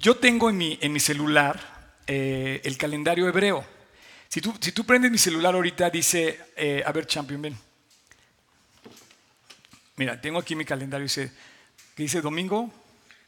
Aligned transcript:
Yo 0.00 0.16
tengo 0.16 0.48
en 0.48 0.56
mi, 0.56 0.78
en 0.80 0.92
mi 0.94 0.98
celular 0.98 1.60
eh, 2.06 2.62
el 2.64 2.78
calendario 2.78 3.28
hebreo. 3.28 3.62
Si 4.28 4.40
tú, 4.40 4.54
si 4.58 4.72
tú 4.72 4.86
prendes 4.86 5.10
mi 5.10 5.18
celular 5.18 5.54
ahorita, 5.54 5.90
dice, 5.90 6.40
eh, 6.56 6.82
a 6.86 6.90
ver, 6.90 7.06
Champion, 7.06 7.42
ven. 7.42 7.58
Mira, 9.96 10.18
tengo 10.18 10.38
aquí 10.38 10.56
mi 10.56 10.64
calendario, 10.64 11.02
dice, 11.02 11.30
que 11.94 12.04
dice 12.04 12.22
domingo, 12.22 12.72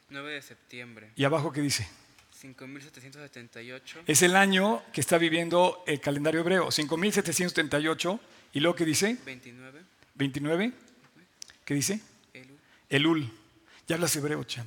9 0.08 0.32
de 0.32 0.40
septiembre, 0.40 1.10
y 1.14 1.24
abajo 1.24 1.52
que 1.52 1.60
dice. 1.60 1.86
5778, 2.40 4.04
Es 4.06 4.22
el 4.22 4.34
año 4.34 4.82
que 4.94 5.02
está 5.02 5.18
viviendo 5.18 5.84
el 5.86 6.00
calendario 6.00 6.40
hebreo, 6.40 6.70
5778, 6.70 8.20
y 8.54 8.60
luego 8.60 8.74
que 8.74 8.86
dice, 8.86 9.18
29, 9.26 9.82
29, 10.14 10.72
¿qué 11.66 11.74
dice? 11.74 12.00
Elul. 12.32 12.58
Elul. 12.88 13.30
Ya 13.86 13.96
hablas 13.96 14.16
hebreo, 14.16 14.42
Cham. 14.44 14.66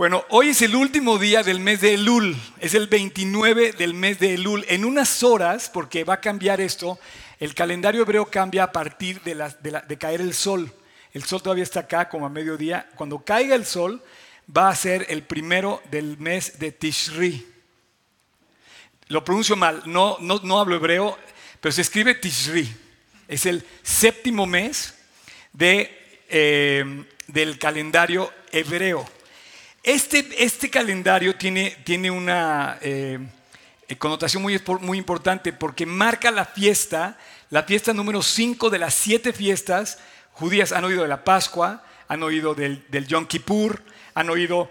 Bueno, 0.00 0.24
hoy 0.30 0.48
es 0.48 0.62
el 0.62 0.76
último 0.76 1.18
día 1.18 1.42
del 1.42 1.60
mes 1.60 1.82
de 1.82 1.92
Elul, 1.92 2.34
es 2.58 2.72
el 2.72 2.86
29 2.86 3.72
del 3.72 3.92
mes 3.92 4.18
de 4.18 4.32
Elul. 4.32 4.64
En 4.70 4.86
unas 4.86 5.22
horas, 5.22 5.68
porque 5.68 6.04
va 6.04 6.14
a 6.14 6.20
cambiar 6.22 6.58
esto, 6.62 6.98
el 7.38 7.54
calendario 7.54 8.00
hebreo 8.00 8.24
cambia 8.24 8.62
a 8.62 8.72
partir 8.72 9.20
de, 9.20 9.98
caer 9.98 10.22
el 10.22 10.32
sol. 10.32 10.72
El 11.12 11.24
sol 11.24 11.42
todavía 11.42 11.64
está 11.64 11.80
acá 11.80 12.08
como 12.08 12.24
a 12.24 12.30
mediodía. 12.30 12.88
Cuando 12.96 13.18
caiga 13.18 13.54
el 13.54 13.66
sol, 13.66 14.02
va 14.48 14.70
a 14.70 14.74
ser 14.74 15.04
el 15.10 15.22
primero 15.22 15.82
del 15.90 16.16
mes 16.16 16.58
de 16.58 16.72
Tishri. 16.72 17.46
Lo 19.08 19.22
pronuncio 19.22 19.54
mal, 19.54 19.82
no, 19.84 20.16
no, 20.18 20.58
hablo 20.58 20.76
hebreo, 20.76 21.18
pero 21.60 21.72
se 21.72 21.82
escribe 21.82 22.14
Tishri. 22.14 22.74
Es 23.28 23.44
el 23.44 23.66
séptimo 23.82 24.46
mes 24.46 24.94
eh, 25.58 27.04
del 27.26 27.58
calendario 27.58 28.32
hebreo. 28.50 29.19
Este, 29.82 30.44
este 30.44 30.68
calendario 30.68 31.36
tiene, 31.36 31.76
tiene 31.84 32.10
una 32.10 32.78
eh, 32.82 33.18
eh, 33.88 33.96
connotación 33.96 34.42
muy, 34.42 34.60
muy 34.80 34.98
importante 34.98 35.54
porque 35.54 35.86
marca 35.86 36.30
la 36.30 36.44
fiesta, 36.44 37.16
la 37.48 37.62
fiesta 37.62 37.94
número 37.94 38.22
5 38.22 38.68
de 38.68 38.78
las 38.78 38.92
siete 38.92 39.32
fiestas 39.32 39.98
judías. 40.32 40.72
Han 40.72 40.84
oído 40.84 41.02
de 41.02 41.08
la 41.08 41.24
Pascua, 41.24 41.82
han 42.08 42.22
oído 42.22 42.54
del, 42.54 42.84
del 42.90 43.06
Yom 43.06 43.26
Kippur, 43.26 43.82
han 44.12 44.28
oído 44.28 44.70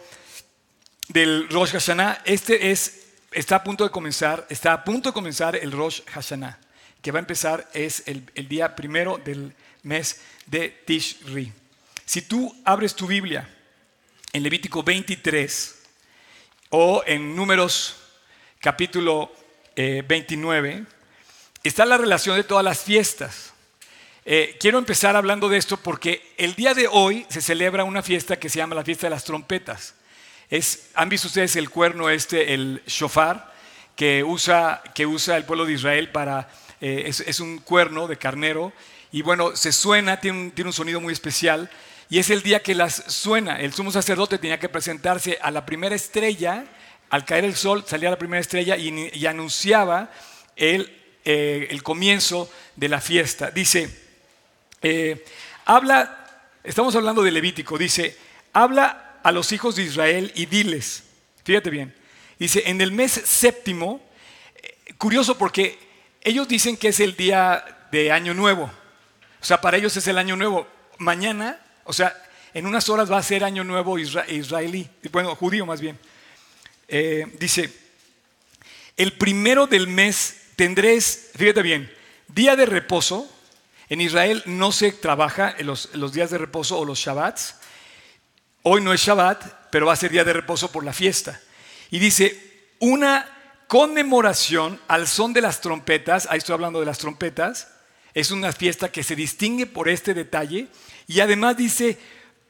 del 1.08 1.50
Rosh 1.50 1.72
Hashanah. 1.72 2.22
Este 2.26 2.70
es, 2.70 3.08
está 3.32 3.56
a 3.56 3.64
punto 3.64 3.84
de 3.84 3.90
comenzar, 3.90 4.46
está 4.48 4.74
a 4.74 4.84
punto 4.84 5.10
de 5.10 5.14
comenzar 5.14 5.56
el 5.56 5.72
Rosh 5.72 6.02
Hashanah, 6.06 6.60
que 7.02 7.12
va 7.12 7.18
a 7.18 7.22
empezar 7.22 7.68
es 7.74 8.04
el, 8.06 8.30
el 8.36 8.48
día 8.48 8.76
primero 8.76 9.18
del 9.18 9.56
mes 9.82 10.22
de 10.46 10.70
Tishri. 10.86 11.52
Si 12.06 12.22
tú 12.22 12.56
abres 12.64 12.94
tu 12.94 13.08
Biblia 13.08 13.50
en 14.32 14.44
Levítico 14.44 14.84
23 14.84 15.76
o 16.70 17.04
en 17.06 17.36
Números 17.36 17.96
capítulo 18.60 19.32
eh, 19.76 20.04
29, 20.08 20.86
está 21.64 21.86
la 21.86 21.98
relación 21.98 22.36
de 22.36 22.44
todas 22.44 22.64
las 22.64 22.80
fiestas. 22.80 23.54
Eh, 24.26 24.58
quiero 24.60 24.78
empezar 24.78 25.16
hablando 25.16 25.50
de 25.50 25.58
esto 25.58 25.78
porque 25.78 26.34
el 26.38 26.54
día 26.56 26.74
de 26.74 26.88
hoy 26.88 27.26
se 27.30 27.42
celebra 27.42 27.84
una 27.84 28.04
fiesta 28.04 28.38
que 28.38 28.50
se 28.50 28.58
llama 28.58 28.76
la 28.76 28.84
fiesta 28.84 29.08
de 29.08 29.12
las 29.12 29.24
trompetas. 29.24 29.96
Es, 30.50 30.90
¿Han 30.94 31.10
visto 31.10 31.28
ustedes 31.28 31.56
el 31.56 31.70
cuerno 31.70 32.10
este, 32.10 32.54
el 32.54 32.84
shofar, 32.86 33.54
que 33.96 34.24
usa, 34.24 34.84
que 34.94 35.06
usa 35.06 35.38
el 35.38 35.46
pueblo 35.46 35.66
de 35.66 35.74
Israel 35.74 36.12
para... 36.12 36.50
eh, 36.82 37.06
es, 37.08 37.40
un 37.40 37.60
cuerno 37.60 38.08
de 38.08 38.18
carnero 38.18 38.72
y 39.12 39.22
bueno, 39.22 39.56
se 39.56 39.72
suena, 39.72 40.20
tiene 40.20 40.52
tiene 40.52 40.70
un 40.70 40.74
sonido 40.74 41.02
muy 41.02 41.14
especial 41.14 41.70
y 42.10 42.18
es 42.18 42.32
el 42.32 42.42
día 42.42 42.64
que 42.64 42.74
las 42.74 43.04
suena. 43.08 43.60
El 43.60 43.72
sumo 43.72 43.92
sacerdote 43.92 44.40
tenía 44.40 44.60
que 44.60 44.68
presentarse 44.68 45.38
a 45.42 45.52
la 45.52 45.66
primera 45.66 45.96
estrella, 45.96 46.66
al 47.12 47.24
caer 47.24 47.46
el 47.46 47.56
sol 47.56 47.84
salía 47.88 48.10
la 48.10 48.18
primera 48.18 48.42
estrella 48.42 48.76
y, 48.78 49.26
anunciaba 49.26 50.12
el, 50.56 50.96
eh, 51.24 51.68
el 51.70 51.84
comienzo 51.84 52.52
de 52.76 52.90
la 52.90 53.00
fiesta. 53.00 53.52
Dice, 53.52 53.90
eh, 54.82 55.24
habla, 55.66 56.44
estamos 56.64 56.96
hablando 56.96 57.22
de 57.22 57.32
Levítico, 57.32 57.78
dice, 57.78 58.18
habla 58.54 59.20
a 59.24 59.32
los 59.32 59.52
hijos 59.52 59.76
de 59.76 59.84
Israel 59.84 60.32
y 60.36 60.48
diles, 60.48 61.04
fíjate 61.44 61.70
bien, 61.70 61.96
dice, 62.40 62.64
en 62.66 62.82
el 62.82 62.92
mes 62.92 63.12
séptimo, 63.12 64.02
eh, 64.56 64.94
curioso 64.98 65.38
porque 65.38 65.78
ellos 66.22 66.48
dicen 66.48 66.78
que 66.78 66.88
es 66.88 67.00
el 67.00 67.16
día 67.16 67.88
de 67.92 68.12
Año 68.12 68.34
Nuevo, 68.34 68.72
o 69.42 69.46
sea, 69.46 69.62
para 69.62 69.78
ellos 69.78 69.96
es 69.96 70.08
el 70.08 70.18
Año 70.18 70.36
Nuevo. 70.36 70.68
Mañana, 70.98 71.60
o 71.90 71.94
sea, 71.94 72.16
en 72.54 72.68
unas 72.68 72.88
horas 72.88 73.12
va 73.12 73.18
a 73.18 73.24
ser 73.24 73.44
Año 73.44 73.64
Nuevo 73.64 73.98
isra- 73.98 74.30
israelí, 74.30 74.88
bueno, 75.12 75.36
judío 75.36 75.66
más 75.66 75.82
bien. 75.82 75.98
Eh, 76.88 77.26
dice, 77.40 77.74
el 78.96 79.14
primero 79.14 79.66
del 79.66 79.88
mes 79.88 80.36
tendréis, 80.56 81.32
fíjate 81.36 81.64
bien, 81.64 81.92
día 82.28 82.56
de 82.56 82.68
reposo. 82.68 83.28
En 83.90 84.02
Israel 84.02 84.44
no 84.46 84.72
se 84.72 84.92
trabaja 84.92 85.56
los, 85.62 85.90
los 85.96 86.14
días 86.14 86.30
de 86.30 86.38
reposo 86.38 86.78
o 86.78 86.86
los 86.86 87.00
Shabbats. 87.00 87.56
Hoy 88.62 88.82
no 88.82 88.94
es 88.94 89.02
Shabbat, 89.02 89.70
pero 89.72 89.88
va 89.88 89.94
a 89.94 89.96
ser 89.96 90.12
día 90.12 90.24
de 90.24 90.34
reposo 90.34 90.72
por 90.72 90.84
la 90.84 90.94
fiesta. 90.94 91.42
Y 91.90 91.98
dice, 91.98 92.70
una 92.78 93.28
conmemoración 93.68 94.80
al 94.88 95.08
son 95.08 95.34
de 95.34 95.42
las 95.42 95.62
trompetas, 95.62 96.28
ahí 96.30 96.38
estoy 96.38 96.54
hablando 96.54 96.80
de 96.80 96.86
las 96.86 97.00
trompetas, 97.00 97.70
es 98.14 98.30
una 98.30 98.52
fiesta 98.52 98.92
que 98.92 99.02
se 99.02 99.16
distingue 99.16 99.66
por 99.66 99.90
este 99.90 100.14
detalle 100.14 100.68
y 101.10 101.22
además 101.22 101.58
dice 101.58 101.98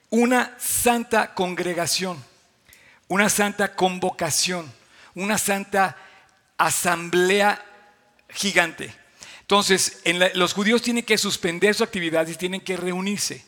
una 0.10 0.54
santa 0.60 1.34
congregación, 1.34 2.22
una 3.08 3.30
santa 3.30 3.74
convocación, 3.74 4.70
una 5.16 5.38
santa 5.38 5.96
asamblea 6.58 7.66
gigante. 8.28 8.94
Entonces, 9.40 10.02
los 10.34 10.54
judíos 10.54 10.82
tienen 10.82 11.06
que 11.06 11.18
suspender 11.18 11.74
su 11.74 11.86
actividad 11.86 12.28
y 12.28 12.36
tienen 12.36 12.60
que 12.60 12.76
reunirse. 12.76 13.46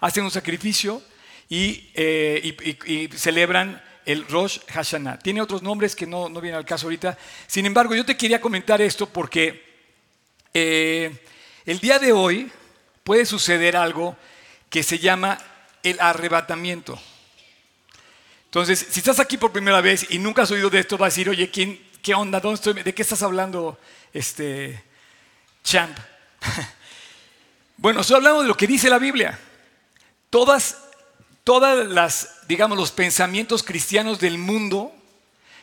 Hacen 0.00 0.24
un 0.24 0.30
sacrificio 0.30 1.02
y, 1.48 1.90
eh, 1.94 2.78
y 2.84 3.08
celebran 3.16 3.82
el 4.04 4.28
Rosh 4.28 4.58
Hashanah. 4.68 5.18
Tiene 5.18 5.40
otros 5.40 5.62
nombres 5.62 5.96
que 5.96 6.06
no, 6.06 6.28
no 6.28 6.42
vienen 6.42 6.58
al 6.58 6.66
caso 6.66 6.88
ahorita. 6.88 7.16
Sin 7.46 7.64
embargo, 7.64 7.94
yo 7.94 8.04
te 8.04 8.18
quería 8.18 8.42
comentar 8.42 8.82
esto 8.82 9.06
porque 9.06 9.64
eh, 10.52 11.22
el 11.64 11.80
día 11.80 11.98
de 11.98 12.12
hoy 12.12 12.52
puede 13.06 13.24
suceder 13.24 13.76
algo 13.76 14.16
que 14.68 14.82
se 14.82 14.98
llama 14.98 15.38
el 15.84 16.00
arrebatamiento. 16.00 16.98
Entonces, 18.46 18.84
si 18.90 18.98
estás 18.98 19.20
aquí 19.20 19.36
por 19.36 19.52
primera 19.52 19.80
vez 19.80 20.08
y 20.10 20.18
nunca 20.18 20.42
has 20.42 20.50
oído 20.50 20.68
de 20.70 20.80
esto, 20.80 20.98
vas 20.98 21.06
a 21.06 21.12
decir, 21.14 21.28
oye, 21.28 21.48
¿quién, 21.48 21.80
¿qué 22.02 22.14
onda? 22.14 22.40
¿Dónde 22.40 22.56
estoy? 22.56 22.82
¿De 22.82 22.92
qué 22.92 23.02
estás 23.02 23.22
hablando, 23.22 23.78
este, 24.12 24.82
champ? 25.62 25.96
bueno, 27.76 28.00
estoy 28.00 28.16
hablando 28.16 28.42
de 28.42 28.48
lo 28.48 28.56
que 28.56 28.66
dice 28.66 28.90
la 28.90 28.98
Biblia. 28.98 29.38
Todas, 30.28 30.76
todas 31.44 31.86
las, 31.86 32.40
digamos, 32.48 32.76
los 32.76 32.90
pensamientos 32.90 33.62
cristianos 33.62 34.18
del 34.18 34.36
mundo, 34.36 34.92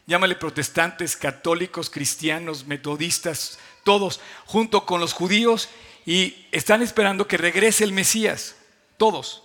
llámale 0.07 0.37
protestantes, 0.37 1.17
católicos, 1.17 1.89
cristianos, 1.89 2.67
metodistas, 2.67 3.59
todos, 3.83 4.21
junto 4.45 4.85
con 4.85 5.01
los 5.01 5.11
judíos, 5.11 5.67
y 6.05 6.47
están 6.51 6.81
esperando 6.81 7.27
que 7.27 7.37
regrese 7.37 7.83
el 7.83 7.93
Mesías, 7.93 8.55
todos. 8.97 9.43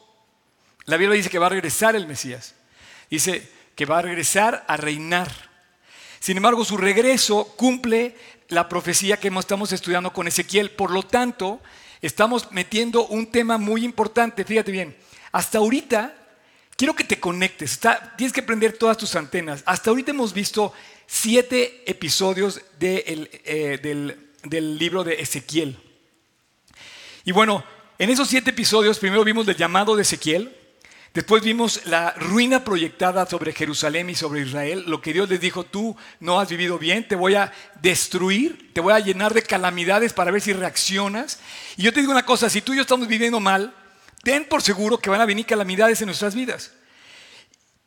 La 0.85 0.97
Biblia 0.97 1.17
dice 1.17 1.31
que 1.31 1.39
va 1.39 1.47
a 1.47 1.51
regresar 1.51 1.95
el 1.97 2.07
Mesías. 2.07 2.55
Dice 3.11 3.49
que 3.75 3.85
va 3.85 3.99
a 3.99 4.03
regresar 4.03 4.65
a 4.67 4.77
reinar. 4.77 5.31
Sin 6.19 6.37
embargo, 6.37 6.65
su 6.65 6.77
regreso 6.77 7.45
cumple 7.57 8.17
la 8.49 8.69
profecía 8.69 9.19
que 9.19 9.29
estamos 9.29 9.73
estudiando 9.73 10.13
con 10.13 10.27
Ezequiel. 10.27 10.71
Por 10.71 10.91
lo 10.91 11.03
tanto, 11.03 11.61
estamos 12.03 12.51
metiendo 12.53 13.07
un 13.07 13.31
tema 13.31 13.59
muy 13.59 13.85
importante. 13.85 14.45
Fíjate 14.45 14.73
bien, 14.73 14.97
hasta 15.31 15.59
ahorita, 15.59 16.15
quiero 16.77 16.95
que 16.95 17.05
te 17.05 17.21
conectes. 17.21 17.79
Tienes 18.17 18.33
que 18.33 18.43
prender 18.43 18.77
todas 18.77 18.97
tus 18.97 19.15
antenas. 19.15 19.62
Hasta 19.67 19.91
ahorita 19.91 20.11
hemos 20.11 20.32
visto 20.32 20.73
siete 21.06 21.82
episodios 21.87 22.61
eh, 22.81 23.79
del, 23.82 24.31
del 24.43 24.79
libro 24.79 25.05
de 25.05 25.21
Ezequiel. 25.21 25.88
Y 27.29 27.33
bueno, 27.33 27.63
en 27.99 28.09
esos 28.09 28.27
siete 28.27 28.53
episodios, 28.53 28.99
primero 28.99 29.23
vimos 29.23 29.47
el 29.47 29.55
llamado 29.55 29.95
de 29.95 30.01
Ezequiel, 30.01 30.51
después 31.13 31.43
vimos 31.43 31.83
la 31.85 32.13
ruina 32.13 32.65
proyectada 32.65 33.27
sobre 33.27 33.53
Jerusalén 33.53 34.09
y 34.09 34.15
sobre 34.15 34.41
Israel, 34.41 34.85
lo 34.87 35.03
que 35.03 35.13
Dios 35.13 35.29
les 35.29 35.39
dijo, 35.39 35.65
tú 35.65 35.95
no 36.21 36.41
has 36.41 36.49
vivido 36.49 36.79
bien, 36.79 37.07
te 37.07 37.17
voy 37.17 37.35
a 37.35 37.53
destruir, 37.83 38.73
te 38.73 38.81
voy 38.81 38.95
a 38.95 39.01
llenar 39.01 39.35
de 39.35 39.43
calamidades 39.43 40.15
para 40.15 40.31
ver 40.31 40.41
si 40.41 40.55
reaccionas. 40.55 41.39
Y 41.77 41.83
yo 41.83 41.93
te 41.93 42.01
digo 42.01 42.13
una 42.13 42.25
cosa, 42.25 42.49
si 42.49 42.63
tú 42.63 42.73
y 42.73 42.77
yo 42.77 42.81
estamos 42.81 43.07
viviendo 43.07 43.41
mal, 43.41 43.75
ten 44.23 44.47
por 44.47 44.63
seguro 44.63 44.97
que 44.97 45.11
van 45.11 45.21
a 45.21 45.27
venir 45.27 45.45
calamidades 45.45 46.01
en 46.01 46.07
nuestras 46.07 46.35
vidas. 46.35 46.73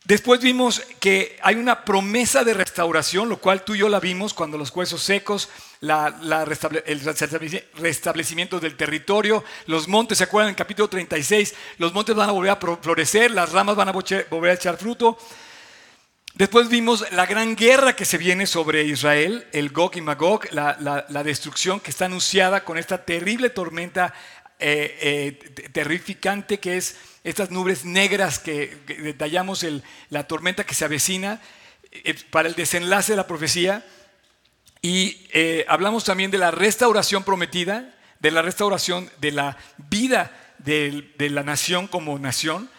Después 0.03 0.41
vimos 0.41 0.81
que 0.99 1.37
hay 1.43 1.55
una 1.55 1.85
promesa 1.85 2.43
de 2.43 2.55
restauración, 2.55 3.29
lo 3.29 3.37
cual 3.37 3.63
tú 3.63 3.75
y 3.75 3.79
yo 3.79 3.87
la 3.87 3.99
vimos 3.99 4.33
cuando 4.33 4.57
los 4.57 4.75
huesos 4.75 5.03
secos, 5.03 5.47
restable- 5.79 6.81
el 6.87 7.01
restableci- 7.03 7.63
restablecimiento 7.75 8.59
del 8.59 8.75
territorio, 8.75 9.43
los 9.67 9.87
montes, 9.87 10.17
¿se 10.17 10.23
acuerdan 10.23 10.49
en 10.49 10.55
capítulo 10.55 10.89
36? 10.89 11.53
Los 11.77 11.93
montes 11.93 12.15
van 12.15 12.29
a 12.29 12.31
volver 12.31 12.51
a 12.51 12.55
florecer, 12.81 13.29
las 13.29 13.51
ramas 13.51 13.75
van 13.75 13.89
a 13.89 13.91
volver 13.91 14.51
a 14.51 14.53
echar 14.55 14.77
fruto. 14.77 15.19
Después 16.33 16.67
vimos 16.67 17.05
la 17.11 17.27
gran 17.27 17.55
guerra 17.55 17.95
que 17.95 18.05
se 18.05 18.17
viene 18.17 18.47
sobre 18.47 18.83
Israel, 18.85 19.45
el 19.51 19.69
Gog 19.69 19.97
y 19.97 20.01
Magog, 20.01 20.51
la, 20.51 21.23
destrucción 21.23 21.79
que 21.79 21.91
está 21.91 22.05
anunciada 22.05 22.63
con 22.63 22.79
esta 22.79 23.05
terrible 23.05 23.51
tormenta 23.51 24.13
eh, 24.57 24.97
eh, 25.01 25.51
te- 25.53 25.69
terrificante 25.69 26.59
que 26.59 26.77
es 26.77 26.95
estas 27.23 27.51
nubes 27.51 27.85
negras 27.85 28.39
que, 28.39 28.77
detallamos, 28.87 29.65
la 30.09 30.27
tormenta 30.27 30.65
que 30.65 30.73
se 30.73 30.85
avecina 30.85 31.41
eh, 31.91 32.15
para 32.29 32.49
el 32.49 32.55
desenlace 32.55 33.13
de 33.13 33.17
la 33.17 33.27
profecía. 33.27 33.85
Y 34.81 35.27
eh, 35.31 35.65
hablamos 35.67 36.03
también 36.03 36.31
de 36.31 36.39
la 36.39 36.51
restauración 36.51 37.23
prometida, 37.23 37.95
de 38.19 38.31
la 38.31 38.41
restauración 38.41 39.09
de 39.19 39.31
la 39.31 39.57
vida 39.89 40.55
de, 40.57 41.29
la 41.29 41.43
nación 41.43 41.87
como 41.87 42.17
nación, 42.17 42.69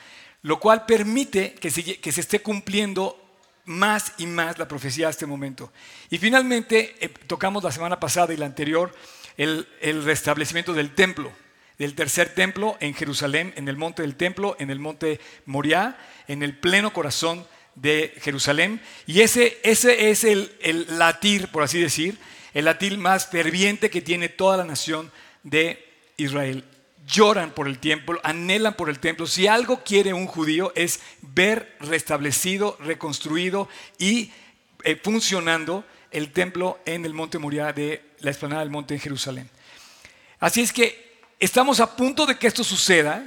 lo 0.42 0.58
cual 0.58 0.86
permite 0.86 1.54
que 1.54 1.70
se, 1.70 2.20
esté 2.20 2.40
cumpliendo 2.40 3.18
más 3.64 4.14
y 4.18 4.26
más 4.26 4.58
la 4.58 4.66
profecía 4.66 5.08
hasta 5.08 5.18
este 5.18 5.26
momento. 5.26 5.72
Y 6.10 6.18
finalmente 6.18 6.96
eh, 7.00 7.08
tocamos 7.08 7.62
la 7.62 7.70
semana 7.70 8.00
pasada 8.00 8.34
y 8.34 8.36
la 8.36 8.46
anterior 8.46 8.92
el 9.36 10.04
restablecimiento 10.04 10.74
del 10.74 10.94
templo, 10.94 11.32
del 11.78 11.94
tercer 11.94 12.34
templo 12.34 12.76
en 12.80 12.94
Jerusalén, 12.94 13.52
en 13.56 13.68
el 13.68 13.76
monte 13.76 14.02
del 14.02 14.16
templo, 14.16 14.56
en 14.58 14.70
el 14.70 14.78
monte 14.78 15.20
Moriah, 15.46 15.98
en 16.28 16.42
el 16.42 16.56
pleno 16.56 16.92
corazón 16.92 17.46
de 17.74 18.14
Jerusalén. 18.20 18.80
Y 19.06 19.20
ese, 19.20 19.58
ese 19.62 20.10
es 20.10 20.24
el, 20.24 20.54
el 20.60 20.98
latir, 20.98 21.48
por 21.48 21.62
así 21.62 21.80
decir, 21.80 22.18
el 22.54 22.66
latir 22.66 22.98
más 22.98 23.26
ferviente 23.26 23.90
que 23.90 24.02
tiene 24.02 24.28
toda 24.28 24.56
la 24.56 24.64
nación 24.64 25.10
de 25.42 25.84
Israel. 26.16 26.64
Lloran 27.06 27.50
por 27.50 27.66
el 27.66 27.78
templo, 27.78 28.20
anhelan 28.22 28.74
por 28.74 28.88
el 28.88 29.00
templo. 29.00 29.26
Si 29.26 29.46
algo 29.46 29.82
quiere 29.82 30.12
un 30.12 30.26
judío 30.26 30.72
es 30.76 31.00
ver 31.20 31.76
restablecido, 31.80 32.76
reconstruido 32.80 33.68
y 33.98 34.30
eh, 34.84 35.00
funcionando 35.02 35.84
el 36.12 36.30
templo 36.30 36.78
en 36.84 37.04
el 37.04 37.14
monte 37.14 37.38
Moriah 37.38 37.72
de 37.72 38.02
la 38.20 38.30
explanada 38.30 38.60
del 38.60 38.70
monte 38.70 38.94
en 38.94 39.00
Jerusalén. 39.00 39.50
Así 40.38 40.60
es 40.60 40.72
que 40.72 41.11
estamos 41.44 41.80
a 41.80 41.96
punto 41.96 42.24
de 42.24 42.38
que 42.38 42.46
esto 42.46 42.64
suceda. 42.64 43.24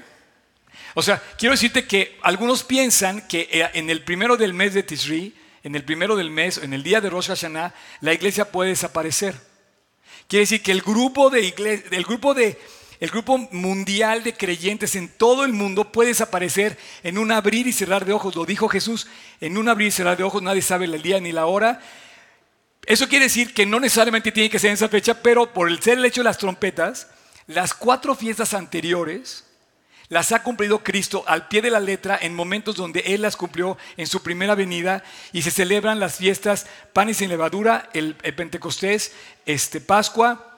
O 0.94 1.02
sea, 1.02 1.22
quiero 1.38 1.54
decirte 1.54 1.86
que 1.86 2.18
algunos 2.22 2.64
piensan 2.64 3.28
que 3.28 3.50
eh, 3.52 3.70
en 3.74 3.90
el 3.90 4.04
primero 4.04 4.38
del 4.38 4.54
mes 4.54 4.74
de 4.74 4.84
Tishri, 4.84 5.36
en 5.64 5.76
el 5.76 5.84
primero 5.84 6.16
del 6.16 6.30
mes, 6.30 6.58
en 6.58 6.74
el 6.74 6.84
día 6.84 7.02
de 7.02 7.10
Rosh 7.10 7.28
Hashanah, 7.28 7.74
la 8.00 8.14
iglesia 8.14 8.50
puede 8.52 8.70
desaparecer. 8.70 9.36
Quiere 10.28 10.44
decir 10.44 10.64
que 10.64 10.72
el 10.72 10.82
grupo 10.82 11.30
de 11.30 11.54
igle- 11.54 11.84
el 11.92 12.04
grupo 12.04 12.34
de 12.34 12.58
el 13.02 13.10
grupo 13.10 13.38
mundial 13.52 14.24
de 14.24 14.34
creyentes 14.34 14.96
en 14.96 15.10
todo 15.10 15.44
el 15.44 15.52
mundo 15.52 15.92
puede 15.92 16.10
desaparecer 16.10 16.78
en 17.04 17.18
un 17.18 17.30
abrir 17.34 17.68
y 17.68 17.74
cerrar 17.74 18.06
de 18.06 18.14
ojos. 18.14 18.34
Lo 18.36 18.46
dijo 18.46 18.70
Jesús, 18.70 19.08
en 19.42 19.58
un 19.58 19.68
abrir 19.68 19.90
y 19.90 19.92
cerrar 19.92 20.16
de 20.16 20.24
ojos 20.24 20.42
nadie 20.42 20.62
sabe 20.62 20.86
el 20.86 21.02
día 21.02 21.20
ni 21.20 21.34
la 21.34 21.46
hora. 21.46 21.82
Eso 22.86 23.10
quiere 23.10 23.26
decir 23.26 23.54
que 23.54 23.66
no 23.66 23.82
necesariamente 23.82 24.32
tiene 24.32 24.50
que 24.50 24.60
ser 24.60 24.70
en 24.70 24.76
esa 24.76 24.88
fecha, 24.88 25.22
pero 25.22 25.52
por 25.52 25.70
el 25.70 25.82
ser 25.82 25.98
el 25.98 26.06
hecho 26.06 26.22
de 26.22 26.26
las 26.26 26.38
trompetas, 26.38 27.10
las 27.48 27.74
cuatro 27.74 28.16
fiestas 28.16 28.54
anteriores 28.54 29.44
las 30.10 30.32
ha 30.32 30.44
cumplido 30.44 30.84
Cristo 30.84 31.24
al 31.28 31.48
pie 31.48 31.62
de 31.64 31.72
la 31.72 31.80
letra 31.80 32.18
en 32.22 32.36
momentos 32.36 32.76
donde 32.76 33.00
Él 33.02 33.24
las 33.24 33.36
cumplió 33.36 33.76
en 33.98 34.06
su 34.06 34.22
primera 34.22 34.54
venida 34.54 35.04
y 35.34 35.42
se 35.42 35.50
celebran 35.50 36.00
las 36.00 36.18
fiestas 36.18 36.68
panes 36.94 37.18
sin 37.18 37.30
levadura, 37.30 37.90
el, 37.94 38.16
Pentecostés, 38.16 39.14
este, 39.48 39.82
Pascua 39.82 40.52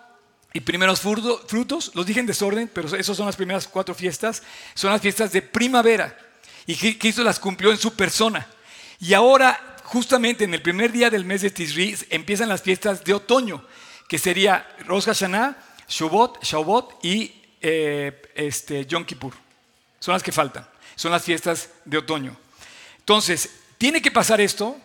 y 0.52 0.60
primeros 0.60 1.02
fruto- 1.02 1.42
frutos. 1.48 1.92
Los 1.96 2.06
dije 2.06 2.20
en 2.20 2.26
desorden, 2.26 2.70
pero 2.74 2.94
esas 2.96 3.16
son 3.16 3.26
las 3.26 3.38
primeras 3.38 3.68
cuatro 3.70 3.96
fiestas. 3.96 4.44
Son 4.74 4.92
las 4.92 5.02
fiestas 5.02 5.32
de 5.32 5.42
primavera 5.42 6.18
y 6.66 6.76
Cri- 6.76 6.98
Cristo 7.00 7.24
las 7.24 7.40
cumplió 7.40 7.72
en 7.72 7.78
su 7.78 7.94
persona. 7.96 8.46
Y 9.00 9.14
ahora, 9.14 9.78
justamente 9.86 10.44
en 10.44 10.54
el 10.54 10.62
primer 10.62 10.92
día 10.92 11.10
del 11.10 11.24
mes 11.24 11.42
de 11.42 11.52
Tisri, 11.52 11.96
empiezan 12.10 12.50
las 12.50 12.62
fiestas 12.62 13.02
de 13.06 13.14
otoño, 13.14 13.64
que 14.10 14.18
sería 14.20 14.68
Rosh 14.86 15.06
Hashanah, 15.06 15.56
Shavuot, 15.88 16.44
Shavuot 16.44 17.04
y 17.04 17.34
eh, 17.62 18.22
este, 18.36 18.86
Yom 18.86 19.06
Kippur. 19.06 19.34
Son 20.00 20.14
las 20.14 20.24
que 20.24 20.32
faltan. 20.32 20.68
Son 20.96 21.12
las 21.12 21.24
fiestas 21.24 21.70
de 21.86 21.98
otoño. 21.98 22.36
Entonces, 23.00 23.50
tiene 23.78 24.02
que 24.02 24.12
pasar 24.12 24.42
esto 24.42 24.78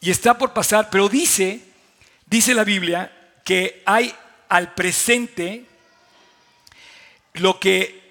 y 0.00 0.10
está 0.10 0.36
por 0.36 0.52
pasar, 0.52 0.88
pero 0.90 1.08
dice, 1.08 1.60
dice 2.26 2.54
la 2.54 2.64
Biblia 2.64 3.10
que 3.44 3.82
hay 3.86 4.14
al 4.48 4.74
presente 4.74 5.66
lo 7.34 7.58
que 7.58 8.02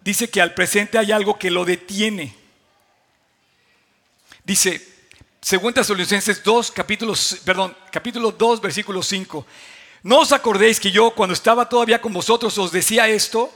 dice 0.00 0.30
que 0.30 0.40
al 0.40 0.54
presente 0.54 0.98
hay 0.98 1.12
algo 1.12 1.38
que 1.38 1.50
lo 1.50 1.64
detiene. 1.64 2.34
Dice, 4.44 4.86
según 5.40 5.74
Tesalonicenses 5.74 6.42
2, 6.42 6.70
capítulo, 6.70 7.14
perdón, 7.44 7.76
capítulo 7.90 8.32
2, 8.32 8.60
versículo 8.60 9.02
5. 9.02 9.46
¿No 10.02 10.20
os 10.20 10.32
acordéis 10.32 10.80
que 10.80 10.90
yo 10.90 11.10
cuando 11.14 11.34
estaba 11.34 11.68
todavía 11.68 12.00
con 12.00 12.12
vosotros 12.12 12.56
os 12.58 12.72
decía 12.72 13.08
esto? 13.08 13.52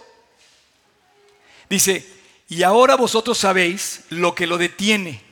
Dice, 1.71 2.07
y 2.49 2.63
ahora 2.63 2.97
vosotros 2.97 3.39
sabéis 3.39 4.03
lo 4.11 4.35
que 4.35 4.47
lo 4.47 4.59
detiene. 4.59 5.23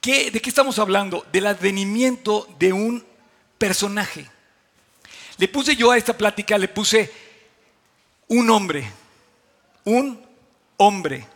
¿Qué- 0.00 0.30
¿De 0.30 0.40
qué 0.40 0.48
estamos 0.48 0.78
hablando? 0.78 1.24
Del 1.30 1.46
advenimiento 1.46 2.48
de 2.58 2.72
un 2.72 3.04
personaje. 3.58 4.26
Le 5.36 5.46
puse 5.48 5.76
yo 5.76 5.90
a 5.92 5.96
esta 5.96 6.16
plática, 6.16 6.58
le 6.58 6.68
puse 6.68 7.12
un 8.28 8.50
hombre, 8.50 8.90
un 9.84 10.26
hombre. 10.78 11.26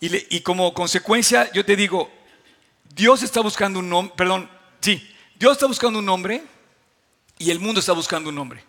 Y, 0.00 0.36
y 0.36 0.40
como 0.42 0.72
consecuencia, 0.74 1.50
yo 1.52 1.64
te 1.64 1.74
digo, 1.76 2.10
Dios 2.94 3.22
está 3.22 3.40
buscando 3.40 3.80
un 3.80 3.88
nombre, 3.88 4.14
perdón, 4.16 4.50
sí, 4.80 5.10
Dios 5.38 5.52
está 5.52 5.66
buscando 5.66 5.98
un 5.98 6.08
hombre 6.08 6.42
y 7.38 7.50
el 7.50 7.60
mundo 7.60 7.80
está 7.80 7.92
buscando 7.92 8.30
un 8.30 8.38
hombre. 8.38 8.64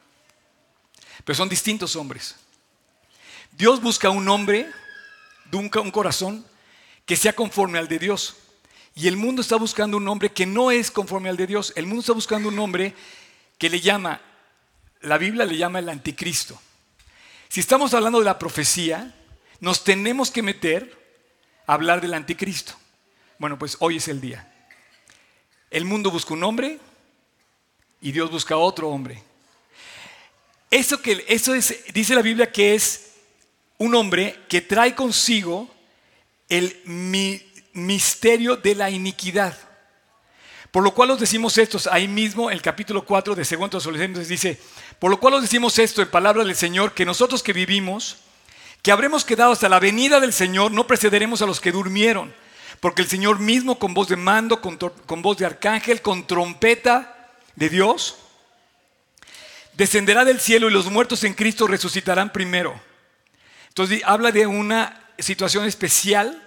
Pero 1.24 1.36
son 1.36 1.50
distintos 1.50 1.96
hombres. 1.96 2.36
Dios 3.52 3.82
busca 3.82 4.10
un 4.10 4.28
hombre, 4.28 4.70
un 5.54 5.70
corazón 5.70 6.46
que 7.06 7.16
sea 7.16 7.34
conforme 7.34 7.80
al 7.80 7.88
de 7.88 8.00
Dios. 8.00 8.36
Y 8.96 9.08
el 9.08 9.16
mundo 9.16 9.42
está 9.42 9.56
buscando 9.56 9.98
un 9.98 10.08
hombre 10.08 10.32
que 10.32 10.46
no 10.46 10.72
es 10.72 10.92
conforme 10.92 11.30
al 11.30 11.38
de 11.38 11.48
Dios. 11.48 11.72
El 11.76 11.86
mundo 11.86 12.02
está 12.02 12.14
buscando 12.14 12.50
un 12.50 12.60
hombre 12.60 12.94
que 13.58 13.70
le 13.70 13.80
llama, 13.80 14.22
la 15.02 15.18
Biblia 15.18 15.46
le 15.46 15.58
llama 15.58 15.80
el 15.80 15.90
anticristo. 15.90 16.60
Si 17.48 17.62
estamos 17.62 17.94
hablando 17.94 18.20
de 18.20 18.26
la 18.26 18.38
profecía, 18.38 19.16
nos 19.62 19.84
tenemos 19.84 20.32
que 20.32 20.42
meter 20.42 20.98
a 21.66 21.74
hablar 21.74 22.02
del 22.02 22.14
anticristo. 22.14 22.74
Bueno, 23.40 23.58
pues 23.58 23.78
hoy 23.80 23.98
es 23.98 24.08
el 24.08 24.20
día. 24.20 24.52
El 25.70 25.86
mundo 25.86 26.12
busca 26.12 26.34
un 26.34 26.44
hombre 26.44 26.80
y 28.02 28.12
Dios 28.12 28.32
busca 28.32 28.58
otro 28.58 28.90
hombre. 28.90 29.22
Eso, 30.70 31.02
que, 31.02 31.26
eso 31.28 31.54
es, 31.56 31.84
dice 31.94 32.16
la 32.16 32.22
Biblia 32.22 32.52
que 32.52 32.76
es 32.76 33.12
un 33.78 33.96
hombre 33.96 34.38
que 34.50 34.62
trae 34.62 34.96
consigo 34.96 35.70
el 36.50 36.82
mi- 36.86 37.42
misterio 37.74 38.56
de 38.58 38.76
la 38.76 38.90
iniquidad. 38.90 39.58
Por 40.72 40.84
lo 40.84 40.94
cual 40.94 41.12
os 41.12 41.20
decimos 41.20 41.58
estos, 41.58 41.88
ahí 41.88 42.08
mismo 42.08 42.52
el 42.52 42.62
capítulo 42.62 43.06
4 43.06 43.34
de 43.36 43.44
2 43.44 43.70
Tesalonicenses 43.70 44.28
dice, 44.28 44.60
por 45.00 45.10
lo 45.10 45.20
cual 45.20 45.36
os 45.36 45.42
decimos 45.42 45.80
esto 45.80 46.02
en 46.02 46.10
palabra 46.10 46.44
del 46.44 46.56
Señor, 46.56 46.94
que 46.94 47.06
nosotros 47.06 47.42
que 47.42 47.54
vivimos, 47.54 48.18
que 48.82 48.92
habremos 48.92 49.24
quedado 49.24 49.54
hasta 49.54 49.70
la 49.70 49.80
venida 49.80 50.20
del 50.20 50.34
Señor, 50.34 50.72
no 50.72 50.86
precederemos 50.86 51.42
a 51.42 51.46
los 51.46 51.62
que 51.62 51.72
durmieron, 51.72 52.34
porque 52.80 53.02
el 53.02 53.08
Señor 53.08 53.40
mismo 53.40 53.80
con 53.80 53.94
voz 53.94 54.08
de 54.08 54.16
mando, 54.16 54.62
con, 54.62 55.22
voz 55.22 55.38
de 55.38 55.46
arcángel, 55.46 56.02
con 56.02 56.28
trompeta 56.28 57.32
de 57.56 57.70
Dios, 57.70 58.18
descenderá 59.74 60.26
del 60.26 60.40
cielo 60.40 60.70
y 60.70 60.74
los 60.74 60.92
muertos 60.92 61.24
en 61.24 61.34
Cristo 61.34 61.68
resucitarán 61.68 62.32
primero. 62.32 62.80
Entonces 63.70 64.02
habla 64.06 64.32
de 64.32 64.48
una 64.48 65.04
situación 65.20 65.66
especial 65.66 66.44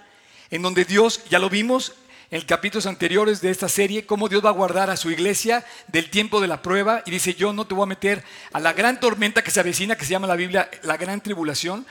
en 0.49 0.61
donde 0.61 0.85
Dios, 0.85 1.21
ya 1.29 1.39
lo 1.39 1.49
vimos 1.49 1.93
en 2.29 2.41
capítulos 2.41 2.85
anteriores 2.85 3.41
de 3.41 3.51
esta 3.51 3.67
serie, 3.67 4.05
cómo 4.05 4.29
Dios 4.29 4.43
va 4.43 4.49
a 4.49 4.53
guardar 4.53 4.89
a 4.89 4.95
su 4.95 5.11
iglesia 5.11 5.65
del 5.87 6.09
tiempo 6.09 6.39
de 6.39 6.47
la 6.47 6.61
prueba 6.61 7.03
y 7.05 7.11
dice, 7.11 7.33
yo 7.33 7.51
no 7.51 7.67
te 7.67 7.73
voy 7.73 7.83
a 7.83 7.87
meter 7.87 8.23
a 8.53 8.59
la 8.61 8.71
gran 8.71 9.01
tormenta 9.01 9.43
que 9.43 9.51
se 9.51 9.59
avecina, 9.59 9.97
que 9.97 10.05
se 10.05 10.11
llama 10.11 10.27
la 10.27 10.37
Biblia 10.37 10.69
la 10.83 10.95
gran 10.95 11.19
tribulación, 11.19 11.85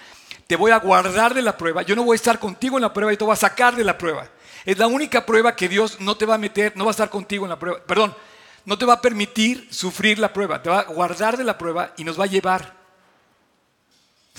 te 0.50 0.56
voy 0.56 0.72
a 0.72 0.78
guardar 0.78 1.32
de 1.32 1.42
la 1.42 1.56
prueba, 1.56 1.82
yo 1.82 1.94
no 1.94 2.02
voy 2.02 2.14
a 2.14 2.16
estar 2.16 2.40
contigo 2.40 2.76
en 2.76 2.82
la 2.82 2.92
prueba 2.92 3.12
y 3.12 3.16
te 3.16 3.22
voy 3.22 3.34
a 3.34 3.36
sacar 3.36 3.76
de 3.76 3.84
la 3.84 3.96
prueba. 3.96 4.28
Es 4.64 4.76
la 4.78 4.88
única 4.88 5.24
prueba 5.24 5.54
que 5.54 5.68
Dios 5.68 6.00
no 6.00 6.16
te 6.16 6.26
va 6.26 6.34
a 6.34 6.38
meter, 6.38 6.76
no 6.76 6.84
va 6.86 6.90
a 6.90 6.98
estar 6.98 7.08
contigo 7.08 7.44
en 7.44 7.50
la 7.50 7.58
prueba, 7.60 7.78
perdón, 7.86 8.16
no 8.64 8.76
te 8.76 8.84
va 8.84 8.94
a 8.94 9.00
permitir 9.00 9.68
sufrir 9.70 10.18
la 10.18 10.32
prueba, 10.32 10.60
te 10.60 10.68
va 10.68 10.80
a 10.80 10.84
guardar 10.86 11.36
de 11.36 11.44
la 11.44 11.56
prueba 11.56 11.94
y 11.96 12.02
nos 12.02 12.18
va 12.18 12.24
a 12.24 12.26
llevar. 12.26 12.74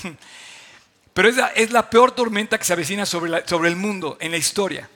Pero 1.14 1.30
es 1.30 1.38
la, 1.38 1.48
es 1.48 1.72
la 1.72 1.90
peor 1.90 2.12
tormenta 2.12 2.58
que 2.58 2.66
se 2.66 2.74
avecina 2.74 3.06
sobre, 3.06 3.48
sobre 3.48 3.70
el 3.70 3.78
mundo 3.78 4.18
en 4.20 4.32
la 4.32 4.38
historia. 4.38 4.90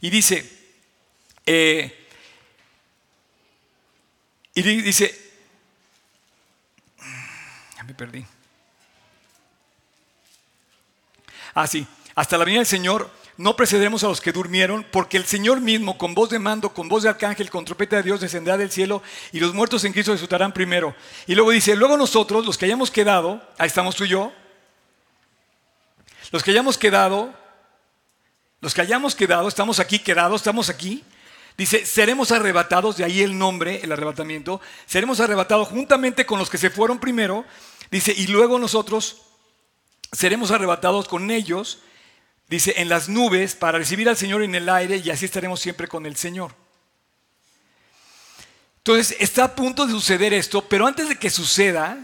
Y 0.00 0.08
dice, 0.08 0.50
eh, 1.44 2.08
y 4.54 4.62
di- 4.62 4.80
dice, 4.80 5.32
me 7.86 7.92
perdí. 7.92 8.24
Ah, 11.54 11.66
sí. 11.66 11.86
Hasta 12.14 12.38
la 12.38 12.44
venida 12.44 12.60
del 12.60 12.66
Señor 12.66 13.10
no 13.36 13.56
precederemos 13.56 14.04
a 14.04 14.08
los 14.08 14.20
que 14.20 14.32
durmieron, 14.32 14.84
porque 14.90 15.16
el 15.16 15.24
Señor 15.24 15.60
mismo, 15.60 15.96
con 15.96 16.14
voz 16.14 16.30
de 16.30 16.38
mando, 16.38 16.74
con 16.74 16.88
voz 16.88 17.02
de 17.02 17.08
arcángel, 17.08 17.50
con 17.50 17.64
trompeta 17.64 17.96
de 17.96 18.02
Dios, 18.02 18.20
descenderá 18.20 18.56
del 18.56 18.70
cielo 18.70 19.02
y 19.32 19.40
los 19.40 19.54
muertos 19.54 19.84
en 19.84 19.92
Cristo 19.92 20.12
resucitarán 20.12 20.52
primero. 20.52 20.94
Y 21.26 21.34
luego 21.34 21.50
dice, 21.50 21.74
luego 21.74 21.96
nosotros, 21.96 22.44
los 22.44 22.58
que 22.58 22.66
hayamos 22.66 22.90
quedado, 22.90 23.42
ahí 23.58 23.66
estamos 23.66 23.96
tú 23.96 24.04
y 24.04 24.08
yo, 24.08 24.32
los 26.30 26.42
que 26.42 26.50
hayamos 26.50 26.78
quedado, 26.78 27.34
los 28.60 28.74
que 28.74 28.82
hayamos 28.82 29.14
quedado, 29.14 29.48
estamos 29.48 29.80
aquí 29.80 29.98
quedados, 29.98 30.40
estamos 30.40 30.68
aquí. 30.68 31.02
Dice, 31.58 31.84
seremos 31.84 32.32
arrebatados, 32.32 32.96
de 32.96 33.04
ahí 33.04 33.22
el 33.22 33.36
nombre, 33.36 33.80
el 33.82 33.92
arrebatamiento, 33.92 34.60
seremos 34.86 35.20
arrebatados 35.20 35.68
juntamente 35.68 36.24
con 36.24 36.38
los 36.38 36.48
que 36.48 36.58
se 36.58 36.70
fueron 36.70 36.98
primero. 36.98 37.44
Dice, 37.90 38.14
y 38.16 38.28
luego 38.28 38.58
nosotros 38.58 39.22
seremos 40.12 40.50
arrebatados 40.50 41.08
con 41.08 41.30
ellos, 41.30 41.80
dice, 42.48 42.74
en 42.76 42.88
las 42.88 43.08
nubes 43.08 43.54
para 43.54 43.78
recibir 43.78 44.08
al 44.08 44.16
Señor 44.16 44.42
en 44.42 44.54
el 44.54 44.68
aire 44.68 44.98
y 44.98 45.10
así 45.10 45.24
estaremos 45.24 45.60
siempre 45.60 45.88
con 45.88 46.06
el 46.06 46.16
Señor. 46.16 46.54
Entonces, 48.78 49.16
está 49.20 49.44
a 49.44 49.54
punto 49.54 49.86
de 49.86 49.92
suceder 49.92 50.34
esto, 50.34 50.68
pero 50.68 50.86
antes 50.86 51.08
de 51.08 51.16
que 51.16 51.30
suceda, 51.30 51.98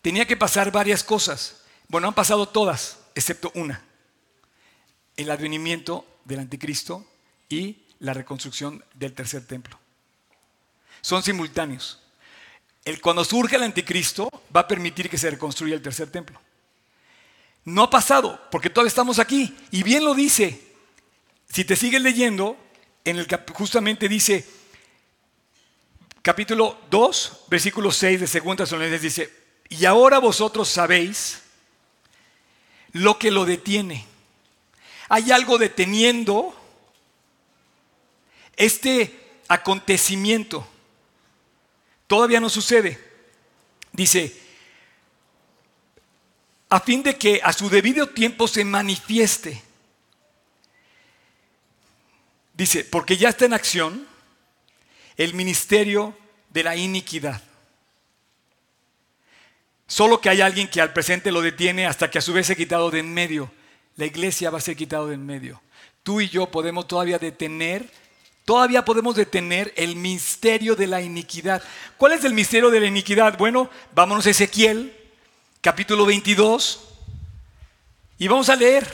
tenía 0.00 0.26
que 0.26 0.36
pasar 0.36 0.72
varias 0.72 1.04
cosas. 1.04 1.62
Bueno, 1.88 2.08
han 2.08 2.14
pasado 2.14 2.48
todas, 2.48 2.98
excepto 3.14 3.52
una. 3.54 3.84
El 5.16 5.30
advenimiento 5.30 6.06
del 6.24 6.40
anticristo 6.40 7.06
y 7.48 7.82
la 7.98 8.14
reconstrucción 8.14 8.82
del 8.94 9.12
tercer 9.12 9.46
templo. 9.46 9.78
Son 11.02 11.22
simultáneos. 11.22 12.00
El, 12.84 13.00
cuando 13.00 13.24
surge 13.24 13.56
el 13.56 13.62
anticristo, 13.62 14.30
va 14.54 14.60
a 14.60 14.68
permitir 14.68 15.10
que 15.10 15.18
se 15.18 15.30
reconstruya 15.30 15.74
el 15.74 15.82
tercer 15.82 16.10
templo. 16.10 16.40
No 17.64 17.84
ha 17.84 17.90
pasado, 17.90 18.40
porque 18.50 18.70
todavía 18.70 18.88
estamos 18.88 19.18
aquí. 19.18 19.56
Y 19.70 19.82
bien 19.82 20.04
lo 20.04 20.14
dice. 20.14 20.60
Si 21.48 21.64
te 21.64 21.76
sigues 21.76 22.02
leyendo, 22.02 22.56
en 23.04 23.18
el 23.18 23.26
justamente 23.52 24.08
dice, 24.08 24.44
capítulo 26.22 26.78
2, 26.90 27.44
versículo 27.48 27.92
6 27.92 28.20
de 28.20 28.40
2 28.40 28.56
Tesalonicenses 28.56 29.02
dice, 29.02 29.32
y 29.68 29.84
ahora 29.84 30.18
vosotros 30.18 30.68
sabéis 30.68 31.42
lo 32.92 33.18
que 33.18 33.30
lo 33.30 33.44
detiene. 33.44 34.06
Hay 35.08 35.30
algo 35.30 35.58
deteniendo 35.58 36.54
este 38.56 39.40
acontecimiento. 39.48 40.66
Todavía 42.06 42.40
no 42.40 42.48
sucede. 42.48 42.98
Dice, 43.92 44.41
a 46.72 46.80
fin 46.80 47.02
de 47.02 47.18
que 47.18 47.38
a 47.44 47.52
su 47.52 47.68
debido 47.68 48.06
tiempo 48.06 48.48
se 48.48 48.64
manifieste. 48.64 49.60
Dice, 52.54 52.82
porque 52.82 53.18
ya 53.18 53.28
está 53.28 53.44
en 53.44 53.52
acción 53.52 54.06
el 55.18 55.34
ministerio 55.34 56.16
de 56.48 56.62
la 56.62 56.74
iniquidad. 56.74 57.42
Solo 59.86 60.18
que 60.18 60.30
hay 60.30 60.40
alguien 60.40 60.66
que 60.66 60.80
al 60.80 60.94
presente 60.94 61.30
lo 61.30 61.42
detiene 61.42 61.84
hasta 61.86 62.10
que 62.10 62.16
a 62.16 62.22
su 62.22 62.32
vez 62.32 62.46
se 62.46 62.56
quitado 62.56 62.90
de 62.90 63.00
en 63.00 63.12
medio. 63.12 63.52
La 63.96 64.06
iglesia 64.06 64.48
va 64.48 64.56
a 64.56 64.62
ser 64.62 64.74
quitado 64.74 65.08
de 65.08 65.16
en 65.16 65.26
medio. 65.26 65.60
Tú 66.02 66.22
y 66.22 66.30
yo 66.30 66.50
podemos 66.50 66.88
todavía 66.88 67.18
detener, 67.18 67.86
todavía 68.46 68.82
podemos 68.82 69.14
detener 69.14 69.74
el 69.76 69.94
misterio 69.94 70.74
de 70.74 70.86
la 70.86 71.02
iniquidad. 71.02 71.62
¿Cuál 71.98 72.12
es 72.12 72.24
el 72.24 72.32
misterio 72.32 72.70
de 72.70 72.80
la 72.80 72.86
iniquidad? 72.86 73.36
Bueno, 73.36 73.68
vámonos 73.94 74.26
a 74.26 74.30
Ezequiel, 74.30 75.01
capítulo 75.62 76.04
22, 76.04 76.80
y 78.18 78.26
vamos 78.26 78.48
a 78.48 78.56
leer. 78.56 78.84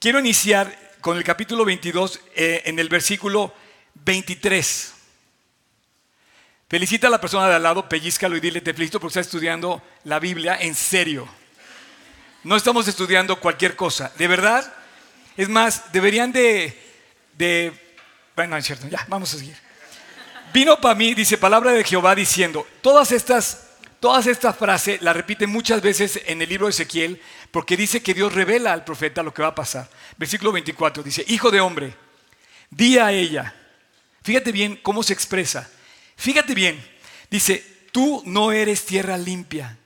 Quiero 0.00 0.18
iniciar 0.18 0.76
con 1.00 1.16
el 1.16 1.22
capítulo 1.22 1.64
22 1.64 2.20
eh, 2.34 2.62
en 2.64 2.80
el 2.80 2.88
versículo 2.88 3.54
23. 3.94 4.92
Felicita 6.68 7.06
a 7.06 7.10
la 7.10 7.20
persona 7.20 7.48
de 7.48 7.54
al 7.54 7.62
lado, 7.62 7.88
pellizcalo 7.88 8.36
y 8.36 8.40
dile, 8.40 8.60
te 8.60 8.74
felicito 8.74 8.98
porque 8.98 9.20
estás 9.20 9.26
estudiando 9.26 9.80
la 10.02 10.18
Biblia 10.18 10.58
en 10.60 10.74
serio. 10.74 11.28
No 12.42 12.56
estamos 12.56 12.88
estudiando 12.88 13.38
cualquier 13.38 13.76
cosa, 13.76 14.12
de 14.18 14.26
verdad. 14.26 14.74
Es 15.36 15.48
más, 15.48 15.92
deberían 15.92 16.32
de, 16.32 16.76
de 17.38 17.72
bueno, 18.34 18.50
no 18.50 18.56
es 18.56 18.66
cierto, 18.66 18.88
ya, 18.88 19.06
vamos 19.06 19.32
a 19.32 19.38
seguir. 19.38 19.56
Vino 20.52 20.80
para 20.80 20.96
mí, 20.96 21.14
dice 21.14 21.38
palabra 21.38 21.70
de 21.70 21.84
Jehová 21.84 22.16
diciendo, 22.16 22.66
todas 22.82 23.12
estas, 23.12 23.65
todas 24.06 24.28
estas 24.28 24.56
frases 24.56 25.02
las 25.02 25.16
repite 25.16 25.48
muchas 25.48 25.82
veces 25.82 26.20
en 26.26 26.40
el 26.40 26.48
libro 26.48 26.66
de 26.66 26.70
Ezequiel 26.70 27.20
porque 27.50 27.76
dice 27.76 28.04
que 28.04 28.14
Dios 28.14 28.32
revela 28.32 28.72
al 28.72 28.84
profeta 28.84 29.24
lo 29.24 29.34
que 29.34 29.42
va 29.42 29.48
a 29.48 29.54
pasar. 29.56 29.90
Versículo 30.16 30.52
24 30.52 31.02
dice, 31.02 31.24
hijo 31.26 31.50
de 31.50 31.60
hombre, 31.60 31.92
di 32.70 32.98
a 32.98 33.10
ella. 33.10 33.52
Fíjate 34.22 34.52
bien 34.52 34.78
cómo 34.80 35.02
se 35.02 35.12
expresa. 35.12 35.68
Fíjate 36.14 36.54
bien, 36.54 36.80
dice, 37.32 37.88
tú 37.90 38.22
no 38.26 38.52
eres 38.52 38.86
tierra 38.86 39.18
limpia. 39.18 39.76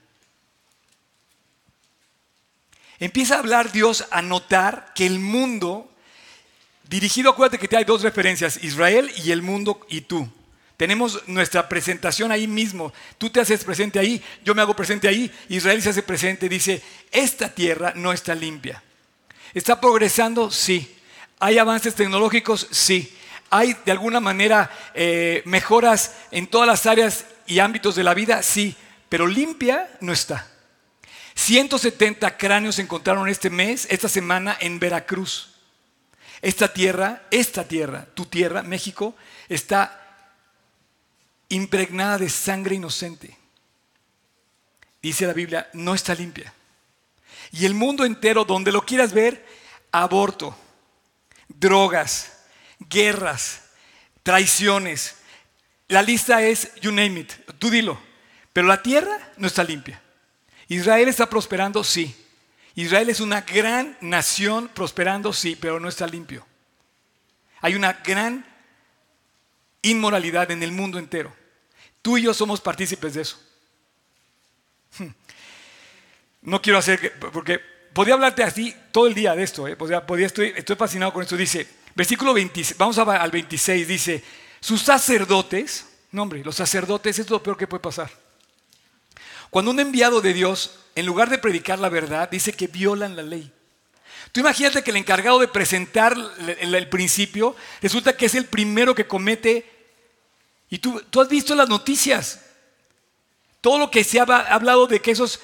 Empieza 2.99 3.37
a 3.37 3.39
hablar 3.39 3.71
Dios 3.71 4.05
a 4.11 4.21
notar 4.21 4.91
que 4.93 5.07
el 5.07 5.17
mundo, 5.17 5.91
dirigido, 6.87 7.31
acuérdate 7.31 7.57
que 7.57 7.75
hay 7.75 7.85
dos 7.85 8.03
referencias, 8.03 8.63
Israel 8.63 9.11
y 9.15 9.31
el 9.31 9.41
mundo 9.41 9.83
y 9.89 10.01
tú. 10.01 10.31
Tenemos 10.81 11.21
nuestra 11.27 11.69
presentación 11.69 12.31
ahí 12.31 12.47
mismo. 12.47 12.91
Tú 13.19 13.29
te 13.29 13.39
haces 13.39 13.63
presente 13.63 13.99
ahí, 13.99 14.19
yo 14.43 14.55
me 14.55 14.63
hago 14.63 14.75
presente 14.75 15.07
ahí, 15.07 15.31
Israel 15.47 15.79
se 15.79 15.89
hace 15.89 16.01
presente, 16.01 16.49
dice, 16.49 16.81
esta 17.11 17.49
tierra 17.49 17.93
no 17.95 18.11
está 18.11 18.33
limpia. 18.33 18.81
¿Está 19.53 19.79
progresando? 19.79 20.49
Sí. 20.49 20.97
¿Hay 21.39 21.59
avances 21.59 21.93
tecnológicos? 21.93 22.67
Sí. 22.71 23.15
¿Hay 23.51 23.77
de 23.85 23.91
alguna 23.91 24.19
manera 24.19 24.71
eh, 24.95 25.43
mejoras 25.45 26.15
en 26.31 26.47
todas 26.47 26.65
las 26.65 26.87
áreas 26.87 27.25
y 27.45 27.59
ámbitos 27.59 27.95
de 27.95 28.03
la 28.03 28.15
vida? 28.15 28.41
Sí. 28.41 28.75
Pero 29.07 29.27
limpia 29.27 29.87
no 29.99 30.11
está. 30.11 30.47
170 31.35 32.37
cráneos 32.37 32.77
se 32.77 32.81
encontraron 32.81 33.29
este 33.29 33.51
mes, 33.51 33.85
esta 33.91 34.09
semana 34.09 34.57
en 34.59 34.79
Veracruz. 34.79 35.51
Esta 36.41 36.73
tierra, 36.73 37.21
esta 37.29 37.67
tierra, 37.67 38.07
tu 38.15 38.25
tierra, 38.25 38.63
México, 38.63 39.13
está 39.47 40.00
impregnada 41.51 42.17
de 42.17 42.29
sangre 42.29 42.75
inocente. 42.75 43.37
Dice 45.01 45.25
la 45.25 45.33
Biblia, 45.33 45.69
no 45.73 45.93
está 45.93 46.13
limpia. 46.15 46.53
Y 47.51 47.65
el 47.65 47.73
mundo 47.73 48.05
entero, 48.05 48.45
donde 48.45 48.71
lo 48.71 48.85
quieras 48.85 49.13
ver, 49.13 49.45
aborto, 49.91 50.55
drogas, 51.47 52.31
guerras, 52.79 53.63
traiciones. 54.23 55.15
La 55.87 56.01
lista 56.01 56.41
es, 56.41 56.73
you 56.81 56.91
name 56.91 57.19
it, 57.19 57.33
tú 57.59 57.69
dilo. 57.69 57.99
Pero 58.53 58.67
la 58.67 58.81
tierra 58.81 59.31
no 59.37 59.47
está 59.47 59.63
limpia. 59.63 60.01
Israel 60.67 61.09
está 61.09 61.29
prosperando, 61.29 61.83
sí. 61.83 62.15
Israel 62.75 63.09
es 63.09 63.19
una 63.19 63.41
gran 63.41 63.97
nación 63.99 64.69
prosperando, 64.73 65.33
sí, 65.33 65.57
pero 65.59 65.79
no 65.79 65.89
está 65.89 66.07
limpio. 66.07 66.45
Hay 67.59 67.75
una 67.75 67.93
gran 67.93 68.45
inmoralidad 69.81 70.51
en 70.51 70.63
el 70.63 70.71
mundo 70.71 70.97
entero. 70.97 71.40
Tú 72.01 72.17
y 72.17 72.23
yo 72.23 72.33
somos 72.33 72.61
partícipes 72.61 73.13
de 73.13 73.21
eso. 73.21 73.39
No 76.41 76.61
quiero 76.61 76.79
hacer, 76.79 76.99
que, 76.99 77.09
porque 77.11 77.59
podía 77.93 78.15
hablarte 78.15 78.43
así 78.43 78.75
todo 78.91 79.05
el 79.05 79.13
día 79.13 79.35
de 79.35 79.43
esto, 79.43 79.67
¿eh? 79.67 79.75
podía, 79.75 80.25
estoy, 80.25 80.53
estoy 80.55 80.75
fascinado 80.75 81.13
con 81.13 81.21
esto. 81.21 81.37
Dice, 81.37 81.67
versículo 81.93 82.33
26, 82.33 82.77
vamos 82.77 82.97
a, 82.97 83.03
al 83.03 83.31
26, 83.31 83.87
dice, 83.87 84.23
sus 84.59 84.81
sacerdotes, 84.81 85.87
no 86.11 86.23
hombre, 86.23 86.43
los 86.43 86.55
sacerdotes 86.55 87.19
es 87.19 87.29
lo 87.29 87.43
peor 87.43 87.57
que 87.57 87.67
puede 87.67 87.81
pasar. 87.81 88.09
Cuando 89.51 89.71
un 89.71 89.79
enviado 89.79 90.21
de 90.21 90.33
Dios, 90.33 90.79
en 90.95 91.05
lugar 91.05 91.29
de 91.29 91.37
predicar 91.37 91.77
la 91.77 91.89
verdad, 91.89 92.29
dice 92.29 92.53
que 92.53 92.67
violan 92.67 93.15
la 93.15 93.23
ley. 93.23 93.51
Tú 94.31 94.39
imagínate 94.39 94.81
que 94.81 94.91
el 94.91 94.97
encargado 94.97 95.39
de 95.39 95.47
presentar 95.49 96.15
el 96.47 96.89
principio 96.89 97.55
resulta 97.81 98.15
que 98.15 98.27
es 98.27 98.35
el 98.35 98.45
primero 98.45 98.95
que 98.95 99.07
comete. 99.07 99.69
Y 100.71 100.79
tú, 100.79 100.99
tú 101.09 101.21
has 101.21 101.27
visto 101.27 101.53
las 101.53 101.69
noticias. 101.69 102.45
Todo 103.59 103.77
lo 103.77 103.91
que 103.91 104.03
se 104.05 104.19
ha 104.19 104.23
hablado 104.23 104.87
de 104.87 105.01
que 105.01 105.11
esos, 105.11 105.41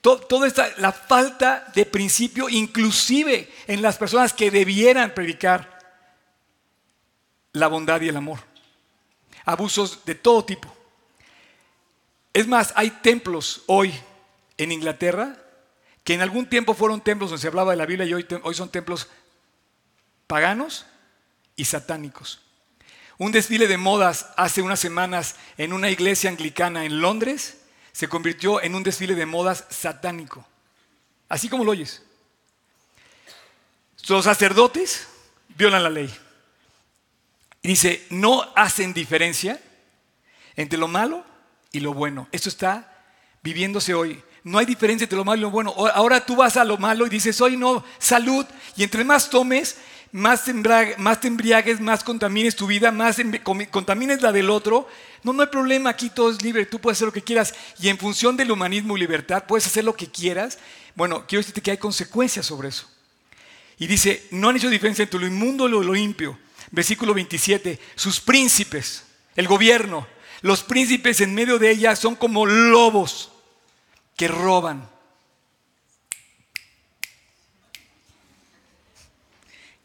to, 0.00 0.18
toda 0.20 0.46
esta, 0.46 0.70
la 0.78 0.92
falta 0.92 1.70
de 1.74 1.84
principio, 1.84 2.48
inclusive 2.48 3.52
en 3.66 3.82
las 3.82 3.98
personas 3.98 4.32
que 4.32 4.52
debieran 4.52 5.12
predicar 5.12 5.78
la 7.52 7.66
bondad 7.66 8.00
y 8.00 8.08
el 8.08 8.16
amor. 8.16 8.38
Abusos 9.44 10.04
de 10.04 10.14
todo 10.14 10.44
tipo. 10.44 10.72
Es 12.32 12.46
más, 12.46 12.72
hay 12.76 12.90
templos 12.90 13.62
hoy 13.66 13.92
en 14.56 14.70
Inglaterra 14.70 15.36
que 16.04 16.14
en 16.14 16.22
algún 16.22 16.48
tiempo 16.48 16.72
fueron 16.72 17.00
templos 17.00 17.30
donde 17.30 17.42
se 17.42 17.48
hablaba 17.48 17.72
de 17.72 17.78
la 17.78 17.86
Biblia 17.86 18.06
y 18.06 18.14
hoy, 18.14 18.26
hoy 18.44 18.54
son 18.54 18.68
templos 18.68 19.08
paganos 20.28 20.86
y 21.56 21.64
satánicos. 21.64 22.47
Un 23.18 23.32
desfile 23.32 23.66
de 23.66 23.76
modas 23.76 24.26
hace 24.36 24.62
unas 24.62 24.78
semanas 24.78 25.34
en 25.56 25.72
una 25.72 25.90
iglesia 25.90 26.30
anglicana 26.30 26.84
en 26.84 27.00
Londres 27.00 27.58
se 27.92 28.08
convirtió 28.08 28.62
en 28.62 28.76
un 28.76 28.84
desfile 28.84 29.16
de 29.16 29.26
modas 29.26 29.64
satánico. 29.70 30.46
Así 31.28 31.48
como 31.48 31.64
lo 31.64 31.72
oyes. 31.72 32.02
Los 34.06 34.24
sacerdotes 34.24 35.08
violan 35.48 35.82
la 35.82 35.90
ley. 35.90 36.14
Y 37.60 37.68
dice, 37.68 38.06
no 38.10 38.46
hacen 38.54 38.94
diferencia 38.94 39.60
entre 40.54 40.78
lo 40.78 40.86
malo 40.86 41.24
y 41.72 41.80
lo 41.80 41.92
bueno. 41.92 42.28
Esto 42.30 42.48
está 42.48 43.04
viviéndose 43.42 43.94
hoy. 43.94 44.22
No 44.44 44.58
hay 44.58 44.66
diferencia 44.66 45.04
entre 45.04 45.18
lo 45.18 45.24
malo 45.24 45.38
y 45.38 45.42
lo 45.42 45.50
bueno. 45.50 45.74
Ahora 45.92 46.24
tú 46.24 46.36
vas 46.36 46.56
a 46.56 46.64
lo 46.64 46.78
malo 46.78 47.04
y 47.04 47.10
dices, 47.10 47.40
hoy 47.40 47.56
no, 47.56 47.84
salud. 47.98 48.46
Y 48.76 48.84
entre 48.84 49.02
más 49.02 49.28
tomes, 49.28 49.76
más 50.12 50.44
te, 50.44 50.50
embriagues, 50.50 51.80
más 51.80 52.04
contamines 52.04 52.56
tu 52.56 52.66
vida, 52.66 52.90
más 52.90 53.16
contamines 53.70 54.22
la 54.22 54.32
del 54.32 54.50
otro. 54.50 54.88
No, 55.22 55.32
no 55.32 55.42
hay 55.42 55.48
problema, 55.48 55.90
aquí 55.90 56.10
todo 56.10 56.30
es 56.30 56.42
libre, 56.42 56.66
tú 56.66 56.78
puedes 56.78 56.98
hacer 56.98 57.06
lo 57.06 57.12
que 57.12 57.22
quieras. 57.22 57.54
Y 57.78 57.88
en 57.88 57.98
función 57.98 58.36
del 58.36 58.50
humanismo 58.50 58.96
y 58.96 59.00
libertad, 59.00 59.44
puedes 59.46 59.66
hacer 59.66 59.84
lo 59.84 59.94
que 59.94 60.06
quieras. 60.10 60.58
Bueno, 60.94 61.24
quiero 61.26 61.40
decirte 61.40 61.60
que 61.60 61.72
hay 61.72 61.78
consecuencias 61.78 62.46
sobre 62.46 62.68
eso. 62.68 62.88
Y 63.78 63.86
dice, 63.86 64.26
no 64.30 64.48
han 64.48 64.56
hecho 64.56 64.70
diferencia 64.70 65.02
entre 65.02 65.20
lo 65.20 65.26
inmundo 65.26 65.68
y 65.68 65.70
lo 65.70 65.92
limpio. 65.92 66.38
Versículo 66.70 67.14
27, 67.14 67.78
sus 67.94 68.20
príncipes, 68.20 69.04
el 69.36 69.46
gobierno, 69.46 70.06
los 70.42 70.62
príncipes 70.62 71.20
en 71.20 71.34
medio 71.34 71.58
de 71.58 71.70
ella 71.70 71.96
son 71.96 72.14
como 72.14 72.46
lobos 72.46 73.30
que 74.16 74.28
roban. 74.28 74.88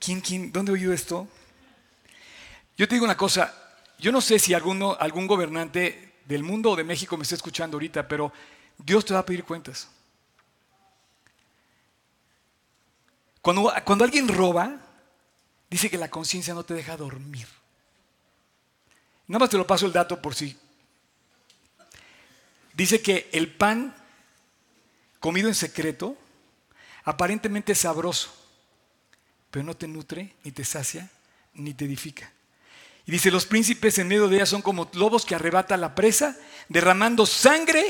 ¿Quién, 0.03 0.19
quién, 0.19 0.51
dónde 0.51 0.71
he 0.71 0.75
oído 0.75 0.91
esto? 0.91 1.29
Yo 2.75 2.87
te 2.89 2.95
digo 2.95 3.05
una 3.05 3.15
cosa, 3.15 3.53
yo 3.97 4.11
no 4.11 4.19
sé 4.19 4.37
si 4.37 4.53
alguno, 4.53 4.97
algún 4.99 5.27
gobernante 5.27 6.15
del 6.25 6.43
mundo 6.43 6.71
o 6.71 6.75
de 6.75 6.83
México 6.83 7.15
me 7.15 7.23
está 7.23 7.35
escuchando 7.35 7.75
ahorita, 7.75 8.05
pero 8.05 8.33
Dios 8.77 9.05
te 9.05 9.13
va 9.13 9.21
a 9.21 9.25
pedir 9.25 9.45
cuentas. 9.45 9.87
Cuando, 13.41 13.71
cuando 13.85 14.03
alguien 14.03 14.27
roba, 14.27 14.77
dice 15.69 15.89
que 15.89 15.97
la 15.97 16.09
conciencia 16.09 16.53
no 16.53 16.65
te 16.65 16.73
deja 16.73 16.97
dormir. 16.97 17.47
Nada 19.27 19.39
más 19.39 19.49
te 19.49 19.57
lo 19.57 19.65
paso 19.65 19.85
el 19.85 19.93
dato 19.93 20.21
por 20.21 20.35
si. 20.35 20.57
Dice 22.73 23.01
que 23.01 23.29
el 23.31 23.53
pan 23.55 23.95
comido 25.21 25.47
en 25.47 25.55
secreto 25.55 26.17
aparentemente 27.05 27.73
sabroso 27.73 28.42
pero 29.53 29.63
no 29.63 29.77
te 29.77 29.87
nutre, 29.87 30.33
ni 30.43 30.51
te 30.51 30.65
sacia, 30.65 31.07
ni 31.53 31.75
te 31.75 31.85
edifica. 31.85 32.31
Y 33.05 33.11
dice, 33.11 33.29
los 33.29 33.45
príncipes 33.45 33.99
en 33.99 34.07
medio 34.07 34.27
de 34.27 34.37
ella 34.37 34.47
son 34.47 34.63
como 34.63 34.89
lobos 34.93 35.27
que 35.27 35.35
arrebatan 35.35 35.79
la 35.79 35.93
presa, 35.93 36.35
derramando 36.69 37.27
sangre. 37.27 37.85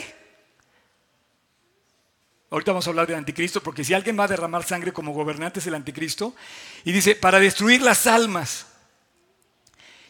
Ahorita 2.50 2.74
vamos 2.74 2.86
a 2.86 2.90
hablar 2.90 3.08
del 3.08 3.16
anticristo, 3.16 3.64
porque 3.64 3.86
si 3.86 3.94
alguien 3.94 4.20
va 4.20 4.26
a 4.26 4.28
derramar 4.28 4.66
sangre 4.66 4.92
como 4.92 5.14
gobernante 5.14 5.62
es 5.62 5.68
el 5.68 5.76
anticristo. 5.76 6.36
Y 6.84 6.92
dice, 6.92 7.16
para 7.16 7.40
destruir 7.40 7.82
las 7.82 8.08
almas. 8.08 8.66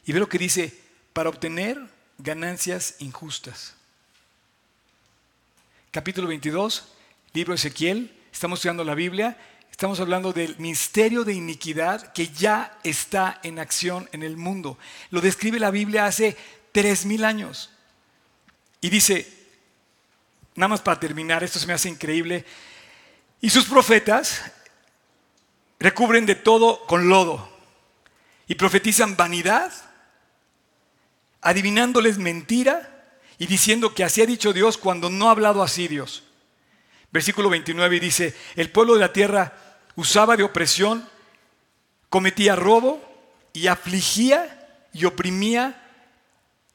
Y 0.08 0.12
ve 0.12 0.20
lo 0.20 0.28
que 0.28 0.40
dice, 0.40 0.76
para 1.14 1.30
obtener 1.30 1.80
ganancias 2.18 2.96
injustas. 2.98 3.76
Capítulo 5.92 6.28
22, 6.30 6.96
libro 7.34 7.54
Ezequiel, 7.54 8.12
estamos 8.32 8.58
estudiando 8.58 8.84
la 8.84 8.96
Biblia 8.96 9.38
Estamos 9.74 10.00
hablando 10.00 10.34
del 10.34 10.56
misterio 10.60 11.24
de 11.24 11.34
iniquidad 11.34 12.14
que 12.14 12.28
ya 12.28 12.78
está 12.84 13.40
en 13.42 13.58
acción 13.58 14.08
en 14.12 14.22
el 14.22 14.38
mundo. 14.38 14.78
Lo 15.10 15.20
describe 15.20 15.60
la 15.60 15.72
Biblia 15.72 16.06
hace 16.06 16.38
tres 16.72 17.08
mil 17.08 17.26
años. 17.26 17.72
Y 18.82 18.92
dice, 18.92 19.28
nada 20.54 20.68
más 20.68 20.82
para 20.82 21.00
terminar, 21.00 21.44
esto 21.44 21.58
se 21.58 21.66
me 21.66 21.74
hace 21.74 21.90
increíble, 21.90 22.46
y 23.42 23.50
sus 23.50 23.66
profetas 23.66 24.44
recubren 25.80 26.28
de 26.28 26.36
todo 26.36 26.86
con 26.86 27.10
lodo 27.10 27.50
y 28.48 28.54
profetizan 28.54 29.18
vanidad, 29.18 29.74
adivinándoles 31.42 32.20
mentira 32.20 33.10
y 33.40 33.48
diciendo 33.48 33.96
que 33.96 34.04
así 34.04 34.22
ha 34.22 34.28
dicho 34.28 34.54
Dios 34.54 34.78
cuando 34.78 35.10
no 35.10 35.30
ha 35.30 35.32
hablado 35.32 35.64
así 35.64 35.88
Dios. 35.88 36.24
Versículo 37.14 37.48
29 37.52 38.00
dice, 38.00 38.36
el 38.56 38.72
pueblo 38.72 38.96
de 38.96 39.02
la 39.02 39.14
tierra 39.14 39.54
usaba 39.96 40.36
de 40.36 40.42
opresión, 40.42 41.08
cometía 42.10 42.56
robo 42.56 43.00
y 43.54 43.68
afligía 43.68 44.88
y 44.92 45.06
oprimía 45.06 45.80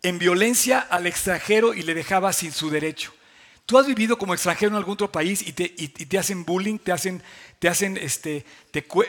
en 0.00 0.20
violencia 0.20 0.78
al 0.78 1.08
extranjero 1.08 1.74
y 1.74 1.82
le 1.82 1.92
dejaba 1.92 2.32
sin 2.32 2.52
su 2.52 2.70
derecho. 2.70 3.12
Tú 3.66 3.78
has 3.78 3.86
vivido 3.88 4.16
como 4.16 4.32
extranjero 4.32 4.70
en 4.70 4.76
algún 4.76 4.94
otro 4.94 5.10
país 5.10 5.44
y 5.44 5.52
te, 5.52 6.18
hacen 6.18 6.44
bullying, 6.44 6.78
te 6.78 6.92
hacen, 6.92 7.20
te 7.58 7.68
hacen, 7.68 7.96
este, 7.96 8.46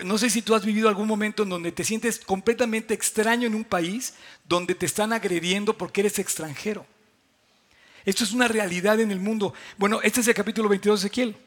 no 0.03 0.17
sé 0.17 0.31
si 0.31 0.41
tú 0.41 0.55
has 0.55 0.65
vivido 0.65 0.89
algún 0.89 1.07
momento 1.07 1.43
en 1.43 1.49
donde 1.49 1.71
te 1.71 1.83
sientes 1.83 2.17
completamente 2.17 2.95
extraño 2.95 3.45
en 3.45 3.53
un 3.53 3.65
país 3.65 4.15
donde 4.45 4.73
te 4.73 4.87
están 4.87 5.13
agrediendo 5.13 5.77
porque 5.77 6.01
eres 6.01 6.17
extranjero. 6.17 6.87
Esto 8.09 8.23
es 8.23 8.31
una 8.31 8.47
realidad 8.47 8.99
en 8.99 9.11
el 9.11 9.19
mundo. 9.19 9.53
Bueno, 9.77 10.01
este 10.01 10.21
es 10.21 10.27
el 10.27 10.33
capítulo 10.33 10.67
22 10.67 10.99
de 10.99 11.07
Ezequiel. 11.07 11.37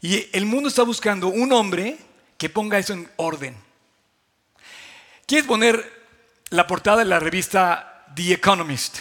Y 0.00 0.26
el 0.34 0.46
mundo 0.46 0.70
está 0.70 0.84
buscando 0.84 1.28
un 1.28 1.52
hombre 1.52 1.98
que 2.38 2.48
ponga 2.48 2.78
eso 2.78 2.94
en 2.94 3.10
orden. 3.16 3.54
¿Quieres 5.26 5.46
poner 5.46 6.06
la 6.48 6.66
portada 6.66 7.00
de 7.00 7.04
la 7.04 7.20
revista 7.20 8.06
The 8.14 8.32
Economist? 8.32 9.00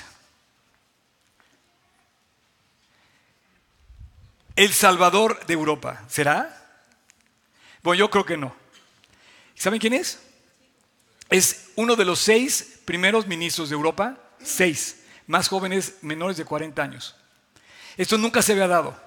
El 4.57 4.73
Salvador 4.73 5.45
de 5.45 5.53
Europa. 5.53 6.03
¿Será? 6.09 6.83
Bueno, 7.81 7.99
yo 7.99 8.09
creo 8.09 8.25
que 8.25 8.35
no. 8.35 8.53
¿Saben 9.55 9.79
quién 9.79 9.93
es? 9.93 10.19
Es 11.29 11.69
uno 11.77 11.95
de 11.95 12.03
los 12.03 12.19
seis 12.19 12.81
primeros 12.83 13.27
ministros 13.27 13.69
de 13.69 13.75
Europa, 13.75 14.17
seis, 14.43 14.98
más 15.29 15.47
jóvenes 15.47 15.93
menores 16.01 16.37
de 16.37 16.43
40 16.43 16.81
años. 16.81 17.15
Esto 17.95 18.17
nunca 18.17 18.41
se 18.41 18.53
había 18.53 18.67
dado. 18.67 18.99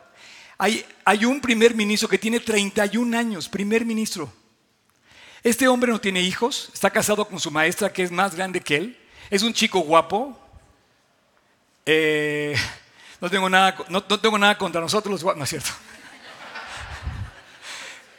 Hay, 0.56 1.24
un 1.24 1.40
primer 1.40 1.74
ministro 1.74 2.08
que 2.08 2.16
tiene 2.16 2.38
31 2.38 3.18
años, 3.18 3.48
primer 3.48 3.84
ministro. 3.84 4.32
Este 5.42 5.66
hombre 5.66 5.90
no 5.90 6.00
tiene 6.00 6.22
hijos, 6.22 6.70
está 6.72 6.90
casado 6.90 7.24
con 7.24 7.40
su 7.40 7.50
maestra 7.50 7.92
que 7.92 8.04
es 8.04 8.12
más 8.12 8.36
grande 8.36 8.60
que 8.60 8.76
él, 8.76 8.98
es 9.30 9.42
un 9.42 9.52
chico 9.52 9.80
guapo. 9.80 10.38
Eh, 11.84 12.54
no, 13.20 13.28
tengo 13.28 13.50
nada, 13.50 13.76
no, 13.88 14.04
tengo 14.04 14.38
nada 14.38 14.56
contra 14.56 14.80
nosotros 14.80 15.10
los 15.10 15.24
guapos, 15.24 15.38
no 15.38 15.44
es 15.44 15.50
cierto. 15.50 15.70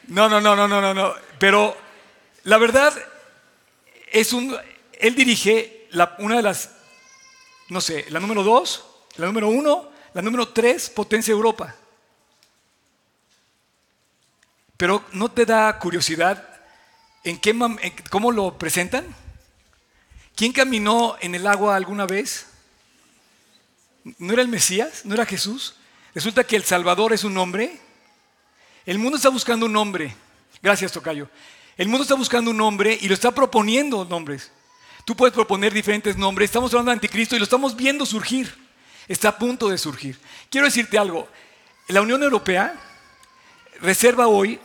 No, 0.10 0.28
no, 0.28 0.42
no, 0.42 0.58
no, 0.58 0.68
no, 0.68 0.82
no, 0.82 0.94
no. 0.94 1.14
Pero 1.40 1.78
la 2.44 2.58
verdad 2.58 2.94
es 4.12 4.34
un, 4.34 4.58
él 4.92 5.16
dirige 5.16 5.88
una 6.18 6.36
de 6.36 6.44
las, 6.44 6.83
no 7.74 7.82
sé, 7.82 8.06
la 8.10 8.20
número 8.20 8.44
dos, 8.44 8.86
la 9.16 9.26
número 9.26 9.50
uno, 9.50 9.90
la 10.14 10.22
número 10.22 10.48
tres, 10.50 10.90
potencia 10.92 11.32
Europa. 11.32 11.76
Pero 14.78 15.04
¿no 15.12 15.32
te 15.32 15.46
da 15.46 15.80
curiosidad 15.80 16.48
en 17.24 17.40
qué, 17.40 17.56
cómo 18.12 18.32
lo 18.32 18.58
presentan? 18.60 19.06
¿Quién 20.36 20.52
caminó 20.52 21.16
en 21.20 21.34
el 21.34 21.48
agua 21.48 21.76
alguna 21.76 22.06
vez? 22.06 22.48
¿No 24.20 24.34
era 24.34 24.44
el 24.44 24.48
Mesías? 24.50 25.04
¿No 25.04 25.16
era 25.16 25.26
Jesús? 25.26 25.76
Resulta 26.14 26.44
que 26.44 26.56
el 26.56 26.64
Salvador 26.64 27.12
es 27.12 27.24
un 27.24 27.38
hombre. 27.38 27.80
El 28.86 29.00
mundo 29.00 29.18
está 29.18 29.30
buscando 29.30 29.66
un 29.66 29.76
hombre. 29.76 30.16
Gracias, 30.62 30.92
Tocayo. 30.92 31.28
El 31.76 31.88
mundo 31.88 32.04
está 32.04 32.16
buscando 32.16 32.52
un 32.52 32.58
nombre 32.58 32.98
y 33.02 33.08
lo 33.08 33.16
está 33.16 33.32
proponiendo 33.32 34.06
nombres. 34.06 34.52
Tú 35.06 35.16
puedes 35.16 35.34
proponer 35.34 35.74
diferentes 35.74 36.18
nombres. 36.18 36.48
Estamos 36.48 36.72
hablando 36.74 36.92
de 36.92 36.96
anticristo 36.96 37.36
y 37.36 37.40
lo 37.40 37.44
estamos 37.44 37.76
viendo 37.76 38.06
surgir. 38.06 38.54
Está 39.08 39.30
a 39.30 39.38
punto 39.38 39.70
de 39.70 39.78
surgir. 39.78 40.18
Quiero 40.50 40.66
decirte 40.66 40.98
algo. 40.98 41.28
La 41.90 42.02
Unión 42.02 42.24
Europea 42.24 42.74
reserva 43.82 44.28
hoy 44.28 44.60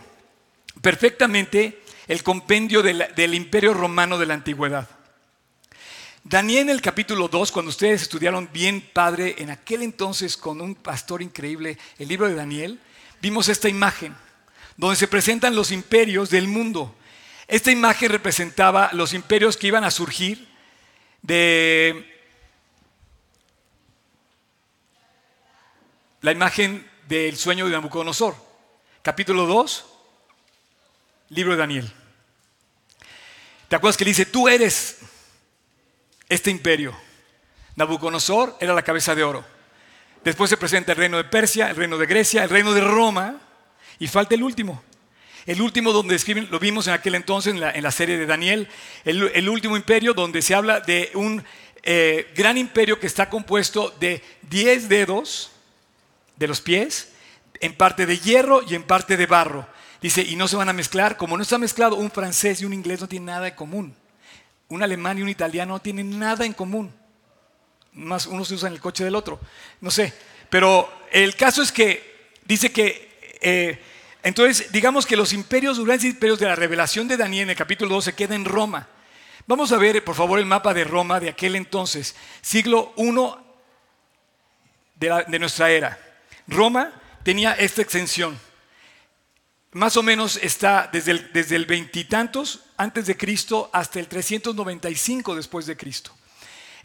perfectamente 0.81 1.83
el 2.07 2.23
compendio 2.23 2.83
del, 2.83 3.35
imperio 3.35 3.75
romano 3.75 4.17
de 4.17 4.27
la 4.27 4.35
antigüedad. 4.35 4.89
Daniel 6.25 6.63
en 6.63 6.71
el 6.71 6.83
capítulo 6.83 7.29
2, 7.29 7.53
cuando 7.53 7.71
ustedes 7.71 8.03
estudiaron 8.03 8.49
bien 8.53 8.81
padre, 8.81 9.37
en 9.39 9.51
aquel 9.51 9.83
entonces 9.83 10.37
con 10.37 10.61
un 10.61 10.75
pastor 10.75 11.23
increíble, 11.23 11.79
el 11.99 12.09
libro 12.09 12.29
de 12.29 12.35
Daniel, 12.35 12.81
vimos 13.21 13.49
esta 13.49 13.69
imagen, 13.69 14.15
donde 14.77 14.97
se 14.97 15.09
presentan 15.09 15.57
los 15.57 15.73
imperios 15.73 16.31
del 16.31 16.49
mundo. 16.49 16.95
Esta 17.49 17.71
imagen 17.71 18.11
representaba 18.11 18.91
los 18.93 19.15
imperios 19.15 19.57
que 19.57 19.69
iban 19.69 19.83
a 19.83 19.91
surgir 19.91 20.47
de 21.23 22.15
la 26.21 26.31
imagen 26.31 26.87
del 27.09 27.39
sueño 27.39 27.65
de 27.65 27.73
Nabucodonosor. 27.73 28.37
capítulo 29.01 29.47
2, 29.47 29.87
libro 31.31 31.53
de 31.53 31.59
Daniel. 31.59 31.91
¿Te 33.69 33.77
acuerdas 33.77 33.97
que 33.97 34.05
le 34.05 34.11
dice, 34.11 34.27
tú 34.27 34.47
eres 34.47 34.99
este 36.29 36.51
imperio? 36.51 36.95
Nabucodonosor 37.77 38.59
era 38.61 38.75
la 38.75 38.83
cabeza 38.83 39.15
de 39.15 39.25
oro. 39.25 39.43
Después 40.23 40.51
se 40.51 40.59
presenta 40.59 40.93
el 40.93 40.99
reino 40.99 41.17
de 41.17 41.25
Persia, 41.25 41.71
el 41.71 41.77
reino 41.77 41.97
de 41.97 42.05
Grecia, 42.05 42.45
el 42.45 42.51
reino 42.51 42.75
de 42.75 42.83
Roma, 42.83 43.41
y 43.99 44.07
falta 44.07 44.35
el 44.35 44.43
último. 44.43 44.85
El 45.49 45.63
último 45.63 45.93
donde 45.95 46.15
escriben, 46.15 46.47
lo 46.51 46.59
vimos 46.59 46.89
en 46.89 46.93
aquel 46.93 47.15
entonces 47.15 47.55
en 47.55 47.83
la, 47.83 47.91
serie 47.91 48.19
de 48.19 48.27
Daniel, 48.27 48.69
el, 49.07 49.49
último 49.49 49.79
imperio 49.79 50.13
donde 50.13 50.43
se 50.43 50.55
habla 50.55 50.81
de 50.81 51.11
un 51.15 51.43
eh, 51.83 52.31
gran 52.37 52.59
imperio 52.59 53.01
que 53.01 53.07
está 53.07 53.31
compuesto 53.31 53.97
de 53.99 54.23
10 54.51 54.91
dedos 54.91 55.51
de 56.37 56.49
los 56.49 56.61
pies, 56.61 57.13
en 57.61 57.73
parte 57.75 58.05
de 58.05 58.19
hierro 58.19 58.61
y 58.69 58.75
en 58.75 58.83
parte 58.83 59.17
de 59.17 59.25
barro. 59.25 59.67
Dice, 60.03 60.21
y 60.21 60.37
no 60.37 60.49
se 60.49 60.57
van 60.57 60.69
a 60.69 60.75
mezclar, 60.75 61.17
como 61.17 61.39
no 61.39 61.43
está 61.43 61.57
mezclado, 61.57 61.97
un 61.97 62.11
francés 62.11 62.61
y 62.61 62.67
un 62.67 62.75
inglés 62.75 63.01
no 63.01 63.09
tienen 63.09 63.25
nada 63.25 63.49
en 63.49 63.55
común. 63.55 63.97
Un 64.69 64.83
alemán 64.83 65.17
y 65.17 65.23
un 65.23 65.31
italiano 65.31 65.73
no 65.73 65.81
tienen 65.81 66.19
nada 66.19 66.45
en 66.45 66.53
común. 66.53 66.93
Más 67.95 68.27
uno 68.27 68.45
se 68.45 68.53
usa 68.53 68.69
en 68.69 68.75
el 68.75 68.83
coche 68.83 69.03
del 69.03 69.15
otro. 69.15 69.41
No 69.81 69.91
sé. 69.91 70.13
Pero 70.51 70.93
el 71.11 71.37
caso 71.37 71.63
es 71.63 71.73
que 71.73 72.35
dice 72.45 72.71
que, 72.71 73.39
eh, 73.41 73.81
entonces, 74.29 74.71
digamos 74.71 75.07
que 75.07 75.17
los 75.17 75.33
imperios, 75.33 75.83
grandes 75.83 76.05
imperios 76.05 76.39
de 76.39 76.45
la 76.45 76.55
revelación 76.55 77.09
de 77.09 77.17
Daniel 77.17 77.45
en 77.45 77.51
el 77.51 77.57
capítulo 77.57 77.95
2 77.95 78.05
se 78.05 78.15
queda 78.15 78.35
en 78.35 78.45
Roma. 78.45 78.87
Vamos 79.47 79.73
a 79.73 79.79
ver, 79.79 80.05
por 80.05 80.15
favor, 80.15 80.39
el 80.39 80.45
mapa 80.45 80.75
de 80.75 80.85
Roma 80.85 81.19
de 81.19 81.31
aquel 81.31 81.57
entonces, 81.57 82.15
siglo 82.43 82.93
I 82.99 83.11
de, 84.97 85.25
de 85.29 85.39
nuestra 85.39 85.71
era. 85.71 85.99
Roma 86.47 86.93
tenía 87.23 87.55
esta 87.55 87.81
extensión. 87.81 88.39
Más 89.73 89.97
o 89.97 90.03
menos 90.03 90.39
está 90.43 90.91
desde 90.93 91.13
el, 91.13 91.33
desde 91.33 91.57
el 91.57 91.65
veintitantos 91.65 92.65
antes 92.77 93.07
de 93.07 93.17
Cristo 93.17 93.71
hasta 93.73 93.99
el 93.99 94.09
395 94.09 95.37
después 95.37 95.65
de 95.65 95.79
Cristo. 95.79 96.18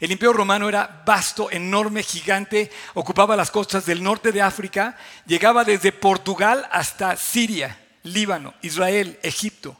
El 0.00 0.10
imperio 0.10 0.32
romano 0.32 0.68
era 0.68 1.02
vasto, 1.06 1.50
enorme, 1.50 2.02
gigante, 2.02 2.70
ocupaba 2.94 3.36
las 3.36 3.50
costas 3.50 3.86
del 3.86 4.02
norte 4.02 4.32
de 4.32 4.42
África, 4.42 4.96
llegaba 5.26 5.64
desde 5.64 5.92
Portugal 5.92 6.66
hasta 6.72 7.16
Siria, 7.16 7.80
Líbano, 8.02 8.54
Israel, 8.62 9.18
Egipto, 9.22 9.76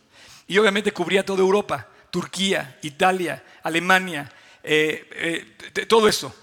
y 0.46 0.56
obviamente 0.58 0.92
cubría 0.92 1.24
toda 1.24 1.40
Europa, 1.40 1.88
Turquía, 2.10 2.78
Italia, 2.82 3.42
Alemania, 3.62 4.30
eh, 4.62 5.08
eh, 5.74 5.86
todo 5.86 6.08
eso. 6.08 6.34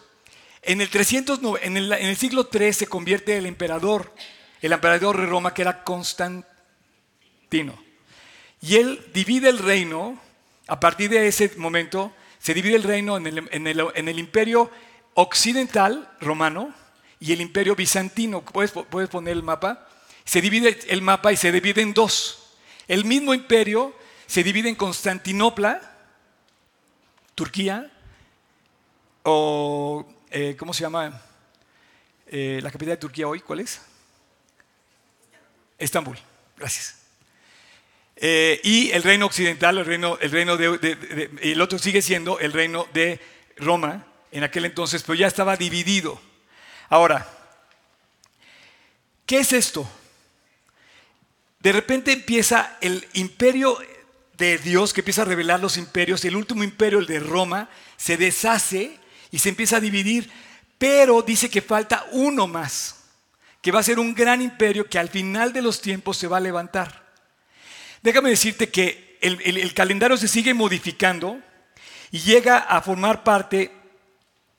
En 0.61 0.81
el, 0.81 0.89
300, 0.89 1.39
en, 1.61 1.77
el, 1.77 1.91
en 1.91 2.07
el 2.07 2.17
siglo 2.17 2.49
III 2.51 2.73
se 2.73 2.87
convierte 2.87 3.37
el 3.37 3.45
emperador, 3.45 4.13
el 4.61 4.73
emperador 4.73 5.17
de 5.17 5.25
Roma, 5.25 5.53
que 5.53 5.63
era 5.63 5.83
Constantino. 5.83 6.45
Y 8.61 8.75
él 8.75 9.03
divide 9.13 9.49
el 9.49 9.57
reino, 9.57 10.19
a 10.67 10.79
partir 10.79 11.09
de 11.09 11.27
ese 11.27 11.51
momento, 11.57 12.13
se 12.41 12.55
divide 12.55 12.75
el 12.75 12.83
reino 12.83 13.17
en 13.17 13.27
el, 13.27 14.19
imperio 14.19 14.71
occidental 15.13 16.11
romano 16.19 16.73
y 17.19 17.33
el 17.33 17.41
imperio 17.41 17.75
bizantino. 17.75 18.41
¿Puedes, 18.41 18.71
¿Puedes 18.71 19.09
poner 19.09 19.33
el 19.33 19.43
mapa? 19.43 19.87
Se 20.25 20.41
divide 20.41 20.79
el 20.87 21.03
mapa 21.03 21.31
y 21.31 21.37
se 21.37 21.51
divide 21.51 21.83
en 21.83 21.93
dos. 21.93 22.55
El 22.87 23.05
mismo 23.05 23.35
imperio 23.35 23.95
se 24.25 24.41
divide 24.41 24.69
en 24.69 24.75
Constantinopla, 24.75 25.81
Turquía, 27.35 27.91
o 29.21 30.03
eh, 30.31 30.55
¿cómo 30.57 30.73
se 30.73 30.81
llama? 30.81 31.21
Eh, 32.25 32.59
la 32.63 32.71
capital 32.71 32.95
de 32.95 32.97
Turquía 32.97 33.27
hoy, 33.27 33.41
¿cuál 33.41 33.59
es? 33.59 33.81
Estambul, 35.77 36.17
gracias. 36.57 37.00
Eh, 38.23 38.61
y 38.63 38.91
el 38.91 39.01
reino 39.01 39.25
occidental, 39.25 39.79
el 39.79 39.85
reino, 39.85 40.15
el 40.21 40.29
reino 40.29 40.55
de, 40.55 41.31
el 41.41 41.59
otro 41.59 41.79
sigue 41.79 42.03
siendo 42.03 42.37
el 42.37 42.53
reino 42.53 42.87
de 42.93 43.19
Roma 43.57 44.05
en 44.31 44.43
aquel 44.43 44.65
entonces, 44.65 45.01
pero 45.01 45.15
ya 45.15 45.25
estaba 45.25 45.57
dividido. 45.57 46.21
Ahora, 46.89 47.27
¿qué 49.25 49.39
es 49.39 49.53
esto? 49.53 49.89
De 51.61 51.71
repente 51.71 52.11
empieza 52.11 52.77
el 52.79 53.07
imperio 53.13 53.79
de 54.37 54.59
Dios 54.59 54.93
que 54.93 55.01
empieza 55.01 55.23
a 55.23 55.25
revelar 55.25 55.59
los 55.59 55.77
imperios, 55.77 56.23
el 56.23 56.35
último 56.35 56.63
imperio, 56.63 56.99
el 56.99 57.07
de 57.07 57.19
Roma, 57.19 57.69
se 57.97 58.17
deshace 58.17 58.99
y 59.31 59.39
se 59.39 59.49
empieza 59.49 59.77
a 59.77 59.81
dividir, 59.81 60.29
pero 60.77 61.23
dice 61.23 61.49
que 61.49 61.63
falta 61.63 62.05
uno 62.11 62.45
más, 62.45 63.03
que 63.63 63.71
va 63.71 63.79
a 63.79 63.83
ser 63.83 63.97
un 63.97 64.13
gran 64.13 64.43
imperio 64.43 64.87
que 64.87 64.99
al 64.99 65.09
final 65.09 65.53
de 65.53 65.63
los 65.63 65.81
tiempos 65.81 66.17
se 66.17 66.27
va 66.27 66.37
a 66.37 66.41
levantar. 66.41 67.00
Déjame 68.01 68.29
decirte 68.29 68.69
que 68.69 69.17
el, 69.21 69.73
calendario 69.73 70.17
se 70.17 70.27
sigue 70.27 70.53
modificando 70.53 71.39
y 72.09 72.19
llega 72.19 72.57
a 72.57 72.81
formar 72.81 73.23
parte 73.23 73.71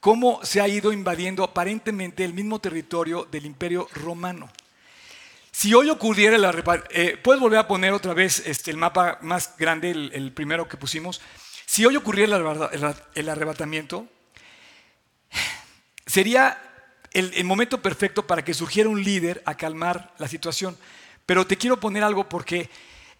cómo 0.00 0.40
se 0.44 0.60
ha 0.60 0.68
ido 0.68 0.92
invadiendo 0.92 1.44
aparentemente 1.44 2.24
el 2.24 2.34
mismo 2.34 2.58
territorio 2.58 3.26
del 3.30 3.46
imperio 3.46 3.88
romano. 3.94 4.50
Si 5.50 5.72
hoy 5.72 5.88
ocurriera 5.88 6.36
la... 6.36 6.52
Eh, 6.90 7.16
¿Puedes 7.22 7.40
volver 7.40 7.60
a 7.60 7.68
poner 7.68 7.92
otra 7.92 8.12
vez 8.12 8.42
este, 8.44 8.70
el 8.70 8.76
mapa 8.76 9.18
más 9.22 9.56
grande, 9.56 9.90
el, 9.90 10.32
primero 10.32 10.68
que 10.68 10.76
pusimos? 10.76 11.20
Si 11.64 11.86
hoy 11.86 11.96
ocurriera 11.96 12.36
el 13.14 13.28
arrebatamiento, 13.28 14.08
sería 16.06 16.73
el, 17.14 17.44
momento 17.44 17.80
perfecto 17.80 18.26
para 18.26 18.44
que 18.44 18.52
surgiera 18.52 18.88
un 18.88 19.02
líder 19.02 19.42
a 19.46 19.56
calmar 19.56 20.12
la 20.18 20.28
situación. 20.28 20.76
Pero 21.24 21.46
te 21.46 21.56
quiero 21.56 21.80
poner 21.80 22.02
algo 22.02 22.28
porque 22.28 22.68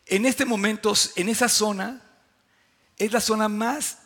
en 0.06 0.26
este 0.26 0.44
momento, 0.44 0.92
en 1.16 1.28
esa 1.28 1.48
zona, 1.48 2.02
es 2.98 3.12
la 3.12 3.20
zona 3.20 3.48
más 3.48 3.98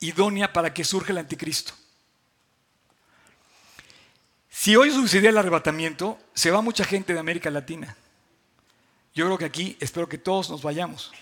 idónea 0.00 0.52
para 0.52 0.74
que 0.74 0.84
surja 0.84 1.12
el 1.12 1.18
anticristo. 1.18 1.72
Si 4.50 4.74
hoy 4.74 4.90
sucediera 4.90 5.30
el 5.30 5.38
arrebatamiento, 5.38 6.18
se 6.34 6.50
va 6.50 6.60
mucha 6.60 6.84
gente 6.84 7.12
de 7.14 7.20
América 7.20 7.50
Latina. 7.50 7.96
Yo 9.14 9.24
creo 9.26 9.38
que 9.38 9.44
aquí 9.44 9.76
espero 9.80 10.08
que 10.08 10.18
todos 10.18 10.50
nos 10.50 10.62
vayamos, 10.62 11.12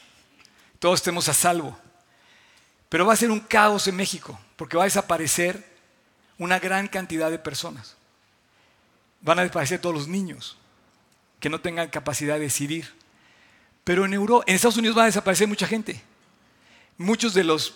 todos 0.79 1.01
estemos 1.01 1.29
a 1.29 1.35
salvo. 1.35 1.79
Pero 2.89 3.05
va 3.07 3.13
a 3.13 3.17
ser 3.17 3.31
un 3.31 3.41
caos 3.41 3.87
en 3.89 3.97
México, 3.97 4.39
porque 4.57 4.77
va 4.77 4.85
a 4.85 4.87
desaparecer 4.87 5.74
una 6.39 6.59
gran 6.59 6.89
cantidad 6.89 7.31
de 7.31 7.39
personas. 7.39 7.97
Van 9.21 9.39
a 9.39 9.43
desaparecer 9.43 9.81
todos 9.81 9.95
los 9.95 10.09
niños 10.09 10.57
que 11.41 11.51
no 11.51 11.61
tengan 11.61 11.89
capacidad 11.89 12.35
de 12.35 12.41
decidir. 12.41 12.93
Pero 13.85 14.05
en, 14.05 14.15
Euro, 14.15 14.43
en 14.47 14.55
Estados 14.55 14.77
Unidos 14.77 14.97
va 14.97 15.03
a 15.03 15.07
desaparecer 15.07 15.47
mucha 15.47 15.67
gente. 15.67 16.03
Muchos 16.97 17.35
de 17.35 17.45
los 17.45 17.75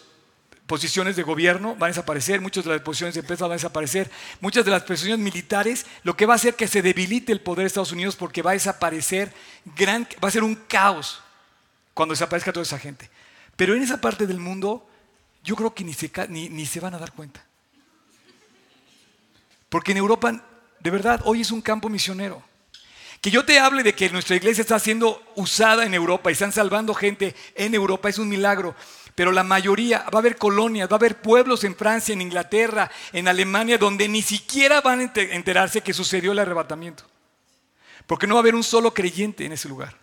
posiciones 0.66 1.16
de 1.16 1.23
gobierno 1.23 1.75
van 1.75 1.88
a 1.88 1.88
desaparecer, 1.88 2.40
muchas 2.40 2.64
de 2.64 2.71
las 2.71 2.83
posiciones 2.83 3.14
de 3.14 3.21
empresa 3.21 3.44
van 3.44 3.53
a 3.53 3.55
desaparecer, 3.55 4.11
muchas 4.40 4.64
de 4.64 4.71
las 4.71 4.83
posiciones 4.83 5.18
militares, 5.18 5.87
lo 6.03 6.16
que 6.16 6.27
va 6.27 6.35
a 6.35 6.37
hacer 6.37 6.55
que 6.55 6.68
se 6.68 6.83
debilite 6.83 7.33
el 7.33 7.40
poder 7.40 7.62
de 7.62 7.68
Estados 7.68 7.92
Unidos 7.92 8.16
porque 8.16 8.42
va 8.42 8.51
a 8.51 8.55
desaparecer, 8.55 9.33
gran, 9.77 10.07
va 10.23 10.29
a 10.29 10.31
ser 10.31 10.44
un 10.44 10.55
caos 10.55 11.23
cuando 11.94 12.12
desaparezca 12.12 12.53
toda 12.53 12.64
esa 12.64 12.79
gente. 12.79 13.11
Pero 13.57 13.75
en 13.75 13.83
esa 13.83 14.01
parte 14.01 14.27
del 14.27 14.38
mundo, 14.38 14.88
yo 15.42 15.57
creo 15.57 15.75
que 15.75 15.85
ni 15.85 15.94
se, 15.94 16.11
ni 16.29 16.66
se 16.66 16.81
van 16.81 16.94
a 16.94 16.99
dar 16.99 17.12
cuenta. 17.12 17.47
Porque 19.68 19.92
en 19.92 19.98
Europa, 19.98 20.44
de 20.81 20.90
verdad, 20.90 21.20
hoy 21.24 21.42
es 21.42 21.50
un 21.50 21.61
campo 21.61 21.88
misionero. 21.88 22.42
Que 23.20 23.31
yo 23.31 23.44
te 23.44 23.59
hable 23.59 23.83
de 23.83 23.94
que 23.94 24.11
nuestra 24.11 24.37
iglesia 24.37 24.62
está 24.62 24.78
siendo 24.78 25.20
usada 25.35 25.85
en 25.85 25.92
Europa 25.92 26.31
y 26.31 26.35
están 26.35 26.52
salvando 26.52 26.94
gente 26.94 27.35
en 27.57 27.74
Europa 27.74 28.09
es 28.09 28.18
un 28.18 28.28
milagro 28.28 28.76
pero 29.18 29.33
la 29.33 29.42
mayoría, 29.42 30.04
va 30.14 30.18
a 30.18 30.18
haber 30.18 30.37
colonias, 30.37 30.88
va 30.88 30.92
a 30.92 30.98
haber 31.00 31.20
pueblos 31.20 31.64
en 31.64 31.74
Francia, 31.74 32.12
en 32.12 32.20
Inglaterra, 32.20 32.88
en 33.12 33.26
Alemania, 33.26 33.76
donde 33.76 34.07
ni 34.07 34.22
siquiera 34.22 34.81
van 34.81 35.00
a 35.00 35.12
enterarse 35.12 35.81
que 35.81 35.92
sucedió 35.92 36.31
el 36.31 36.38
arrebatamiento. 36.38 37.02
Porque 38.07 38.28
no 38.28 38.37
va 38.37 38.38
a 38.38 38.42
haber 38.42 38.54
un 38.54 38.62
solo 38.62 38.94
creyente 38.94 39.44
en 39.44 39.50
ese 39.50 39.68
lugar. 39.68 39.96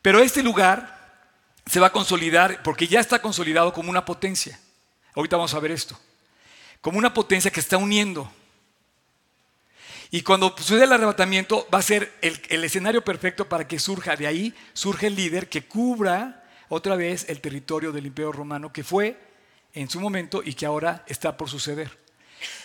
Pero 0.00 0.20
este 0.20 0.42
lugar 0.42 1.28
se 1.66 1.80
va 1.80 1.88
a 1.88 1.92
consolidar, 1.92 2.62
porque 2.62 2.88
ya 2.88 2.98
está 2.98 3.20
consolidado 3.20 3.74
como 3.74 3.90
una 3.90 4.06
potencia. 4.06 4.58
Ahorita 5.14 5.36
vamos 5.36 5.52
a 5.52 5.60
ver 5.60 5.72
esto. 5.72 6.00
Como 6.82 6.98
una 6.98 7.14
potencia 7.14 7.50
que 7.50 7.60
está 7.60 7.78
uniendo. 7.78 8.30
Y 10.10 10.20
cuando 10.20 10.54
sucede 10.58 10.84
el 10.84 10.92
arrebatamiento, 10.92 11.66
va 11.72 11.78
a 11.78 11.82
ser 11.82 12.12
el, 12.20 12.62
escenario 12.64 13.02
perfecto 13.02 13.48
para 13.48 13.66
que 13.66 13.78
surja 13.78 14.14
de 14.14 14.26
ahí, 14.26 14.54
surge 14.74 15.06
el 15.06 15.16
líder 15.16 15.48
que 15.48 15.62
cubra 15.62 16.44
otra 16.68 16.96
vez 16.96 17.24
el 17.30 17.40
territorio 17.40 17.92
del 17.92 18.04
Imperio 18.06 18.30
Romano 18.30 18.70
que 18.70 18.84
fue 18.84 19.18
en 19.72 19.88
su 19.88 20.00
momento 20.00 20.42
y 20.44 20.52
que 20.52 20.66
ahora 20.66 21.02
está 21.06 21.34
por 21.38 21.48
suceder. 21.48 21.98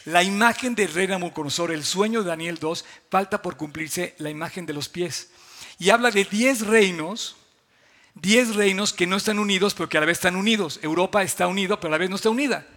La 0.03 0.23
imagen 0.23 0.75
del 0.75 0.93
rey 0.93 1.07
Nabucodonosor, 1.07 1.71
el 1.71 1.85
sueño 1.85 2.21
de 2.21 2.29
Daniel 2.29 2.57
2, 2.57 2.83
falta 3.09 3.41
por 3.41 3.55
cumplirse 3.55 4.13
la 4.17 4.29
imagen 4.29 4.65
de 4.65 4.73
los 4.73 4.89
pies. 4.89 5.29
Y 5.79 5.91
habla 5.91 6.11
de 6.11 6.25
10 6.25 6.67
reinos, 6.67 7.37
10 8.15 8.55
reinos 8.55 8.91
que 8.91 9.07
no 9.07 9.15
están 9.15 9.39
unidos, 9.39 9.73
pero 9.73 9.87
que 9.87 9.97
a 9.97 10.01
la 10.01 10.07
vez 10.07 10.17
están 10.17 10.35
unidos. 10.35 10.81
Europa 10.81 11.23
está 11.23 11.47
unida, 11.47 11.79
pero 11.79 11.89
a 11.89 11.91
la 11.91 11.97
vez 11.99 12.09
no 12.09 12.17
está 12.17 12.29
unida. 12.29 12.67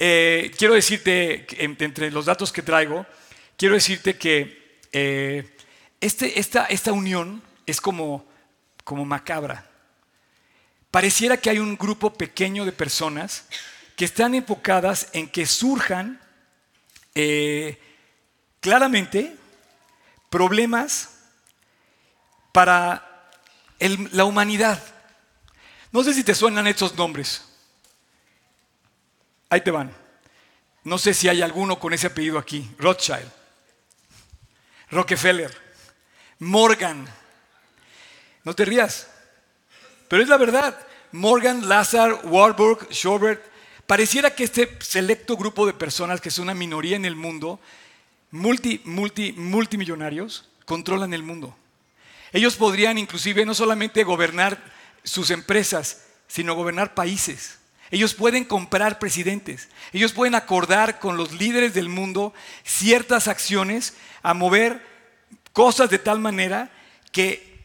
Eh, 0.00 0.52
quiero 0.56 0.74
decirte, 0.74 1.44
entre 1.58 2.12
los 2.12 2.26
datos 2.26 2.52
que 2.52 2.62
traigo, 2.62 3.04
quiero 3.56 3.74
decirte 3.74 4.16
que 4.16 4.78
eh, 4.92 5.56
este, 6.00 6.38
esta, 6.38 6.66
esta 6.66 6.92
unión 6.92 7.42
es 7.66 7.80
como, 7.80 8.24
como 8.84 9.04
macabra. 9.04 9.68
Pareciera 10.92 11.36
que 11.36 11.50
hay 11.50 11.58
un 11.58 11.76
grupo 11.76 12.14
pequeño 12.14 12.64
de 12.64 12.70
personas 12.70 13.46
que 13.96 14.04
están 14.04 14.36
enfocadas 14.36 15.08
en 15.12 15.28
que 15.28 15.44
surjan 15.44 16.20
eh, 17.16 17.76
claramente 18.60 19.34
problemas 20.30 21.18
para 22.52 23.30
la 24.12 24.24
humanidad. 24.24 24.80
No 25.90 26.04
sé 26.04 26.14
si 26.14 26.22
te 26.22 26.36
suenan 26.36 26.68
estos 26.68 26.94
nombres. 26.94 27.47
Ahí 29.50 29.60
te 29.60 29.70
van. 29.70 29.90
No 30.84 30.98
sé 30.98 31.14
si 31.14 31.28
hay 31.28 31.42
alguno 31.42 31.78
con 31.78 31.92
ese 31.92 32.06
apellido 32.06 32.38
aquí. 32.38 32.70
Rothschild, 32.78 33.30
Rockefeller, 34.90 35.54
Morgan. 36.38 37.06
No 38.44 38.54
te 38.54 38.64
rías. 38.64 39.08
Pero 40.08 40.22
es 40.22 40.28
la 40.28 40.36
verdad. 40.36 40.78
Morgan, 41.12 41.68
Lazar, 41.68 42.20
Warburg, 42.24 42.88
Schobert, 42.90 43.42
pareciera 43.86 44.34
que 44.34 44.44
este 44.44 44.78
selecto 44.80 45.36
grupo 45.36 45.66
de 45.66 45.72
personas, 45.72 46.20
que 46.20 46.28
es 46.28 46.38
una 46.38 46.54
minoría 46.54 46.96
en 46.96 47.04
el 47.04 47.16
mundo, 47.16 47.60
multi, 48.30 48.82
multi, 48.84 49.32
multimillonarios, 49.32 50.48
controlan 50.66 51.14
el 51.14 51.22
mundo. 51.22 51.56
Ellos 52.32 52.56
podrían 52.56 52.98
inclusive 52.98 53.46
no 53.46 53.54
solamente 53.54 54.04
gobernar 54.04 54.62
sus 55.02 55.30
empresas, 55.30 56.04
sino 56.26 56.54
gobernar 56.54 56.94
países. 56.94 57.57
Ellos 57.90 58.14
pueden 58.14 58.44
comprar 58.44 58.98
presidentes. 58.98 59.68
Ellos 59.92 60.12
pueden 60.12 60.34
acordar 60.34 60.98
con 60.98 61.16
los 61.16 61.32
líderes 61.32 61.74
del 61.74 61.88
mundo 61.88 62.34
ciertas 62.64 63.28
acciones 63.28 63.94
a 64.22 64.34
mover 64.34 64.82
cosas 65.52 65.90
de 65.90 65.98
tal 65.98 66.20
manera 66.20 66.70
que 67.12 67.64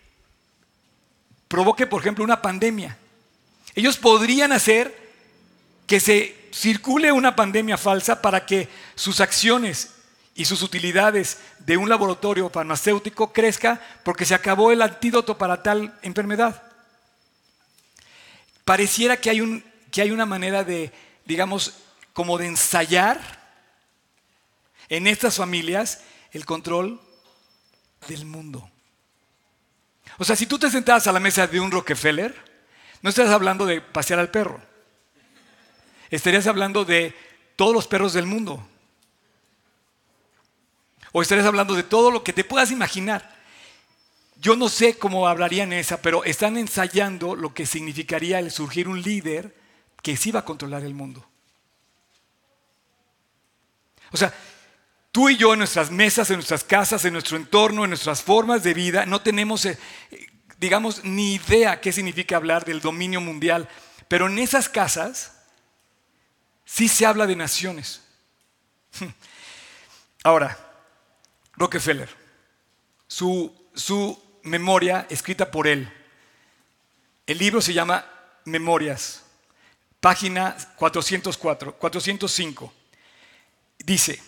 provoque, 1.48 1.86
por 1.86 2.02
ejemplo, 2.02 2.24
una 2.24 2.42
pandemia. 2.42 2.98
Ellos 3.76 3.98
podrían 3.98 4.52
hacer 4.52 4.96
que 5.88 6.00
se 6.00 6.36
circule 6.52 7.12
una 7.12 7.36
pandemia 7.36 7.78
falsa 7.78 8.22
para 8.22 8.46
que 8.46 8.70
sus 8.96 9.20
acciones 9.20 9.92
y 10.36 10.46
sus 10.46 10.62
utilidades 10.62 11.38
de 11.60 11.78
un 11.78 11.90
laboratorio 11.90 12.50
farmacéutico 12.50 13.34
crezca 13.34 13.82
porque 14.04 14.26
se 14.26 14.34
acabó 14.34 14.72
el 14.72 14.82
antídoto 14.82 15.38
para 15.38 15.62
tal 15.62 15.98
enfermedad. 16.02 16.64
Pareciera 18.66 19.18
que 19.18 19.30
hay, 19.30 19.42
un, 19.42 19.64
que 19.94 20.02
hay 20.02 20.10
una 20.10 20.26
manera 20.26 20.64
de, 20.64 20.92
digamos, 21.24 21.76
como 22.14 22.40
de 22.40 22.48
ensayar 22.48 23.22
en 24.90 25.06
estas 25.06 25.36
familias 25.36 26.02
el 26.32 26.48
control 26.48 27.00
del 28.08 28.26
mundo. 28.26 28.68
O 30.18 30.24
sea, 30.24 30.36
si 30.36 30.48
tú 30.48 30.58
te 30.58 30.72
sentabas 30.72 31.06
a 31.06 31.12
la 31.12 31.20
mesa 31.20 31.46
de 31.46 31.60
un 31.60 31.70
Rockefeller, 31.70 32.34
no 33.04 33.10
estás 33.12 33.30
hablando 33.30 33.68
de 33.68 33.82
pasear 33.82 34.20
al 34.20 34.32
perro. 34.32 34.60
Estarías 36.10 36.48
hablando 36.48 36.86
de 36.86 37.16
todos 37.56 37.76
los 37.76 37.88
perros 37.88 38.14
del 38.14 38.26
mundo. 38.26 38.68
O 41.12 41.22
estarías 41.22 41.46
hablando 41.46 41.76
de 41.76 41.84
todo 41.84 42.10
lo 42.10 42.24
que 42.24 42.34
te 42.34 42.44
puedas 42.44 42.72
imaginar. 42.72 43.32
Yo 44.38 44.56
no 44.56 44.70
sé 44.70 44.98
cómo 44.98 45.28
hablarían 45.28 45.72
esa, 45.72 46.02
pero 46.02 46.24
están 46.24 46.58
ensayando 46.58 47.36
lo 47.36 47.54
que 47.54 47.68
significaría 47.68 48.40
el 48.40 48.50
surgir 48.50 48.88
un 48.88 49.00
líder 49.00 49.62
que 50.04 50.16
sí 50.16 50.32
va 50.32 50.42
a 50.42 50.46
controlar 50.46 50.84
el 50.84 50.94
mundo. 50.94 51.26
O 54.12 54.18
sea, 54.18 54.32
Tú 55.14 55.30
y 55.30 55.38
yo 55.38 55.54
en 55.54 55.60
nuestras 55.60 55.92
mesas, 55.92 56.32
en 56.32 56.38
nuestras 56.38 56.64
casas, 56.64 57.06
en 57.06 57.14
nuestro 57.14 57.38
entorno, 57.38 57.84
en 57.84 57.92
nuestras 57.92 58.24
formas 58.24 58.64
de 58.64 58.74
vida, 58.74 59.06
no 59.06 59.22
tenemos, 59.22 59.64
eh, 59.64 59.78
digamos, 60.58 61.04
ni 61.04 61.36
idea 61.36 61.80
qué 61.80 61.92
significa 61.92 62.36
hablar 62.36 62.66
del 62.66 62.82
dominio 62.82 63.22
mundial. 63.22 63.70
Pero 64.08 64.26
en 64.26 64.40
esas 64.40 64.68
casas 64.68 65.38
sí 66.66 66.88
se 66.88 67.06
habla 67.06 67.28
de 67.28 67.36
naciones. 67.36 68.02
Ahora, 70.24 70.58
Rockefeller, 71.58 72.10
su, 73.06 73.54
su 73.76 74.20
memoria 74.42 75.06
escrita 75.12 75.52
por 75.52 75.68
él. 75.68 75.94
El 77.28 77.38
libro 77.38 77.62
se 77.62 77.76
llama 77.76 78.04
Memorias, 78.46 79.23
página 80.04 80.58
404, 80.76 81.76
405. 81.76 82.74
Dice, 83.80 84.22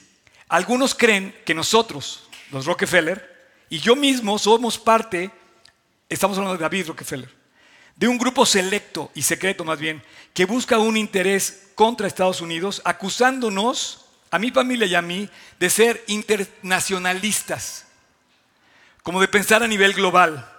algunos 0.48 0.96
creen 0.96 1.36
que 1.46 1.54
nosotros, 1.54 2.30
los 2.50 2.66
Rockefeller, 2.66 3.50
y 3.70 3.80
yo 3.80 3.98
mismo 3.98 4.40
somos 4.40 4.80
parte, 4.80 5.30
estamos 6.08 6.38
hablando 6.38 6.56
de 6.56 6.64
David 6.64 6.88
Rockefeller, 6.88 7.30
de 7.94 8.08
un 8.08 8.18
grupo 8.18 8.46
selecto 8.46 9.12
y 9.16 9.24
secreto 9.24 9.66
más 9.66 9.78
bien, 9.78 10.02
que 10.34 10.46
busca 10.46 10.78
un 10.78 10.96
interés 10.96 11.72
contra 11.76 12.08
Estados 12.08 12.40
Unidos, 12.40 12.82
acusándonos, 12.86 14.06
a 14.32 14.40
mi 14.40 14.52
familia 14.52 14.88
y 14.88 14.96
a 14.96 15.02
mí, 15.02 15.30
de 15.60 15.70
ser 15.70 16.06
internacionalistas, 16.08 17.86
como 19.04 19.20
de 19.20 19.28
pensar 19.28 19.62
a 19.62 19.68
nivel 19.68 19.92
global. 19.92 20.50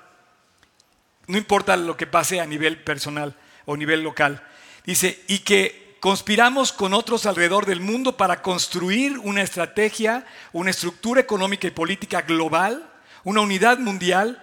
No 1.27 1.39
importa 1.39 1.75
lo 1.79 1.97
que 1.97 2.07
pase 2.07 2.39
a 2.39 2.45
nivel 2.45 2.83
personal 2.85 3.35
o 3.65 3.79
nivel 3.79 4.03
local. 4.03 4.47
Dice, 4.87 5.23
y 5.27 5.41
que 5.41 5.87
Conspiramos 6.07 6.73
con 6.73 6.95
otros 6.95 7.27
alrededor 7.27 7.67
del 7.67 7.81
mundo 7.81 8.17
para 8.17 8.41
construir 8.41 9.19
una 9.19 9.43
estrategia, 9.43 10.25
una 10.53 10.71
estructura 10.71 11.21
económica 11.21 11.67
y 11.67 11.73
política 11.73 12.23
global, 12.23 12.89
una 13.25 13.41
unidad 13.41 13.79
mundial. 13.79 14.41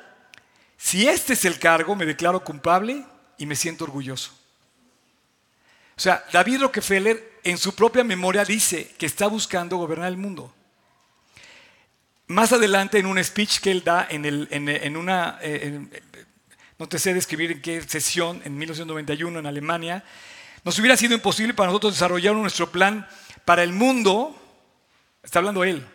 Si 0.78 1.08
este 1.08 1.34
es 1.34 1.46
el 1.46 1.60
cargo, 1.60 1.96
me 1.96 2.06
declaro 2.06 2.44
culpable 2.44 3.06
y 3.38 3.46
me 3.46 3.56
siento 3.56 3.86
orgulloso. 3.86 4.32
O 5.96 6.02
sea, 6.02 6.26
David 6.34 6.64
Rockefeller 6.64 7.40
en 7.46 7.58
su 7.58 7.74
propia 7.76 8.04
memoria 8.04 8.44
dice 8.44 8.94
que 8.98 9.06
está 9.06 9.28
buscando 9.28 9.78
gobernar 9.78 10.10
el 10.10 10.18
mundo. 10.18 10.54
Más 12.28 12.52
adelante, 12.52 12.98
en 12.98 13.06
un 13.06 13.24
speech 13.24 13.60
que 13.60 13.72
él 13.72 13.84
da 13.86 14.06
en, 14.10 14.26
el, 14.26 14.98
una, 14.98 15.40
eh, 15.42 15.88
no 16.84 16.90
te 16.90 17.00
sé 17.00 17.14
describir 17.14 17.50
en 17.50 17.62
qué 17.62 17.82
sesión, 17.82 18.42
en 18.44 18.58
1991 18.58 19.40
en 19.40 19.46
Alemania, 19.46 20.04
nos 20.66 20.78
hubiera 20.80 20.98
sido 20.98 21.14
imposible 21.14 21.54
para 21.54 21.68
nosotros 21.68 21.94
desarrollar 21.94 22.36
nuestro 22.36 22.74
plan 22.74 23.08
para 23.46 23.64
el 23.64 23.72
mundo, 23.72 24.38
está 25.24 25.40
hablando 25.40 25.64
él, 25.64 25.88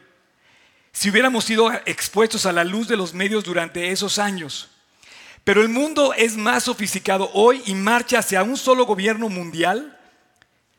si 0.91 1.11
hubiéramos 1.11 1.45
sido 1.45 1.71
expuestos 1.85 2.47
a 2.47 2.55
la 2.55 2.65
luz 2.65 2.89
de 2.89 2.97
los 2.97 3.13
medios 3.13 3.45
durante 3.45 3.91
esos 3.91 4.19
años. 4.19 4.71
Pero 5.45 5.61
el 5.61 5.69
mundo 5.69 6.15
es 6.15 6.39
más 6.39 6.65
sofisticado 6.65 7.31
hoy 7.35 7.63
y 7.67 7.75
marcha 7.75 8.21
hacia 8.21 8.43
un 8.43 8.57
solo 8.57 8.87
gobierno 8.87 9.29
mundial, 9.29 10.01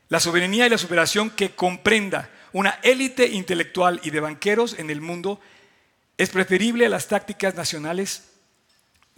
la 0.08 0.20
soberanía 0.20 0.66
y 0.66 0.72
la 0.72 0.80
superación 0.80 1.30
que 1.30 1.52
comprenda 1.52 2.32
una 2.52 2.80
élite 2.82 3.28
intelectual 3.28 4.02
y 4.04 4.10
de 4.10 4.22
banqueros 4.22 4.74
en 4.80 4.90
el 4.90 5.02
mundo 5.02 5.40
es 6.18 6.32
preferible 6.32 6.88
a 6.88 6.90
las 6.90 7.08
tácticas 7.08 7.54
nacionales 7.54 8.29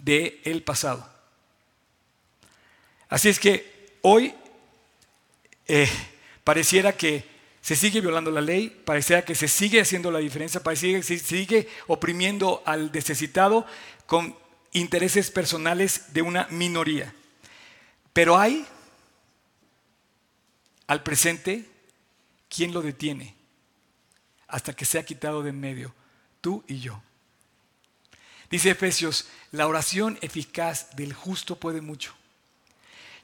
del 0.02 0.62
pasado. 0.62 1.08
Así 3.08 3.28
es 3.28 3.38
que 3.38 3.96
hoy 4.02 4.34
eh, 5.66 5.88
pareciera 6.44 6.92
que 6.92 7.24
se 7.60 7.76
sigue 7.76 8.00
violando 8.00 8.30
la 8.30 8.40
ley, 8.40 8.68
pareciera 8.68 9.24
que 9.24 9.34
se 9.34 9.46
sigue 9.46 9.80
haciendo 9.80 10.10
la 10.10 10.18
diferencia, 10.18 10.62
pareciera 10.62 10.98
que 10.98 11.04
se 11.04 11.18
sigue 11.18 11.68
oprimiendo 11.86 12.62
al 12.66 12.90
necesitado 12.92 13.64
con 14.06 14.36
intereses 14.72 15.30
personales 15.30 16.12
de 16.12 16.22
una 16.22 16.48
minoría. 16.50 17.14
Pero 18.12 18.36
hay 18.36 18.66
al 20.88 21.02
presente 21.02 21.66
quien 22.48 22.74
lo 22.74 22.82
detiene 22.82 23.34
hasta 24.48 24.74
que 24.74 24.84
sea 24.84 25.04
quitado 25.04 25.42
de 25.42 25.50
en 25.50 25.60
medio, 25.60 25.94
tú 26.40 26.64
y 26.66 26.80
yo. 26.80 27.00
Dice 28.52 28.68
Efesios, 28.68 29.28
la 29.50 29.66
oración 29.66 30.18
eficaz 30.20 30.94
del 30.94 31.14
justo 31.14 31.56
puede 31.56 31.80
mucho. 31.80 32.12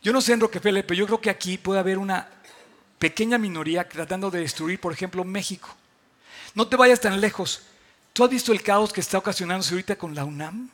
Yo 0.02 0.10
no 0.10 0.22
sé 0.22 0.32
en 0.32 0.40
Rockefeller, 0.40 0.86
pero 0.86 1.00
yo 1.00 1.04
creo 1.04 1.20
que 1.20 1.28
aquí 1.28 1.58
puede 1.58 1.80
haber 1.80 1.98
una 1.98 2.30
pequeña 2.98 3.36
minoría 3.36 3.86
tratando 3.86 4.30
de 4.30 4.40
destruir, 4.40 4.80
por 4.80 4.90
ejemplo, 4.90 5.24
México. 5.24 5.68
No 6.54 6.66
te 6.66 6.76
vayas 6.76 7.02
tan 7.02 7.20
lejos. 7.20 7.60
¿Tú 8.14 8.24
has 8.24 8.30
visto 8.30 8.52
el 8.52 8.62
caos 8.62 8.90
que 8.90 9.02
está 9.02 9.18
ocasionándose 9.18 9.74
ahorita 9.74 9.96
con 9.96 10.14
la 10.14 10.24
UNAM? 10.24 10.70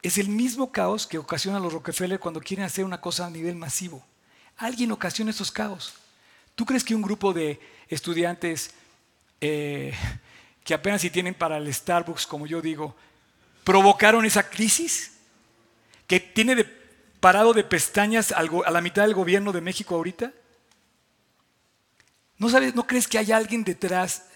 Es 0.00 0.16
el 0.16 0.28
mismo 0.28 0.70
caos 0.70 1.08
que 1.08 1.18
ocasiona 1.18 1.58
los 1.58 1.72
Rockefeller 1.72 2.20
cuando 2.20 2.40
quieren 2.40 2.64
hacer 2.64 2.84
una 2.84 3.00
cosa 3.00 3.26
a 3.26 3.30
nivel 3.30 3.56
masivo. 3.56 4.06
Alguien 4.58 4.92
ocasiona 4.92 5.32
esos 5.32 5.50
caos. 5.50 5.94
¿Tú 6.54 6.64
crees 6.64 6.84
que 6.84 6.94
un 6.94 7.02
grupo 7.02 7.32
de 7.32 7.58
estudiantes 7.88 8.74
eh, 9.40 9.94
que 10.64 10.74
apenas 10.74 11.00
si 11.00 11.10
tienen 11.10 11.34
para 11.34 11.56
el 11.56 11.72
Starbucks, 11.72 12.26
como 12.26 12.46
yo 12.46 12.60
digo, 12.60 12.94
provocaron 13.64 14.24
esa 14.24 14.48
crisis 14.48 15.12
que 16.06 16.20
tiene 16.20 16.54
de, 16.54 16.64
parado 17.20 17.52
de 17.52 17.64
pestañas 17.64 18.32
a 18.32 18.42
la 18.42 18.80
mitad 18.80 19.02
del 19.02 19.14
gobierno 19.14 19.52
de 19.52 19.60
México 19.60 19.94
ahorita? 19.94 20.32
¿No, 22.38 22.48
sabes, 22.48 22.74
¿No 22.74 22.86
crees 22.86 23.06
que 23.06 23.18
hay 23.18 23.32
alguien 23.32 23.64
detrás 23.64 24.26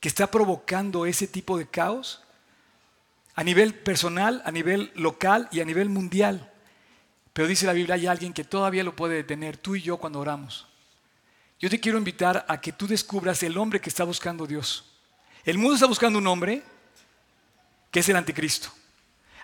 que 0.00 0.08
está 0.08 0.30
provocando 0.30 1.06
ese 1.06 1.26
tipo 1.26 1.56
de 1.56 1.66
caos? 1.66 2.22
A 3.34 3.44
nivel 3.44 3.74
personal, 3.74 4.42
a 4.44 4.50
nivel 4.50 4.92
local 4.94 5.48
y 5.52 5.60
a 5.60 5.64
nivel 5.64 5.88
mundial. 5.88 6.52
Pero 7.32 7.48
dice 7.48 7.66
la 7.66 7.72
Biblia, 7.72 7.94
hay 7.94 8.06
alguien 8.06 8.32
que 8.32 8.44
todavía 8.44 8.84
lo 8.84 8.96
puede 8.96 9.14
detener, 9.14 9.56
tú 9.56 9.76
y 9.76 9.82
yo 9.82 9.96
cuando 9.96 10.18
oramos. 10.18 10.67
Yo 11.58 11.68
te 11.68 11.80
quiero 11.80 11.98
invitar 11.98 12.44
a 12.48 12.60
que 12.60 12.72
tú 12.72 12.86
descubras 12.86 13.42
el 13.42 13.58
hombre 13.58 13.80
que 13.80 13.88
está 13.88 14.04
buscando 14.04 14.46
Dios. 14.46 14.84
El 15.44 15.58
mundo 15.58 15.74
está 15.74 15.86
buscando 15.86 16.18
un 16.18 16.26
hombre 16.26 16.62
que 17.90 18.00
es 18.00 18.08
el 18.08 18.16
anticristo. 18.16 18.70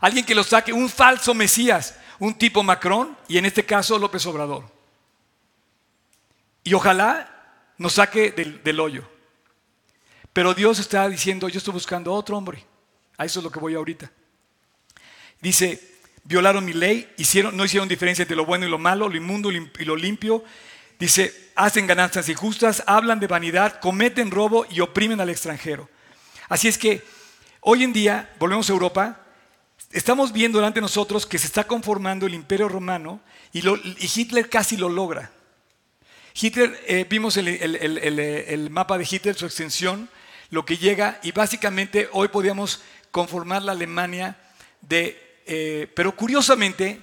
Alguien 0.00 0.24
que 0.24 0.35
lo 0.35 0.44
saque, 0.44 0.72
un 0.72 0.88
falso 0.88 1.35
Mesías, 1.35 1.96
un 2.18 2.35
tipo 2.35 2.62
Macron 2.62 3.16
y 3.27 3.38
en 3.38 3.46
este 3.46 3.64
caso 3.64 3.98
López 3.98 4.24
Obrador. 4.27 4.70
Y 6.62 6.74
ojalá 6.74 7.31
nos 7.79 7.94
saque 7.94 8.31
del, 8.31 8.81
hoyo. 8.81 9.09
Pero 10.33 10.55
Dios 10.55 10.79
está 10.79 11.09
diciendo, 11.09 11.48
yo 11.48 11.59
estoy 11.59 11.72
buscando 11.74 12.12
a 12.12 12.14
otro 12.14 12.37
hombre. 12.37 12.64
A 13.16 13.24
eso 13.24 13.40
es 13.40 13.44
lo 13.44 13.50
que 13.50 13.61
voy 13.61 13.74
ahorita. 13.74 14.11
Dice, 15.40 15.98
violaron 16.24 16.64
mi 16.64 16.72
ley, 16.72 17.12
hicieron, 17.16 17.57
no 17.57 17.64
hicieron 17.64 17.88
diferencia 17.88 18.22
entre 18.22 18.37
lo 18.37 18.46
bueno 18.46 18.66
y 18.66 18.70
lo 18.70 18.79
malo, 18.79 19.09
lo 19.09 19.16
inmundo 19.16 19.50
y 19.50 19.85
lo 19.85 19.96
limpio, 19.96 20.44
Dice, 20.98 21.43
hacen 21.54 21.86
ganancias 21.86 22.28
injustas, 22.28 22.82
hablan 22.86 23.20
de 23.20 23.26
vanidad, 23.26 23.80
cometen 23.80 24.30
robo 24.30 24.66
y 24.70 24.80
oprimen 24.80 25.20
al 25.20 25.30
extranjero. 25.30 25.88
Así 26.48 26.68
es 26.68 26.78
que 26.78 27.02
hoy 27.60 27.84
en 27.84 27.92
día, 27.92 28.32
volvemos 28.38 28.68
a 28.68 28.72
Europa, 28.72 29.20
estamos 29.92 30.32
viendo 30.32 30.58
delante 30.58 30.80
de 30.80 30.82
nosotros 30.82 31.26
que 31.26 31.38
se 31.38 31.46
está 31.46 31.64
conformando 31.64 32.26
el 32.26 32.34
imperio 32.34 32.68
romano 32.68 33.20
y, 33.52 33.60
Hitler 33.60 34.48
casi 34.48 34.76
lo 34.76 34.88
logra. 34.88 35.30
Hitler, 36.34 36.82
eh, 36.86 37.06
vimos 37.08 37.36
el, 37.36 38.68
mapa 38.70 38.98
de 38.98 39.06
Hitler, 39.08 39.36
su 39.36 39.46
extensión, 39.46 40.08
lo 40.50 40.64
que 40.64 40.76
llega 40.76 41.20
y 41.22 41.32
básicamente 41.32 42.08
hoy 42.12 42.28
podíamos 42.28 42.82
conformar 43.10 43.62
la 43.62 43.72
Alemania 43.72 44.36
de... 44.80 45.22
Eh, 45.46 45.92
pero 45.94 46.16
curiosamente, 46.16 47.00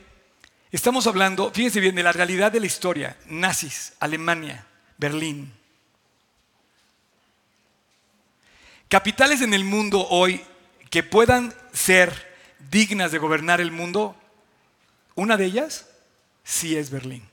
Estamos 0.72 1.06
hablando, 1.06 1.52
fíjense 1.52 1.82
bien, 1.82 1.96
de 1.96 2.04
la 2.04 2.14
realidad 2.14 2.50
de 2.50 2.62
la 2.62 2.66
historia. 2.66 3.18
Nazis, 3.26 3.92
Alemania, 4.00 4.66
Berlín. 4.98 5.52
Capitales 8.88 9.42
en 9.42 9.54
el 9.54 9.66
mundo 9.66 10.08
hoy 10.10 10.42
que 10.90 11.04
puedan 11.04 11.54
ser 11.74 12.32
dignas 12.70 13.12
de 13.12 13.18
gobernar 13.18 13.60
el 13.60 13.72
mundo, 13.72 14.16
una 15.16 15.36
de 15.36 15.46
ellas 15.46 15.90
sí 16.44 16.78
es 16.78 16.90
Berlín. 16.90 17.28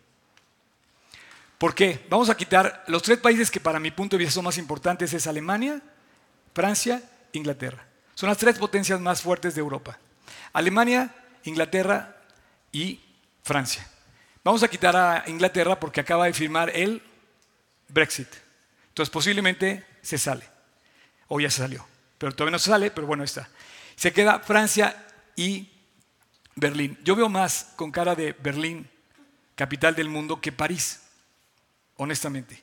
¿Por 1.59 1.77
qué? 1.77 2.05
Vamos 2.09 2.31
a 2.31 2.37
quitar 2.37 2.85
los 2.89 3.03
tres 3.03 3.19
países 3.19 3.51
que 3.53 3.61
para 3.61 3.79
mi 3.79 3.93
punto 3.93 4.17
de 4.17 4.21
vista 4.21 4.35
son 4.35 4.45
más 4.45 4.59
importantes, 4.59 5.13
es 5.13 5.29
Alemania, 5.29 5.81
Francia, 6.55 7.03
Inglaterra. 7.33 7.87
Son 8.15 8.29
las 8.29 8.39
tres 8.39 8.59
potencias 8.59 9.01
más 9.01 9.23
fuertes 9.23 9.55
de 9.55 9.61
Europa. 9.61 9.97
Alemania, 10.53 11.15
Inglaterra 11.45 12.17
y 12.73 13.01
Francia. 13.49 13.89
Vamos 14.45 14.63
a 14.63 14.69
quitar 14.69 14.95
a 14.95 15.25
Inglaterra 15.27 15.81
porque 15.81 16.03
acaba 16.03 16.27
de 16.27 16.35
firmar 16.35 16.69
el 16.69 17.03
Brexit. 17.89 18.29
Entonces 18.89 19.11
posiblemente 19.11 19.87
se 20.03 20.19
sale. 20.19 20.45
O 21.29 21.41
ya 21.41 21.51
se 21.51 21.63
salió. 21.63 21.87
Pero 22.19 22.33
todavía 22.33 22.53
no 22.53 22.59
se 22.59 22.69
sale, 22.69 22.91
pero 22.91 23.07
bueno, 23.07 23.25
está. 23.25 23.49
Se 23.97 24.13
queda 24.13 24.41
Francia 24.41 25.03
y 25.35 25.67
Berlín. 26.57 26.99
Yo 27.03 27.17
veo 27.17 27.31
más 27.31 27.73
con 27.75 27.91
cara 27.91 28.15
de 28.15 28.37
Berlín, 28.39 28.87
capital 29.55 29.95
del 29.95 30.11
mundo, 30.11 30.43
que 30.43 30.53
París, 30.53 31.01
honestamente. 31.97 32.63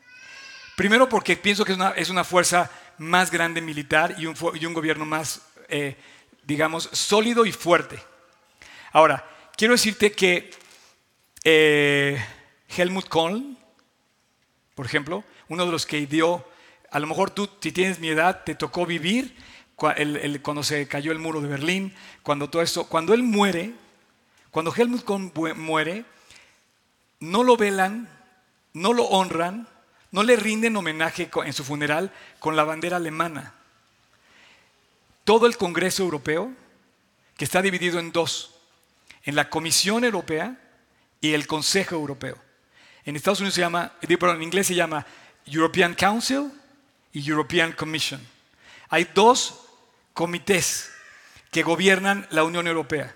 Primero 0.75 1.09
porque 1.09 1.35
pienso 1.35 1.65
que 1.65 1.75
es 1.95 2.09
una, 2.11 2.23
fuerza 2.23 2.69
más 2.99 3.31
grande 3.31 3.59
militar 3.59 4.13
y 4.19 4.27
un, 4.27 4.35
y 4.53 4.67
un 4.67 4.73
gobierno 4.75 5.03
más, 5.03 5.41
eh, 5.67 5.97
digamos, 6.43 6.89
sólido 6.91 7.43
y 7.43 7.51
fuerte. 7.51 7.99
Ahora, 8.91 9.27
quiero 9.57 9.73
decirte 9.73 10.11
que 10.11 10.51
eh, 11.45 12.19
Helmut 12.75 13.07
Kohl, 13.07 13.55
por 14.73 14.85
ejemplo, 14.85 15.23
uno 15.47 15.65
de 15.65 15.71
los 15.71 15.85
que 15.85 16.05
dio, 16.07 16.43
a 16.89 16.99
lo 16.99 17.07
mejor 17.07 17.29
tú, 17.29 17.47
si 17.61 17.71
tienes 17.71 17.99
mi 17.99 18.09
edad, 18.09 18.43
te 18.43 18.55
tocó 18.55 18.85
vivir 18.85 19.37
cuando 19.75 20.63
se 20.63 20.87
cayó 20.87 21.11
el 21.11 21.19
muro 21.19 21.41
de 21.41 21.47
Berlín, 21.47 21.93
cuando 22.23 22.49
todo 22.49 22.61
esto, 22.61 22.85
cuando 22.85 23.13
él 23.13 23.23
muere, 23.23 23.73
cuando 24.49 24.73
Helmut 24.75 25.03
Kohl 25.03 25.31
muere, 25.55 26.03
no 27.19 27.43
lo 27.43 27.57
velan, 27.57 28.09
no 28.73 28.93
lo 28.93 29.03
honran, 29.03 29.67
no 30.11 30.23
le 30.23 30.35
rinden 30.37 30.75
homenaje 30.75 31.29
en 31.45 31.53
su 31.53 31.63
funeral 31.63 32.11
con 32.39 32.55
la 32.55 32.63
bandera 32.63 32.97
alemana. 32.97 33.53
Todo 35.23 35.45
el 35.45 35.57
Congreso 35.57 36.03
Europeo, 36.03 36.51
que 37.37 37.45
está 37.45 37.61
dividido 37.61 37.99
en 37.99 38.11
dos, 38.11 38.55
en 39.23 39.35
la 39.35 39.49
Comisión 39.49 40.03
Europea 40.03 40.57
y 41.25 41.33
el 41.33 41.47
Consejo 41.47 41.95
Europeo. 41.95 42.37
En 43.03 43.15
Estados 43.15 43.39
Unidos 43.39 43.55
se 43.55 43.61
llama, 43.61 43.93
en 44.01 44.43
inglés 44.43 44.67
se 44.67 44.75
llama 44.75 45.05
European 45.47 45.95
Council 45.95 46.51
y 47.13 47.27
European 47.27 47.71
Commission. 47.71 48.21
Hay 48.89 49.07
dos 49.15 49.61
comités 50.13 50.91
que 51.51 51.63
gobiernan 51.63 52.27
la 52.29 52.43
Unión 52.43 52.67
Europea. 52.67 53.15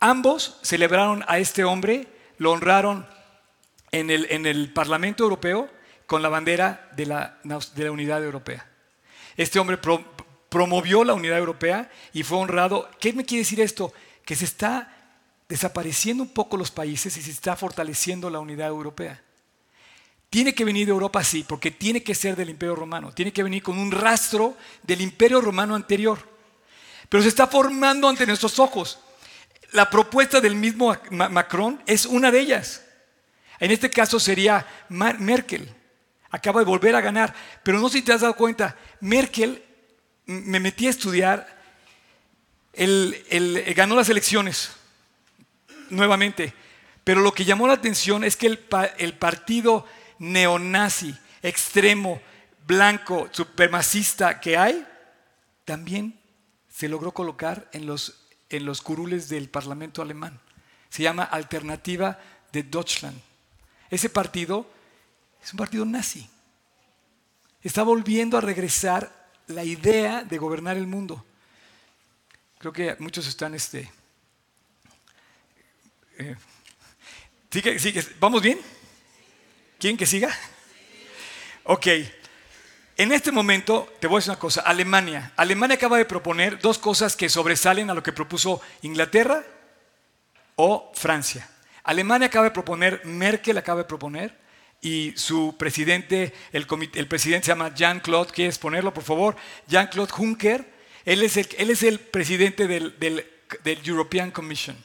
Ambos 0.00 0.58
celebraron 0.62 1.24
a 1.28 1.38
este 1.38 1.64
hombre, 1.64 2.06
lo 2.36 2.52
honraron 2.52 3.06
en 3.90 4.10
el, 4.10 4.26
en 4.30 4.44
el 4.44 4.70
Parlamento 4.72 5.24
Europeo 5.24 5.70
con 6.06 6.20
la 6.20 6.28
bandera 6.28 6.90
de 6.94 7.06
la, 7.06 7.38
de 7.42 7.84
la 7.84 7.90
Unidad 7.90 8.22
Europea. 8.22 8.68
Este 9.36 9.58
hombre 9.58 9.78
promovió 10.50 11.04
la 11.04 11.14
Unidad 11.14 11.38
Europea 11.38 11.90
y 12.12 12.22
fue 12.22 12.36
honrado. 12.36 12.90
¿Qué 13.00 13.14
me 13.14 13.24
quiere 13.24 13.44
decir 13.44 13.60
esto? 13.62 13.94
Que 14.26 14.36
se 14.36 14.44
está 14.44 14.95
desapareciendo 15.48 16.22
un 16.22 16.30
poco 16.30 16.56
los 16.56 16.70
países 16.70 17.16
y 17.16 17.22
se 17.22 17.30
está 17.30 17.56
fortaleciendo 17.56 18.30
la 18.30 18.40
unidad 18.40 18.68
europea. 18.68 19.22
Tiene 20.28 20.54
que 20.54 20.64
venir 20.64 20.86
de 20.86 20.92
Europa, 20.92 21.22
sí, 21.22 21.44
porque 21.46 21.70
tiene 21.70 22.02
que 22.02 22.14
ser 22.14 22.34
del 22.34 22.50
Imperio 22.50 22.74
Romano, 22.74 23.12
tiene 23.12 23.32
que 23.32 23.42
venir 23.42 23.62
con 23.62 23.78
un 23.78 23.92
rastro 23.92 24.56
del 24.82 25.00
Imperio 25.00 25.40
Romano 25.40 25.74
anterior. 25.74 26.18
Pero 27.08 27.22
se 27.22 27.28
está 27.28 27.46
formando 27.46 28.08
ante 28.08 28.26
nuestros 28.26 28.58
ojos. 28.58 28.98
La 29.72 29.88
propuesta 29.88 30.40
del 30.40 30.56
mismo 30.56 30.96
Macron 31.10 31.80
es 31.86 32.06
una 32.06 32.30
de 32.30 32.40
ellas. 32.40 32.82
En 33.60 33.70
este 33.70 33.88
caso 33.88 34.18
sería 34.18 34.66
Merkel. 34.88 35.72
Acaba 36.30 36.60
de 36.60 36.66
volver 36.66 36.96
a 36.96 37.00
ganar. 37.00 37.32
Pero 37.62 37.78
no 37.78 37.88
sé 37.88 37.98
si 37.98 38.04
te 38.04 38.12
has 38.12 38.22
dado 38.22 38.34
cuenta, 38.34 38.76
Merkel, 39.00 39.62
me 40.26 40.58
metí 40.58 40.88
a 40.88 40.90
estudiar, 40.90 41.56
él, 42.72 43.64
ganó 43.76 43.94
las 43.94 44.08
elecciones 44.08 44.72
nuevamente. 45.90 46.54
Pero 47.04 47.20
lo 47.20 47.32
que 47.32 47.44
llamó 47.44 47.66
la 47.66 47.74
atención 47.74 48.24
es 48.24 48.36
que 48.36 48.46
el, 48.46 49.14
partido 49.14 49.86
neonazi, 50.18 51.16
extremo, 51.42 52.20
blanco, 52.66 53.28
supremacista 53.30 54.40
que 54.40 54.56
hay, 54.56 54.86
también 55.64 56.18
se 56.68 56.88
logró 56.88 57.12
colocar 57.12 57.68
en 57.72 57.86
los, 57.86 58.26
en 58.48 58.64
los 58.64 58.82
curules 58.82 59.28
del 59.28 59.48
Parlamento 59.48 60.02
alemán. 60.02 60.40
Se 60.88 61.02
llama 61.02 61.24
Alternativa 61.24 62.18
de 62.52 62.64
Deutschland. 62.64 63.20
Ese 63.88 64.08
partido 64.08 64.68
es 65.42 65.52
un 65.52 65.58
partido 65.58 65.84
nazi. 65.84 66.28
Está 67.62 67.82
volviendo 67.82 68.36
a 68.36 68.40
regresar 68.40 69.28
la 69.46 69.64
idea 69.64 70.24
de 70.24 70.38
gobernar 70.38 70.76
el 70.76 70.86
mundo. 70.86 71.24
Creo 72.58 72.72
que 72.72 72.96
muchos 72.98 73.26
están 73.26 73.54
este. 73.54 73.90
Eh, 76.18 76.36
¿Vamos 78.18 78.42
bien? 78.42 78.58
¿Quieren 79.78 79.96
que 79.96 80.06
siga? 80.06 80.34
Ok. 81.64 81.86
En 82.96 83.12
este 83.12 83.30
momento, 83.30 83.92
te 84.00 84.06
voy 84.06 84.16
a 84.16 84.18
decir 84.18 84.30
una 84.30 84.38
cosa, 84.38 84.62
Alemania. 84.62 85.32
Alemania 85.36 85.76
acaba 85.76 85.98
de 85.98 86.06
proponer 86.06 86.58
dos 86.58 86.78
cosas 86.78 87.14
que 87.14 87.28
sobresalen 87.28 87.90
a 87.90 87.94
lo 87.94 88.02
que 88.02 88.12
propuso 88.12 88.62
Inglaterra 88.80 89.44
o 90.54 90.90
Francia. 90.94 91.48
Alemania 91.84 92.28
acaba 92.28 92.46
de 92.46 92.52
proponer, 92.52 93.04
Merkel 93.04 93.58
acaba 93.58 93.82
de 93.82 93.88
proponer, 93.88 94.38
y 94.80 95.12
su 95.16 95.56
presidente, 95.58 96.32
el, 96.52 96.66
presidente 96.66 97.46
se 97.46 97.52
llama 97.52 97.74
Jean-Claude, 97.74 98.32
¿quieres 98.32 98.58
ponerlo 98.58 98.94
por 98.94 99.04
favor? 99.04 99.36
Jean-Claude 99.66 100.12
Juncker, 100.12 100.64
él 101.04 101.22
es 101.22 101.36
el, 101.36 101.48
él 101.58 101.70
es 101.70 101.82
el 101.82 101.98
presidente 101.98 102.66
del, 102.66 102.98
del, 102.98 103.26
del 103.62 103.80
European 103.84 104.30
Commission. 104.30 104.76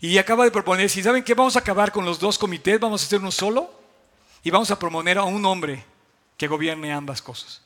Y 0.00 0.18
acaba 0.18 0.44
de 0.44 0.50
proponer, 0.50 0.90
si 0.90 1.02
saben 1.02 1.24
que 1.24 1.34
vamos 1.34 1.56
a 1.56 1.60
acabar 1.60 1.90
con 1.90 2.04
los 2.04 2.18
dos 2.18 2.38
comités, 2.38 2.78
vamos 2.78 3.02
a 3.02 3.06
hacer 3.06 3.20
uno 3.20 3.30
solo 3.30 3.70
y 4.42 4.50
vamos 4.50 4.70
a 4.70 4.78
proponer 4.78 5.18
a 5.18 5.24
un 5.24 5.44
hombre 5.44 5.84
que 6.36 6.46
gobierne 6.46 6.92
ambas 6.92 7.22
cosas. 7.22 7.62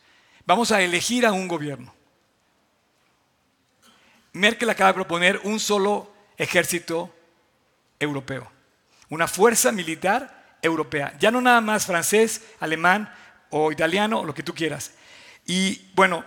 Vamos 0.46 0.72
a 0.72 0.80
elegir 0.80 1.26
a 1.26 1.32
un 1.32 1.48
gobierno. 1.48 1.92
Merkel 4.32 4.70
acaba 4.70 4.90
de 4.90 4.94
proponer 4.94 5.40
un 5.44 5.58
solo 5.58 6.12
ejército 6.36 7.12
europeo, 7.98 8.50
una 9.08 9.26
fuerza 9.26 9.72
militar 9.72 10.56
europea, 10.62 11.16
ya 11.18 11.30
no 11.30 11.40
nada 11.40 11.60
más 11.60 11.86
francés, 11.86 12.42
alemán 12.60 13.12
o 13.50 13.72
italiano, 13.72 14.24
lo 14.24 14.34
que 14.34 14.42
tú 14.42 14.54
quieras. 14.54 14.92
Y 15.46 15.90
bueno, 15.94 16.24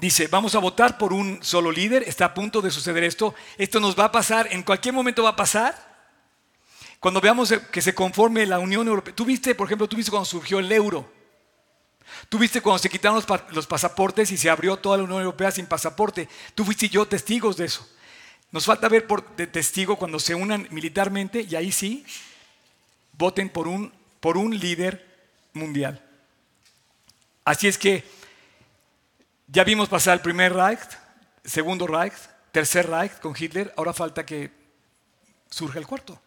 dice, 0.00 0.26
vamos 0.28 0.54
a 0.54 0.58
votar 0.58 0.98
por 0.98 1.12
un 1.12 1.42
solo 1.42 1.70
líder, 1.70 2.02
está 2.04 2.26
a 2.26 2.34
punto 2.34 2.62
de 2.62 2.70
suceder 2.70 3.04
esto, 3.04 3.34
esto 3.58 3.80
nos 3.80 3.98
va 3.98 4.06
a 4.06 4.12
pasar, 4.12 4.48
en 4.50 4.62
cualquier 4.62 4.94
momento 4.94 5.22
va 5.22 5.30
a 5.30 5.36
pasar. 5.36 5.90
Cuando 6.98 7.20
veamos 7.20 7.52
que 7.70 7.82
se 7.82 7.94
conforme 7.94 8.46
la 8.46 8.58
Unión 8.58 8.88
Europea, 8.88 9.14
tú 9.14 9.24
viste, 9.24 9.54
por 9.54 9.66
ejemplo, 9.66 9.88
tú 9.88 9.96
viste 9.96 10.10
cuando 10.10 10.24
surgió 10.24 10.58
el 10.58 10.70
euro. 10.72 11.10
Tú 12.28 12.38
viste 12.38 12.60
cuando 12.60 12.78
se 12.78 12.90
quitaron 12.90 13.22
los, 13.52 13.66
pasaportes 13.66 14.32
y 14.32 14.36
se 14.36 14.50
abrió 14.50 14.76
toda 14.76 14.96
la 14.96 15.04
Unión 15.04 15.20
Europea 15.20 15.50
sin 15.50 15.66
pasaporte. 15.66 16.28
Tú 16.54 16.64
fuiste 16.64 16.86
y 16.86 16.88
yo 16.88 17.06
testigos 17.06 17.56
de 17.56 17.66
eso. 17.66 17.88
Nos 18.50 18.66
falta 18.66 18.88
ver 18.88 19.06
por 19.06 19.36
de 19.36 19.46
testigo 19.46 19.96
cuando 19.96 20.18
se 20.18 20.34
unan 20.34 20.66
militarmente 20.70 21.46
y 21.48 21.54
ahí 21.54 21.70
sí 21.70 22.04
voten 23.12 23.48
por 23.48 23.68
un, 23.68 23.92
por 24.18 24.36
un 24.36 24.58
líder 24.58 25.06
mundial. 25.52 26.04
Así 27.44 27.68
es 27.68 27.78
que 27.78 28.04
ya 29.52 29.64
vimos 29.64 29.88
pasar 29.88 30.14
el 30.14 30.20
primer 30.20 30.54
Reich, 30.54 30.80
segundo 31.44 31.86
Reich, 31.86 32.14
tercer 32.52 32.88
Reich 32.88 33.18
con 33.20 33.34
Hitler, 33.36 33.72
ahora 33.76 33.92
falta 33.92 34.24
que 34.24 34.50
surja 35.50 35.78
el 35.78 35.86
cuarto. 35.86 36.20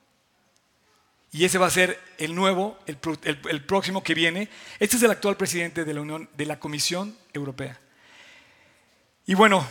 Y 1.31 1.45
ese 1.45 1.57
va 1.57 1.65
a 1.65 1.71
ser 1.71 1.99
el 2.19 2.35
nuevo, 2.35 2.77
el, 2.85 3.63
próximo 3.65 4.03
que 4.03 4.13
viene. 4.13 4.49
Este 4.79 4.97
es 4.97 5.03
el 5.03 5.09
actual 5.09 5.35
presidente 5.35 5.83
de 5.83 5.93
la, 5.93 6.01
Unión, 6.01 6.29
de 6.37 6.45
la 6.45 6.59
Comisión 6.59 7.17
Europea. 7.33 7.79
Y 9.25 9.33
bueno, 9.33 9.65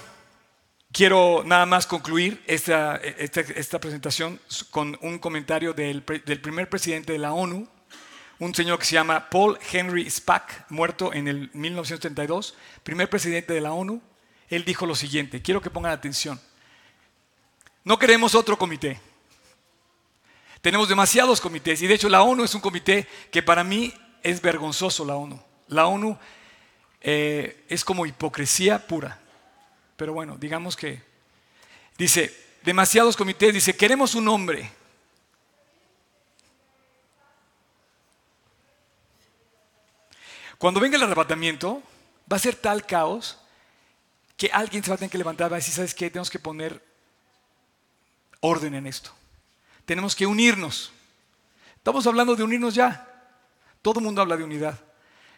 quiero 0.90 1.44
nada 1.44 1.64
más 1.64 1.86
concluir 1.86 2.42
esta, 2.46 2.96
esta, 2.96 3.78
presentación 3.78 4.40
con 4.70 4.98
un 5.02 5.20
comentario 5.20 5.72
del, 5.72 6.04
del, 6.24 6.40
primer 6.40 6.68
presidente 6.68 7.12
de 7.12 7.18
la 7.20 7.32
ONU, 7.32 7.68
un 8.44 8.52
señor 8.56 8.76
que 8.80 8.84
se 8.84 8.94
llama 8.94 9.30
Paul 9.30 9.56
Henry 9.70 10.10
Spack, 10.10 10.66
muerto 10.68 11.14
en 11.14 11.28
el 11.28 11.48
1932, 11.52 12.56
primer 12.82 13.08
presidente 13.08 13.52
de 13.52 13.60
la 13.60 13.72
ONU. 13.72 14.02
Él 14.48 14.64
dijo 14.64 14.84
lo 14.84 14.96
siguiente, 14.96 15.40
quiero 15.40 15.60
que 15.60 15.70
pongan 15.70 15.92
atención. 15.92 16.40
No 17.84 18.00
queremos 18.00 18.34
otro 18.34 18.58
comité. 18.58 19.00
Tenemos 20.60 20.88
demasiados 20.88 21.40
comités 21.40 21.82
y 21.82 21.86
de 21.86 21.94
hecho 21.94 22.08
la 22.08 22.22
ONU 22.22 22.42
es 22.42 22.52
un 22.56 22.60
comité 22.60 23.06
que 23.30 23.44
para 23.44 23.62
mí 23.62 23.94
es 24.24 24.42
vergonzoso 24.42 25.04
la 25.04 25.14
ONU. 25.14 25.40
La 25.68 25.86
ONU 25.86 26.18
eh, 27.00 27.64
es 27.68 27.84
como 27.84 28.06
hipocresía 28.06 28.88
pura. 28.88 29.20
Pero 29.96 30.14
bueno, 30.14 30.36
digamos 30.36 30.74
que 30.74 31.00
dice, 31.96 32.36
demasiados 32.64 33.16
comités, 33.16 33.54
dice, 33.54 33.76
queremos 33.76 34.16
un 34.16 34.26
hombre. 34.26 34.68
Cuando 40.62 40.78
venga 40.78 40.96
el 40.96 41.02
arrebatamiento, 41.02 41.82
va 42.30 42.36
a 42.36 42.40
ser 42.40 42.54
tal 42.54 42.86
caos 42.86 43.36
que 44.36 44.48
alguien 44.52 44.82
se 44.84 44.90
va 44.90 44.94
a 44.94 44.98
tener 44.98 45.10
que 45.10 45.18
levantar 45.18 45.48
y 45.48 45.50
va 45.50 45.56
a 45.56 45.58
decir, 45.58 45.74
¿sabes 45.74 45.92
qué? 45.92 46.08
Tenemos 46.08 46.30
que 46.30 46.38
poner 46.38 46.80
orden 48.40 48.74
en 48.76 48.86
esto 48.86 49.12
tenemos 49.84 50.14
que 50.14 50.26
unirnos. 50.26 50.92
Estamos 51.76 52.06
hablando 52.06 52.36
de 52.36 52.42
unirnos 52.42 52.74
ya. 52.74 53.08
Todo 53.82 53.98
el 53.98 54.04
mundo 54.04 54.22
habla 54.22 54.36
de 54.36 54.44
unidad. 54.44 54.78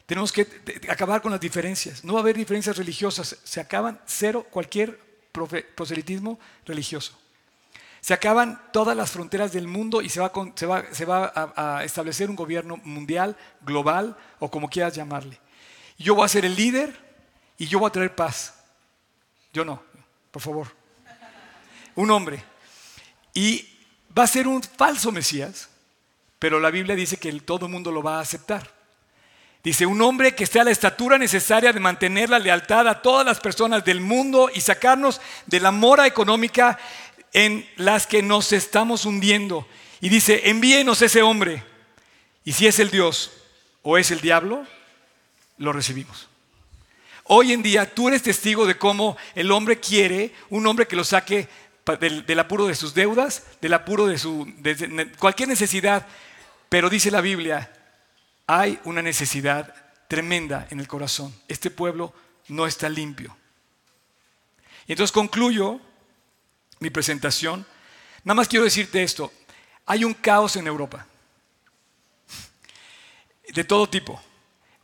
Tenemos 0.07 0.31
que 0.31 0.47
acabar 0.89 1.23
con 1.23 1.31
las 1.31 1.41
diferencias. 1.41 2.05
No 2.05 2.13
va 2.13 2.21
a 2.21 2.23
haber 2.23 2.37
diferencias 2.37 2.77
religiosas. 2.77 3.39
Se 3.43 3.61
acaban 3.61 4.01
cero 4.07 4.47
cualquier 4.51 5.01
proselitismo 5.75 6.39
religioso. 6.67 7.19
Se 8.05 8.13
acaban 8.13 8.61
todas 8.71 8.95
las 8.95 9.13
fronteras 9.13 9.51
del 9.51 9.67
mundo 9.67 10.03
y 10.03 10.11
se 10.11 10.21
va, 10.21 10.31
a, 10.31 11.79
a, 11.79 11.85
establecer 11.85 12.29
un 12.29 12.37
gobierno 12.37 12.77
mundial, 12.85 13.35
global 13.63 14.15
o 14.41 14.51
como 14.51 14.69
quieras 14.69 14.95
llamarle. 14.95 15.41
Yo 15.97 16.15
voy 16.15 16.27
a 16.27 16.29
ser 16.29 16.45
el 16.45 16.55
líder 16.55 16.95
y 17.57 17.67
yo 17.67 17.79
voy 17.79 17.89
a 17.89 17.93
traer 17.93 18.15
paz. 18.15 18.63
Yo 19.55 19.65
no, 19.65 19.83
por 20.31 20.43
favor. 20.43 20.67
Un 21.95 22.11
hombre. 22.11 22.45
Y 23.33 23.67
va 24.17 24.25
a 24.25 24.27
ser 24.27 24.49
un 24.49 24.63
falso 24.63 25.11
Mesías, 25.11 25.71
pero 26.39 26.61
la 26.61 26.71
Biblia 26.71 26.95
dice 26.95 27.17
que 27.17 27.33
todo 27.41 27.65
el 27.65 27.73
mundo 27.73 27.91
lo 27.91 28.03
va 28.03 28.19
a 28.19 28.21
aceptar. 28.21 28.71
Dice, 29.65 29.87
un 29.87 30.03
hombre 30.03 30.35
que 30.35 30.45
esté 30.45 30.61
a 30.61 30.65
la 30.65 30.73
estatura 30.73 31.17
necesaria 31.17 31.73
de 31.73 31.81
mantener 31.81 32.29
la 32.29 32.39
lealtad 32.39 32.87
a 32.87 33.01
todas 33.01 33.25
las 33.25 33.41
personas 33.41 33.83
del 33.83 33.99
mundo 33.99 34.51
y 34.55 34.61
sacarnos 34.61 35.23
de 35.47 35.59
la 35.59 35.71
mora 35.71 36.07
económica 36.07 36.79
en 37.35 37.69
las 37.77 38.07
que 38.07 38.23
nos 38.23 38.53
estamos 38.53 39.05
hundiendo. 39.05 39.69
Y 40.01 40.09
dice, 40.09 40.49
envíenos 40.49 41.03
ese 41.03 41.21
hombre. 41.21 41.63
Y 42.45 42.53
si 42.53 42.67
es 42.67 42.79
el 42.79 42.91
Dios 42.91 43.33
o 43.83 43.99
es 43.99 44.11
el 44.11 44.21
diablo, 44.21 44.67
lo 45.59 45.73
recibimos. 45.73 46.29
Hoy 47.25 47.53
en 47.53 47.63
día 47.63 47.93
tú 47.93 48.09
eres 48.09 48.23
testigo 48.23 48.67
de 48.67 48.79
cómo 48.79 49.17
el 49.35 49.51
hombre 49.51 49.81
quiere 49.81 50.33
un 50.51 50.67
hombre 50.67 50.87
que 50.87 50.97
lo 50.97 51.05
saque 51.05 51.49
del, 52.01 52.39
apuro 52.39 52.67
de 52.67 52.75
sus 52.75 52.95
deudas, 52.95 53.45
del 53.61 53.75
apuro 53.75 54.07
de, 54.07 54.19
su, 54.19 54.47
cualquier 55.19 55.49
necesidad. 55.49 56.07
Pero 56.69 56.89
dice 56.89 57.11
la 57.11 57.21
Biblia, 57.21 57.73
hay 58.47 58.79
una 58.85 59.03
necesidad 59.03 59.75
tremenda 60.07 60.69
en 60.71 60.81
el 60.81 60.87
corazón. 60.87 61.35
Este 61.49 61.71
pueblo 61.71 62.13
no 62.49 62.67
está 62.67 62.89
limpio. 62.89 63.37
Y 64.87 64.93
entonces 64.93 65.13
concluyo 65.13 65.81
mi 66.85 66.91
presentación. 66.91 67.67
Nada 68.23 68.37
más 68.37 68.47
quiero 68.47 68.65
decirte 68.65 69.03
esto. 69.03 69.33
Hay 69.87 70.05
un 70.05 70.15
caos 70.15 70.55
en 70.57 70.67
Europa. 70.67 71.07
De 73.53 73.65
todo 73.65 73.89
tipo. 73.89 74.23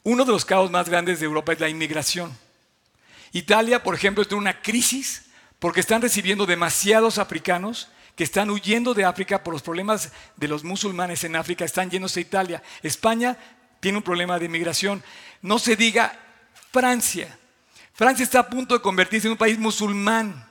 Uno 0.02 0.24
de 0.24 0.32
los 0.32 0.44
caos 0.44 0.70
más 0.70 0.88
grandes 0.88 1.20
de 1.20 1.26
Europa 1.26 1.52
es 1.52 1.60
la 1.60 1.68
inmigración. 1.68 2.36
Italia, 3.32 3.82
por 3.82 3.94
ejemplo, 3.94 4.24
tiene 4.24 4.40
una 4.40 4.60
crisis 4.60 5.26
porque 5.58 5.80
están 5.80 6.02
recibiendo 6.02 6.46
demasiados 6.46 7.18
africanos 7.18 7.88
que 8.16 8.24
están 8.24 8.50
huyendo 8.50 8.92
de 8.94 9.04
África 9.04 9.44
por 9.44 9.52
los 9.52 9.62
problemas 9.62 10.10
de 10.36 10.48
los 10.48 10.64
musulmanes 10.64 11.22
en 11.24 11.36
África, 11.36 11.64
están 11.64 11.90
yéndose 11.90 12.20
a 12.20 12.22
Italia. 12.22 12.62
España 12.82 13.38
tiene 13.78 13.98
un 13.98 14.04
problema 14.04 14.38
de 14.38 14.46
inmigración. 14.46 15.02
No 15.42 15.58
se 15.58 15.76
diga 15.76 16.18
Francia. 16.72 17.38
Francia 17.92 18.22
está 18.22 18.40
a 18.40 18.48
punto 18.48 18.74
de 18.74 18.82
convertirse 18.82 19.26
en 19.26 19.32
un 19.32 19.38
país 19.38 19.58
musulmán. 19.58 20.49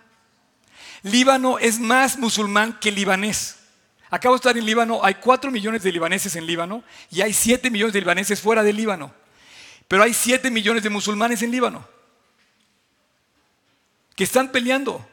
Líbano 1.04 1.60
es 1.60 1.80
más 1.80 2.18
musulmán 2.18 2.78
que 2.80 2.92
libanés. 2.92 3.58
Acabo 4.10 4.36
de 4.36 4.38
estar 4.38 4.58
en 4.58 4.66
Líbano, 4.66 5.02
hay 5.04 5.16
4 5.16 5.52
millones 5.52 5.84
de 5.84 5.92
libaneses 5.92 6.36
en 6.36 6.46
Líbano 6.46 6.84
y 7.12 7.22
hay 7.22 7.34
7 7.34 7.70
millones 7.70 7.94
de 7.94 8.00
libaneses 8.00 8.42
fuera 8.42 8.64
de 8.64 8.74
Líbano. 8.74 9.14
Pero 9.88 10.04
hay 10.04 10.14
7 10.14 10.50
millones 10.52 10.84
de 10.84 10.90
musulmanes 10.90 11.42
en 11.42 11.52
Líbano 11.52 11.88
que 14.16 14.26
están 14.26 14.52
peleando. 14.52 15.08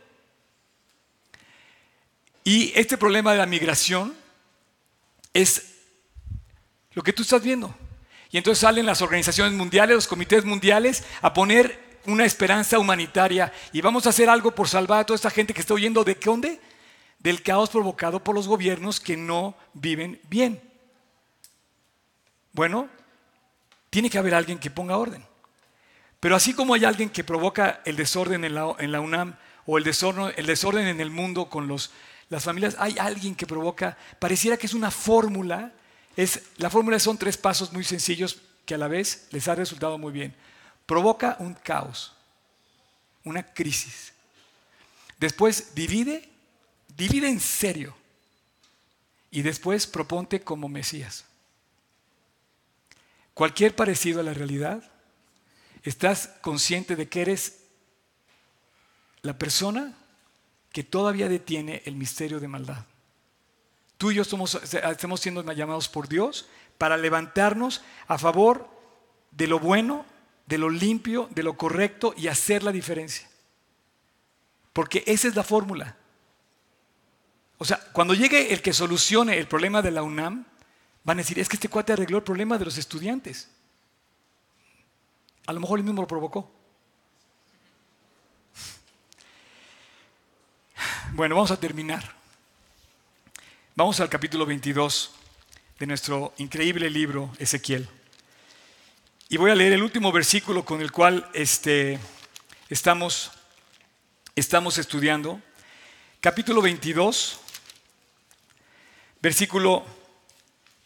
Y 2.43 2.72
este 2.74 2.99
problema 2.99 3.30
de 3.30 3.39
la 3.39 3.47
migración 3.47 4.16
es 5.32 5.74
lo 6.93 7.05
que 7.05 7.12
tú 7.12 7.22
estás 7.22 7.41
viendo. 7.41 7.72
Y 8.32 8.39
entonces 8.39 8.62
salen 8.62 8.84
las 8.84 9.03
organizaciones 9.03 9.53
mundiales, 9.53 9.95
los 9.95 10.09
comités 10.09 10.45
mundiales, 10.45 11.05
a 11.22 11.32
poner 11.32 11.86
una 12.07 12.25
esperanza 12.25 12.79
humanitaria 12.79 13.53
y 13.73 13.81
vamos 13.81 14.07
a 14.07 14.11
hacer 14.11 14.29
algo 14.29 14.55
por 14.55 14.69
salvar 14.69 15.01
a 15.01 15.07
toda 15.07 15.17
esta 15.17 15.31
gente 15.31 15.55
que 15.55 15.61
está 15.61 15.75
huyendo 15.75 16.05
de 16.05 16.15
dónde? 16.15 16.61
Del 17.19 17.43
caos 17.43 17.71
provocado 17.71 18.23
por 18.23 18.35
los 18.35 18.47
gobiernos 18.47 19.01
que 19.01 19.17
no 19.17 19.57
viven 19.75 20.21
bien. 20.29 20.61
Bueno, 22.53 22.89
tiene 23.91 24.11
que 24.11 24.19
haber 24.19 24.35
alguien 24.35 24.59
que 24.59 24.71
ponga 24.71 24.97
orden. 24.97 25.25
Pero 26.21 26.37
así 26.37 26.55
como 26.55 26.75
hay 26.75 26.85
alguien 26.85 27.11
que 27.11 27.25
provoca 27.25 27.81
el 27.85 27.97
desorden 27.97 28.45
en 28.45 28.55
la, 28.55 29.01
UNAM 29.01 29.37
o 29.67 29.79
el 29.79 29.85
desorden, 29.85 30.33
el 30.37 30.47
desorden 30.47 30.87
en 30.87 31.01
el 31.01 31.11
mundo 31.11 31.49
con 31.49 31.69
los, 31.69 31.91
las 32.29 32.45
familias, 32.45 32.77
hay 32.79 32.97
alguien 32.99 33.35
que 33.35 33.47
provoca, 33.47 33.97
pareciera 34.19 34.57
que 34.57 34.67
es 34.67 34.75
una 34.75 34.91
fórmula, 34.91 35.73
es, 36.17 36.43
la 36.57 36.71
fórmula 36.71 36.99
son 36.99 37.19
tres 37.19 37.37
pasos 37.37 37.73
muy 37.73 37.85
sencillos 37.85 38.41
que 38.65 38.75
a 38.75 38.79
la 38.79 38.89
vez 38.89 39.29
les 39.31 39.47
ha 39.49 39.55
resultado 39.55 39.99
muy 39.99 40.13
bien 40.13 40.35
provoca 40.87 41.37
un 41.41 41.55
caos, 41.55 42.12
una 43.24 43.43
crisis. 43.43 44.12
Después 45.18 45.74
divide, 45.74 46.28
divide 46.97 47.28
en 47.28 47.41
serio. 47.41 47.95
Y 49.30 49.43
después 49.43 49.87
proponte 49.87 50.41
como 50.41 50.68
Mesías. 50.68 51.24
Cualquier 53.34 53.74
parecido 53.74 54.20
a 54.20 54.22
la 54.22 54.32
realidad, 54.32 54.82
estás 55.82 56.28
consciente 56.41 56.97
de 56.97 57.09
que 57.09 57.20
eres 57.20 57.59
la 59.22 59.37
persona 59.37 59.95
que 60.72 60.84
todavía 60.84 61.28
detiene 61.28 61.82
el 61.84 61.97
misterio 61.97 62.41
de 62.41 62.49
maldad. 62.49 62.84
Tú 63.99 64.11
y 64.11 64.14
yo 64.14 64.24
somos, 64.24 64.55
estamos 64.55 65.20
siendo 65.20 65.43
llamados 65.53 65.89
por 65.89 66.09
Dios 66.09 66.47
para 66.78 66.97
levantarnos 66.97 67.82
a 68.09 68.18
favor 68.18 68.68
de 69.30 69.47
lo 69.47 69.59
bueno 69.59 70.05
de 70.47 70.59
lo 70.59 70.71
limpio, 70.71 71.29
de 71.33 71.43
lo 71.43 71.57
correcto 71.57 72.15
y 72.17 72.29
hacer 72.29 72.63
la 72.63 72.73
diferencia. 72.73 73.29
Porque 74.73 75.03
esa 75.07 75.29
es 75.29 75.35
la 75.35 75.43
fórmula. 75.43 75.97
O 77.59 77.65
sea, 77.65 77.81
cuando 77.93 78.15
llegue 78.15 78.53
el 78.53 78.63
que 78.63 78.73
solucione 78.73 79.39
el 79.39 79.49
problema 79.49 79.83
de 79.83 79.91
la 79.91 80.03
UNAM, 80.03 80.45
van 81.05 81.19
a 81.19 81.23
decir, 81.23 81.39
es 81.39 81.49
que 81.49 81.57
este 81.57 81.69
cuate 81.69 81.93
arregló 81.93 82.19
el 82.19 82.25
problema 82.25 82.59
de 82.59 82.65
los 82.65 82.79
estudiantes. 82.79 83.49
A 85.47 85.53
lo 85.53 85.61
mejor 85.61 85.79
él 85.79 85.85
mismo 85.85 86.03
lo 86.03 86.09
provocó. 86.09 86.51
Bueno, 91.13 91.35
vamos 91.35 91.51
a 91.51 91.59
terminar. 91.59 92.15
Vamos 93.75 94.01
al 94.01 94.09
capítulo 94.09 94.45
22 94.45 95.15
de 95.79 95.87
nuestro 95.87 96.35
increíble 96.39 96.91
libro 96.91 97.33
Ezequiel. 97.39 97.89
Y 99.29 99.39
voy 99.39 99.51
a 99.51 99.57
leer 99.57 99.72
el 99.72 99.83
último 99.83 100.12
versículo 100.12 100.64
con 100.64 100.81
el 100.81 100.93
cual 100.93 101.29
este, 101.35 101.99
estamos, 102.68 103.33
estamos 104.37 104.79
estudiando. 104.79 105.43
Capítulo 106.20 106.62
22, 106.62 107.41
versículo 109.20 109.85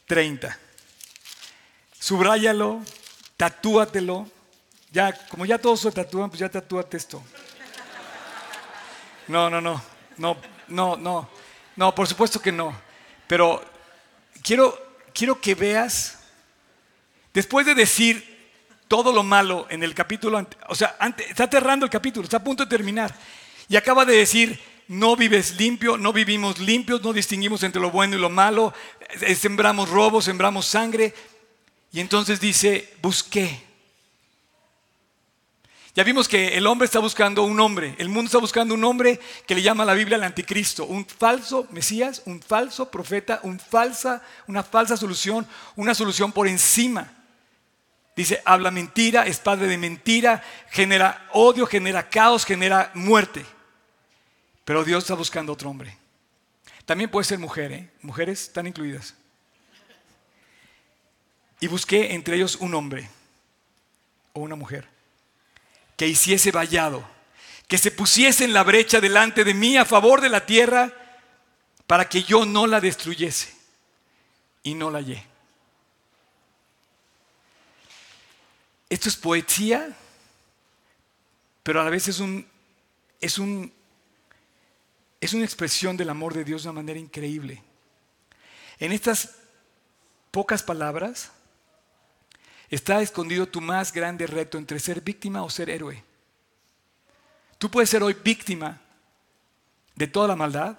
30. 0.06 0.58
Subráyalo, 1.98 2.82
tatúatelo. 3.36 4.26
Ya, 4.90 5.12
como 5.28 5.44
ya 5.44 5.58
todos 5.58 5.80
se 5.80 5.92
tatúan, 5.92 6.30
pues 6.30 6.40
ya 6.40 6.48
tatúate 6.48 6.96
esto. 6.96 7.22
No, 9.28 9.50
no, 9.50 9.60
no, 9.60 9.82
no, 10.16 10.38
no, 10.66 10.96
no, 10.96 11.28
no, 11.76 11.94
por 11.94 12.08
supuesto 12.08 12.40
que 12.40 12.52
no. 12.52 12.74
Pero 13.26 13.62
quiero, 14.42 14.96
quiero 15.12 15.38
que 15.38 15.54
veas, 15.54 16.20
después 17.34 17.66
de 17.66 17.74
decir 17.74 18.29
todo 18.90 19.12
lo 19.12 19.22
malo 19.22 19.68
en 19.70 19.84
el 19.84 19.94
capítulo, 19.94 20.44
o 20.66 20.74
sea, 20.74 20.96
está 21.28 21.44
aterrando 21.44 21.86
el 21.86 21.90
capítulo, 21.90 22.24
está 22.24 22.38
a 22.38 22.42
punto 22.42 22.64
de 22.64 22.68
terminar. 22.68 23.14
Y 23.68 23.76
acaba 23.76 24.04
de 24.04 24.16
decir, 24.16 24.58
no 24.88 25.14
vives 25.14 25.56
limpio, 25.60 25.96
no 25.96 26.12
vivimos 26.12 26.58
limpios, 26.58 27.00
no 27.00 27.12
distinguimos 27.12 27.62
entre 27.62 27.80
lo 27.80 27.92
bueno 27.92 28.16
y 28.16 28.20
lo 28.20 28.30
malo, 28.30 28.74
eh, 29.20 29.36
sembramos 29.36 29.88
robo, 29.90 30.20
sembramos 30.20 30.66
sangre. 30.66 31.14
Y 31.92 32.00
entonces 32.00 32.40
dice, 32.40 32.92
busqué. 33.00 33.62
Ya 35.94 36.02
vimos 36.02 36.26
que 36.26 36.58
el 36.58 36.66
hombre 36.66 36.86
está 36.86 36.98
buscando 36.98 37.44
un 37.44 37.60
hombre, 37.60 37.94
el 37.96 38.08
mundo 38.08 38.26
está 38.26 38.38
buscando 38.38 38.74
un 38.74 38.82
hombre 38.82 39.20
que 39.46 39.54
le 39.54 39.62
llama 39.62 39.84
a 39.84 39.86
la 39.86 39.94
Biblia 39.94 40.16
el 40.16 40.24
anticristo, 40.24 40.84
un 40.84 41.06
falso 41.06 41.68
Mesías, 41.70 42.22
un 42.26 42.42
falso 42.42 42.90
profeta, 42.90 43.38
un 43.44 43.60
falsa, 43.60 44.20
una 44.48 44.64
falsa 44.64 44.96
solución, 44.96 45.46
una 45.76 45.94
solución 45.94 46.32
por 46.32 46.48
encima 46.48 47.19
Dice, 48.16 48.42
habla 48.44 48.70
mentira, 48.70 49.26
es 49.26 49.38
padre 49.38 49.66
de 49.66 49.78
mentira, 49.78 50.42
genera 50.70 51.28
odio, 51.32 51.66
genera 51.66 52.08
caos, 52.08 52.44
genera 52.44 52.90
muerte. 52.94 53.44
Pero 54.64 54.84
Dios 54.84 55.04
está 55.04 55.14
buscando 55.14 55.52
otro 55.52 55.70
hombre. 55.70 55.96
También 56.84 57.10
puede 57.10 57.24
ser 57.24 57.38
mujer, 57.38 57.72
¿eh? 57.72 57.90
Mujeres 58.02 58.42
están 58.42 58.66
incluidas. 58.66 59.14
Y 61.60 61.68
busqué 61.68 62.14
entre 62.14 62.36
ellos 62.36 62.56
un 62.56 62.74
hombre 62.74 63.08
o 64.32 64.40
una 64.40 64.56
mujer 64.56 64.88
que 65.96 66.08
hiciese 66.08 66.50
vallado, 66.50 67.06
que 67.68 67.78
se 67.78 67.90
pusiese 67.90 68.44
en 68.44 68.52
la 68.52 68.64
brecha 68.64 69.00
delante 69.00 69.44
de 69.44 69.54
mí 69.54 69.76
a 69.76 69.84
favor 69.84 70.20
de 70.20 70.30
la 70.30 70.46
tierra 70.46 70.92
para 71.86 72.08
que 72.08 72.22
yo 72.22 72.46
no 72.46 72.66
la 72.66 72.80
destruyese. 72.80 73.54
Y 74.62 74.74
no 74.74 74.90
la 74.90 74.98
hallé. 74.98 75.29
Esto 78.90 79.08
es 79.08 79.16
poesía, 79.16 79.96
pero 81.62 81.80
a 81.80 81.84
la 81.84 81.90
vez 81.90 82.08
es, 82.08 82.18
un, 82.18 82.44
es, 83.20 83.38
un, 83.38 83.72
es 85.20 85.32
una 85.32 85.44
expresión 85.44 85.96
del 85.96 86.10
amor 86.10 86.34
de 86.34 86.42
Dios 86.42 86.64
de 86.64 86.70
una 86.70 86.80
manera 86.80 86.98
increíble. 86.98 87.62
En 88.80 88.90
estas 88.90 89.36
pocas 90.32 90.64
palabras 90.64 91.30
está 92.68 93.00
escondido 93.00 93.46
tu 93.46 93.60
más 93.60 93.92
grande 93.92 94.26
reto 94.26 94.58
entre 94.58 94.80
ser 94.80 95.00
víctima 95.00 95.44
o 95.44 95.50
ser 95.50 95.70
héroe. 95.70 96.02
Tú 97.58 97.70
puedes 97.70 97.90
ser 97.90 98.02
hoy 98.02 98.14
víctima 98.14 98.80
de 99.94 100.08
toda 100.08 100.26
la 100.26 100.34
maldad 100.34 100.76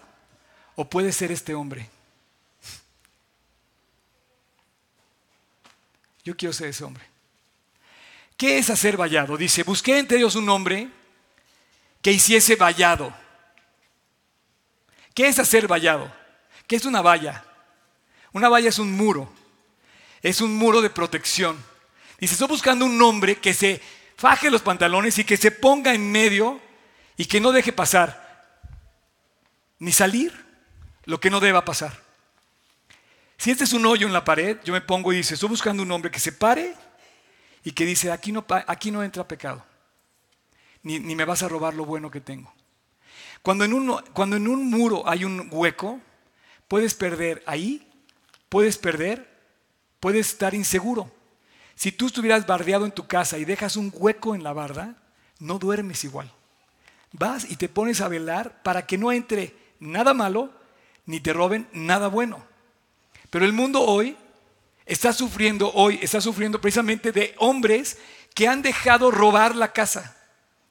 o 0.76 0.90
puedes 0.90 1.16
ser 1.16 1.32
este 1.32 1.56
hombre. 1.56 1.90
Yo 6.26 6.36
quiero 6.36 6.52
ser 6.52 6.68
ese 6.68 6.84
hombre. 6.84 7.11
¿Qué 8.42 8.58
es 8.58 8.72
hacer 8.72 8.98
vallado? 8.98 9.38
Dice, 9.38 9.62
busqué 9.62 10.00
entre 10.00 10.18
ellos 10.18 10.34
un 10.34 10.50
hombre 10.50 10.90
que 12.02 12.12
hiciese 12.12 12.56
vallado. 12.56 13.14
¿Qué 15.14 15.28
es 15.28 15.38
hacer 15.38 15.68
vallado? 15.68 16.12
¿Qué 16.66 16.76
es 16.76 16.86
una 16.86 17.04
valla? 17.04 17.46
Una 18.32 18.50
valla 18.50 18.70
es 18.70 18.80
un 18.80 18.94
muro, 18.94 19.32
es 20.24 20.42
un 20.42 20.56
muro 20.56 20.82
de 20.82 20.90
protección. 20.90 21.56
Dice, 22.20 22.34
estoy 22.34 22.48
buscando 22.48 22.84
un 22.84 23.00
hombre 23.04 23.36
que 23.36 23.54
se 23.54 23.80
faje 24.18 24.50
los 24.50 24.64
pantalones 24.64 25.20
y 25.20 25.24
que 25.24 25.38
se 25.38 25.52
ponga 25.52 25.94
en 25.94 26.12
medio 26.12 26.60
y 27.18 27.26
que 27.26 27.40
no 27.40 27.52
deje 27.52 27.72
pasar 27.72 28.58
ni 29.78 29.92
salir 29.92 30.34
lo 31.06 31.20
que 31.20 31.30
no 31.30 31.42
deba 31.42 31.64
pasar. 31.64 31.96
Si 33.38 33.52
este 33.52 33.66
es 33.66 33.74
un 33.74 33.86
hoyo 33.86 34.08
en 34.08 34.14
la 34.14 34.24
pared, 34.24 34.58
yo 34.64 34.74
me 34.74 34.82
pongo 34.82 35.14
y 35.14 35.18
dice, 35.18 35.36
estoy 35.36 35.50
buscando 35.50 35.84
un 35.84 35.92
hombre 35.92 36.10
que 36.10 36.20
se 36.20 36.32
pare 36.32 36.74
y 37.64 37.72
que 37.72 37.86
dice, 37.86 38.12
aquí 38.12 38.32
no, 38.32 38.46
aquí 38.68 38.92
no 38.92 39.04
entra 39.04 39.28
pecado, 39.28 39.64
ni, 40.84 41.00
me 41.00 41.26
vas 41.26 41.44
a 41.44 41.50
robar 41.50 41.74
lo 41.74 41.86
bueno 41.86 42.10
que 42.10 42.22
tengo. 42.22 42.52
Cuando 43.42 43.66
en, 43.66 43.74
un, 43.74 44.02
cuando 44.14 44.36
en 44.36 44.48
un 44.48 44.70
muro 44.70 45.08
hay 45.08 45.26
un 45.26 45.48
hueco, 45.52 46.00
puedes 46.68 46.94
perder 46.94 47.44
ahí, 47.46 47.88
puedes 48.50 48.78
perder, 48.78 49.30
puedes 50.00 50.28
estar 50.30 50.54
inseguro. 50.54 51.12
Si 51.76 51.92
tú 51.92 52.08
estuvieras 52.08 52.46
bardeado 52.46 52.86
en 52.86 52.92
tu 52.92 53.08
casa 53.08 53.38
y 53.38 53.46
dejas 53.46 53.76
un 53.76 53.92
hueco 53.94 54.36
en 54.36 54.44
la 54.44 54.54
barda, 54.54 54.96
no 55.40 55.58
duermes 55.58 56.04
igual. 56.04 56.32
Vas 57.14 57.50
y 57.50 57.56
te 57.56 57.70
pones 57.70 58.02
a 58.02 58.08
velar 58.08 58.62
para 58.64 58.86
que 58.86 58.98
no 58.98 59.12
entre 59.12 59.56
nada 59.80 60.14
malo 60.14 60.52
ni 61.06 61.20
te 61.20 61.34
roben 61.34 61.68
nada 61.74 62.08
bueno. 62.08 62.44
Pero 63.30 63.46
el 63.46 63.54
mundo 63.54 63.82
hoy 63.82 64.16
está 64.86 65.14
sufriendo, 65.14 65.72
hoy 65.74 66.00
está 66.02 66.22
sufriendo 66.22 66.60
precisamente 66.60 67.12
de 67.12 67.36
hombres 67.38 67.98
que 68.34 68.48
han 68.48 68.62
dejado 68.62 69.12
robar 69.12 69.56
la 69.56 69.74
casa, 69.74 70.18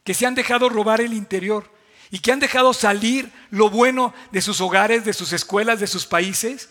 que 0.05 0.15
se 0.15 0.27
han 0.27 0.35
dejado 0.35 0.69
robar 0.69 1.01
el 1.01 1.13
interior 1.13 1.71
y 2.11 2.19
que 2.19 2.33
han 2.33 2.41
dejado 2.41 2.73
salir 2.73 3.31
lo 3.51 3.71
bueno 3.71 4.13
de 4.33 4.43
sus 4.43 4.61
hogares, 4.61 5.05
de 5.05 5.13
sus 5.13 5.33
escuelas, 5.33 5.81
de 5.81 5.87
sus 5.87 6.07
países, 6.07 6.71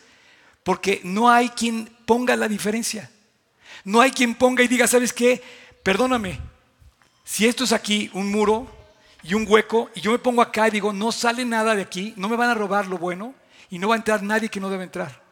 porque 0.63 1.01
no 1.03 1.29
hay 1.29 1.49
quien 1.49 1.89
ponga 2.05 2.35
la 2.35 2.47
diferencia. 2.47 3.09
No 3.85 4.01
hay 4.01 4.11
quien 4.11 4.35
ponga 4.35 4.63
y 4.63 4.67
diga, 4.67 4.87
¿sabes 4.87 5.13
qué? 5.13 5.41
Perdóname, 5.83 6.39
si 7.23 7.47
esto 7.47 7.63
es 7.63 7.71
aquí 7.71 8.09
un 8.13 8.31
muro 8.31 8.67
y 9.23 9.33
un 9.33 9.45
hueco 9.47 9.89
y 9.95 10.01
yo 10.01 10.11
me 10.11 10.19
pongo 10.19 10.41
acá 10.41 10.67
y 10.67 10.71
digo, 10.71 10.91
no 10.91 11.11
sale 11.11 11.45
nada 11.45 11.75
de 11.75 11.83
aquí, 11.83 12.13
no 12.17 12.27
me 12.27 12.35
van 12.35 12.49
a 12.49 12.55
robar 12.55 12.87
lo 12.87 12.97
bueno 12.97 13.33
y 13.69 13.79
no 13.79 13.87
va 13.87 13.95
a 13.95 13.97
entrar 13.97 14.23
nadie 14.23 14.49
que 14.49 14.59
no 14.59 14.69
debe 14.69 14.83
entrar. 14.83 15.28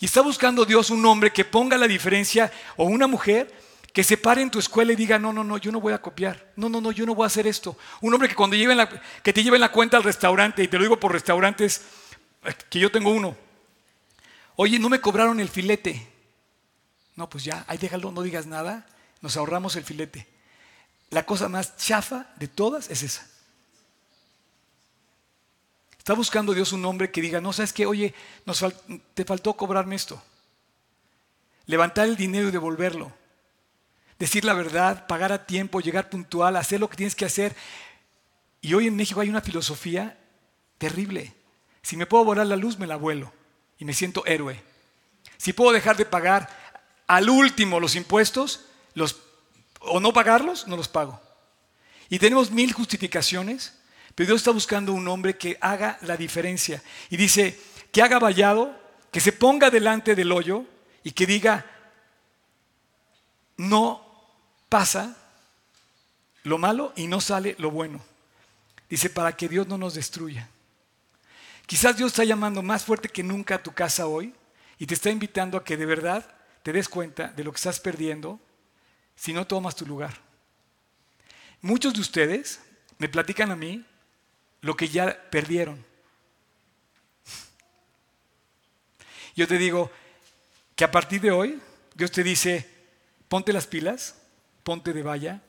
Y 0.00 0.06
está 0.06 0.20
buscando 0.20 0.64
Dios 0.64 0.90
un 0.90 1.04
hombre 1.06 1.32
que 1.32 1.44
ponga 1.44 1.78
la 1.78 1.88
diferencia 1.88 2.52
o 2.76 2.84
una 2.84 3.06
mujer 3.06 3.52
que 3.92 4.04
se 4.04 4.18
pare 4.18 4.42
en 4.42 4.50
tu 4.50 4.58
escuela 4.58 4.92
y 4.92 4.96
diga, 4.96 5.18
no, 5.18 5.32
no, 5.32 5.42
no, 5.42 5.56
yo 5.56 5.72
no 5.72 5.80
voy 5.80 5.94
a 5.94 6.02
copiar. 6.02 6.52
No, 6.56 6.68
no, 6.68 6.82
no, 6.82 6.92
yo 6.92 7.06
no 7.06 7.14
voy 7.14 7.24
a 7.24 7.28
hacer 7.28 7.46
esto. 7.46 7.78
Un 8.02 8.12
hombre 8.12 8.28
que 8.28 8.34
cuando 8.34 8.54
lleve 8.54 8.76
que 9.22 9.32
te 9.32 9.42
lleve 9.42 9.58
la 9.58 9.72
cuenta 9.72 9.96
al 9.96 10.02
restaurante, 10.02 10.62
y 10.62 10.68
te 10.68 10.76
lo 10.76 10.82
digo 10.82 11.00
por 11.00 11.12
restaurantes, 11.12 11.80
que 12.68 12.78
yo 12.78 12.92
tengo 12.92 13.10
uno. 13.10 13.34
Oye, 14.56 14.78
no 14.78 14.90
me 14.90 15.00
cobraron 15.00 15.40
el 15.40 15.48
filete. 15.48 16.06
No, 17.14 17.30
pues 17.30 17.44
ya, 17.44 17.64
ahí 17.68 17.78
déjalo, 17.78 18.12
no 18.12 18.20
digas 18.20 18.46
nada, 18.46 18.86
nos 19.22 19.38
ahorramos 19.38 19.76
el 19.76 19.84
filete. 19.84 20.26
La 21.08 21.24
cosa 21.24 21.48
más 21.48 21.78
chafa 21.78 22.26
de 22.36 22.48
todas 22.48 22.90
es 22.90 23.02
esa. 23.02 23.26
Está 26.06 26.14
buscando 26.14 26.54
Dios 26.54 26.72
un 26.72 26.84
hombre 26.84 27.10
que 27.10 27.20
diga, 27.20 27.40
no, 27.40 27.52
sabes 27.52 27.72
qué, 27.72 27.84
oye, 27.84 28.14
te 29.14 29.24
faltó 29.24 29.54
cobrarme 29.54 29.96
esto. 29.96 30.22
Levantar 31.66 32.06
el 32.06 32.16
dinero 32.16 32.46
y 32.46 32.52
devolverlo 32.52 33.12
decir 34.18 34.44
la 34.44 34.54
verdad, 34.54 35.06
pagar 35.06 35.32
a 35.32 35.46
tiempo, 35.46 35.80
llegar 35.80 36.08
puntual, 36.08 36.56
hacer 36.56 36.80
lo 36.80 36.88
que 36.88 36.96
tienes 36.96 37.14
que 37.14 37.24
hacer. 37.24 37.54
Y 38.60 38.74
hoy 38.74 38.86
en 38.86 38.96
México 38.96 39.20
hay 39.20 39.28
una 39.28 39.40
filosofía 39.40 40.18
terrible. 40.78 41.34
Si 41.82 41.96
me 41.96 42.06
puedo 42.06 42.24
volar 42.24 42.46
la 42.46 42.56
luz, 42.56 42.78
me 42.78 42.86
la 42.86 42.96
vuelo 42.96 43.32
y 43.78 43.84
me 43.84 43.94
siento 43.94 44.24
héroe. 44.26 44.62
Si 45.36 45.52
puedo 45.52 45.72
dejar 45.72 45.96
de 45.96 46.06
pagar 46.06 46.48
al 47.06 47.28
último 47.28 47.78
los 47.78 47.94
impuestos 47.94 48.66
los, 48.94 49.16
o 49.80 50.00
no 50.00 50.12
pagarlos, 50.12 50.66
no 50.66 50.76
los 50.76 50.88
pago. 50.88 51.20
Y 52.08 52.18
tenemos 52.18 52.50
mil 52.50 52.72
justificaciones, 52.72 53.75
pero 54.16 54.28
Dios 54.28 54.40
está 54.40 54.50
buscando 54.50 54.94
un 54.94 55.06
hombre 55.08 55.36
que 55.36 55.58
haga 55.60 55.98
la 56.00 56.16
diferencia. 56.16 56.82
Y 57.10 57.18
dice, 57.18 57.60
que 57.92 58.00
haga 58.00 58.18
vallado, 58.18 58.74
que 59.12 59.20
se 59.20 59.30
ponga 59.30 59.68
delante 59.68 60.14
del 60.14 60.32
hoyo 60.32 60.64
y 61.04 61.10
que 61.12 61.26
diga, 61.26 61.66
no 63.58 64.02
pasa 64.70 65.14
lo 66.44 66.56
malo 66.56 66.94
y 66.96 67.06
no 67.08 67.20
sale 67.20 67.56
lo 67.58 67.70
bueno. 67.70 68.02
Dice, 68.88 69.10
para 69.10 69.36
que 69.36 69.50
Dios 69.50 69.68
no 69.68 69.76
nos 69.76 69.92
destruya. 69.92 70.48
Quizás 71.66 71.98
Dios 71.98 72.12
está 72.12 72.24
llamando 72.24 72.62
más 72.62 72.84
fuerte 72.84 73.10
que 73.10 73.22
nunca 73.22 73.56
a 73.56 73.62
tu 73.62 73.72
casa 73.72 74.06
hoy 74.06 74.32
y 74.78 74.86
te 74.86 74.94
está 74.94 75.10
invitando 75.10 75.58
a 75.58 75.64
que 75.64 75.76
de 75.76 75.84
verdad 75.84 76.26
te 76.62 76.72
des 76.72 76.88
cuenta 76.88 77.28
de 77.28 77.44
lo 77.44 77.52
que 77.52 77.56
estás 77.56 77.80
perdiendo 77.80 78.40
si 79.14 79.34
no 79.34 79.46
tomas 79.46 79.76
tu 79.76 79.84
lugar. 79.84 80.18
Muchos 81.60 81.92
de 81.92 82.00
ustedes 82.00 82.60
me 82.96 83.10
platican 83.10 83.50
a 83.50 83.56
mí 83.56 83.84
lo 84.66 84.76
que 84.76 84.88
ya 84.88 85.16
perdieron. 85.30 85.82
Yo 89.36 89.46
te 89.46 89.58
digo 89.58 89.92
que 90.74 90.82
a 90.82 90.90
partir 90.90 91.20
de 91.20 91.30
hoy 91.30 91.60
Dios 91.94 92.10
te 92.10 92.24
dice, 92.24 92.68
ponte 93.28 93.52
las 93.52 93.68
pilas, 93.68 94.16
ponte 94.64 94.92
de 94.92 95.04
valla 95.04 95.40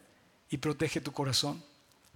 y 0.51 0.57
protege 0.57 1.01
tu 1.01 1.11
corazón, 1.13 1.63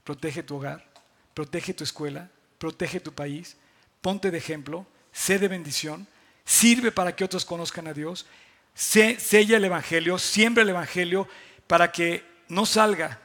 protege 0.03 0.43
tu 0.43 0.57
hogar, 0.57 0.85
protege 1.33 1.73
tu 1.73 1.83
escuela, 1.83 2.29
protege 2.59 2.99
tu 2.99 3.13
país, 3.13 3.57
ponte 4.01 4.29
de 4.29 4.37
ejemplo, 4.37 4.85
sé 5.11 5.39
de 5.39 5.47
bendición, 5.47 6.07
sirve 6.45 6.91
para 6.91 7.15
que 7.15 7.23
otros 7.23 7.45
conozcan 7.45 7.87
a 7.87 7.93
Dios, 7.93 8.27
sella 8.75 9.57
el 9.57 9.65
Evangelio, 9.65 10.19
siembra 10.19 10.61
el 10.61 10.69
Evangelio 10.69 11.27
para 11.65 11.91
que 11.91 12.23
no 12.47 12.67
salga 12.67 13.19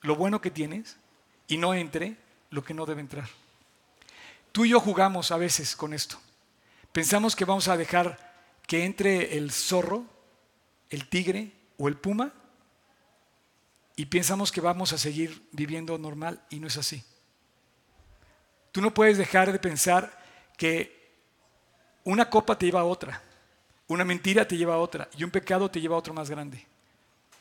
lo 0.00 0.16
bueno 0.16 0.40
que 0.40 0.50
tienes 0.50 0.96
y 1.48 1.58
no 1.58 1.74
entre 1.74 2.16
lo 2.50 2.62
que 2.62 2.74
no 2.74 2.86
debe 2.86 3.00
entrar. 3.00 3.28
Tú 4.52 4.64
y 4.64 4.70
yo 4.70 4.80
jugamos 4.80 5.30
a 5.30 5.36
veces 5.36 5.76
con 5.76 5.94
esto. 5.94 6.20
Pensamos 6.92 7.36
que 7.36 7.44
vamos 7.44 7.68
a 7.68 7.76
dejar 7.76 8.30
que 8.66 8.84
entre 8.84 9.36
el 9.38 9.52
zorro, 9.52 10.04
el 10.90 11.08
tigre 11.08 11.52
o 11.78 11.88
el 11.88 11.96
puma 11.96 12.32
y 13.96 14.06
pensamos 14.06 14.50
que 14.50 14.60
vamos 14.60 14.92
a 14.92 14.98
seguir 14.98 15.46
viviendo 15.52 15.96
normal 15.98 16.42
y 16.50 16.58
no 16.58 16.66
es 16.66 16.76
así. 16.76 17.04
Tú 18.72 18.80
no 18.80 18.94
puedes 18.94 19.18
dejar 19.18 19.52
de 19.52 19.58
pensar 19.58 20.18
que 20.56 21.14
una 22.04 22.30
copa 22.30 22.56
te 22.56 22.66
lleva 22.66 22.80
a 22.80 22.84
otra, 22.84 23.22
una 23.88 24.04
mentira 24.04 24.46
te 24.46 24.56
lleva 24.56 24.74
a 24.74 24.78
otra 24.78 25.08
y 25.16 25.24
un 25.24 25.30
pecado 25.30 25.70
te 25.70 25.80
lleva 25.80 25.96
a 25.96 25.98
otro 25.98 26.14
más 26.14 26.30
grande. 26.30 26.64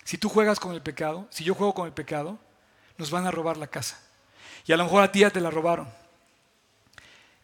Si 0.04 0.18
tú 0.18 0.30
juegas 0.30 0.60
con 0.60 0.74
el 0.74 0.82
pecado, 0.82 1.28
si 1.30 1.44
yo 1.44 1.54
juego 1.54 1.74
con 1.74 1.86
el 1.86 1.94
pecado, 1.94 2.40
nos 2.98 3.12
van 3.12 3.26
a 3.26 3.32
robar 3.32 3.58
la 3.58 3.68
casa. 3.68 4.02
Y 4.66 4.74
a 4.74 4.78
lo 4.78 4.84
mejor 4.84 5.04
a 5.04 5.12
ti 5.12 5.20
ya 5.20 5.30
te 5.30 5.42
la 5.42 5.50
robaron. 5.50 5.88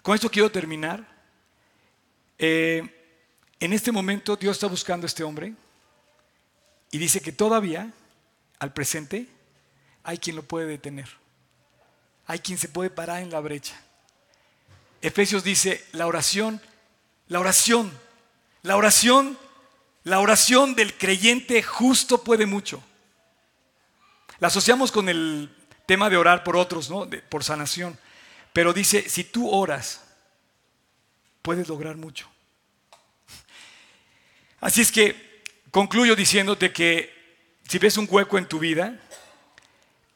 Con 0.02 0.16
esto 0.16 0.30
quiero 0.30 0.52
terminar. 0.52 1.06
Eh, 2.38 2.84
en 3.60 3.74
este 3.74 3.92
momento 3.92 4.36
Dios 4.36 4.58
está 4.58 4.68
buscando 4.68 5.06
a 5.06 5.08
este 5.08 5.24
hombre 5.24 5.54
y 6.92 6.98
dice 6.98 7.22
que 7.22 7.32
todavía 7.32 7.92
al 8.60 8.74
presente, 8.74 9.28
hay 10.04 10.18
quien 10.18 10.36
lo 10.36 10.44
puede 10.44 10.68
detener. 10.68 11.10
Hay 12.28 12.40
quien 12.40 12.58
se 12.58 12.70
puede 12.70 12.90
parar 12.90 13.22
en 13.22 13.32
la 13.32 13.40
brecha. 13.40 13.80
Efesios 15.02 15.44
dice, 15.44 15.86
la 15.92 16.08
oración, 16.08 16.62
la 17.28 17.40
oración, 17.40 17.92
la 18.64 18.76
oración, 18.78 19.38
la 20.04 20.20
oración 20.20 20.76
del 20.76 20.98
creyente 20.98 21.62
justo 21.62 22.24
puede 22.24 22.46
mucho. 22.46 22.82
La 24.40 24.48
asociamos 24.48 24.92
con 24.92 25.10
el 25.10 25.55
tema 25.86 26.10
de 26.10 26.18
orar 26.18 26.44
por 26.44 26.56
otros, 26.56 26.90
¿no? 26.90 27.08
por 27.30 27.44
sanación. 27.44 27.98
Pero 28.54 28.74
dice, 28.74 29.08
si 29.10 29.24
tú 29.24 29.50
oras, 29.50 30.04
puedes 31.42 31.68
lograr 31.68 31.96
mucho. 31.96 32.30
Así 34.60 34.82
es 34.82 34.92
que 34.92 35.44
concluyo 35.72 36.16
diciéndote 36.16 36.72
que 36.72 37.14
si 37.68 37.78
ves 37.80 37.98
un 37.98 38.08
hueco 38.10 38.38
en 38.38 38.48
tu 38.48 38.60
vida, 38.60 39.00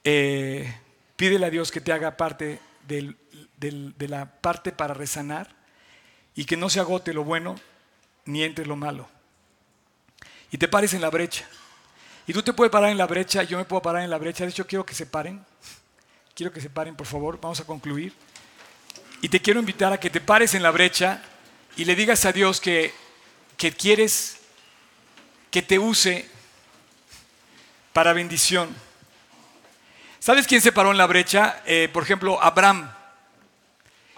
eh, 0.03 0.74
pídele 1.15 1.45
a 1.45 1.49
Dios 1.49 1.72
que 1.72 1.82
te 1.82 1.91
haga 1.91 2.17
parte 2.17 2.59
de 2.88 4.07
la 4.07 4.26
parte 4.26 4.72
para 4.72 4.93
resanar 4.93 5.55
y 6.34 6.45
que 6.45 6.57
no 6.57 6.70
se 6.70 6.80
agote 6.80 7.13
lo 7.13 7.24
bueno 7.24 7.55
ni 8.26 8.43
entre 8.43 8.65
lo 8.65 8.76
malo. 8.76 9.09
Y 10.51 10.57
te 10.57 10.67
pares 10.67 10.93
en 10.93 11.01
la 11.01 11.09
brecha. 11.09 11.47
Y 12.26 12.34
tú 12.34 12.43
te 12.43 12.53
puedes 12.53 12.72
parar 12.72 12.91
en 12.91 12.97
la 12.97 13.07
brecha, 13.07 13.43
yo 13.43 13.57
me 13.57 13.65
puedo 13.65 13.82
parar 13.82 14.03
en 14.03 14.09
la 14.09 14.17
brecha. 14.17 14.43
De 14.43 14.51
hecho, 14.51 14.67
quiero 14.67 14.86
que 14.86 14.93
se 14.93 15.05
paren. 15.05 15.43
Quiero 16.40 16.54
que 16.54 16.62
se 16.62 16.70
paren, 16.70 16.96
por 16.96 17.06
favor. 17.06 17.38
Vamos 17.42 17.60
a 17.60 17.66
concluir. 17.66 18.14
Y 19.22 19.28
te 19.28 19.42
quiero 19.42 19.60
invitar 19.60 19.92
a 19.92 20.00
que 20.00 20.10
te 20.10 20.22
pares 20.22 20.54
en 20.54 20.64
la 20.64 20.72
brecha 20.72 21.22
y 21.76 21.84
le 21.84 21.98
digas 21.98 22.24
a 22.24 22.32
Dios 22.32 22.62
que, 22.62 22.94
que 23.58 23.74
quieres 23.74 24.38
que 25.52 25.62
te 25.62 25.78
use 25.78 26.30
para 27.92 28.14
bendición. 28.14 28.74
¿Sabes 30.22 30.48
quién 30.48 30.62
se 30.62 30.72
paró 30.72 30.92
en 30.92 30.98
la 30.98 31.08
brecha? 31.08 31.62
Eh, 31.66 31.90
por 31.92 32.04
ejemplo, 32.04 32.42
Abraham. 32.42 32.90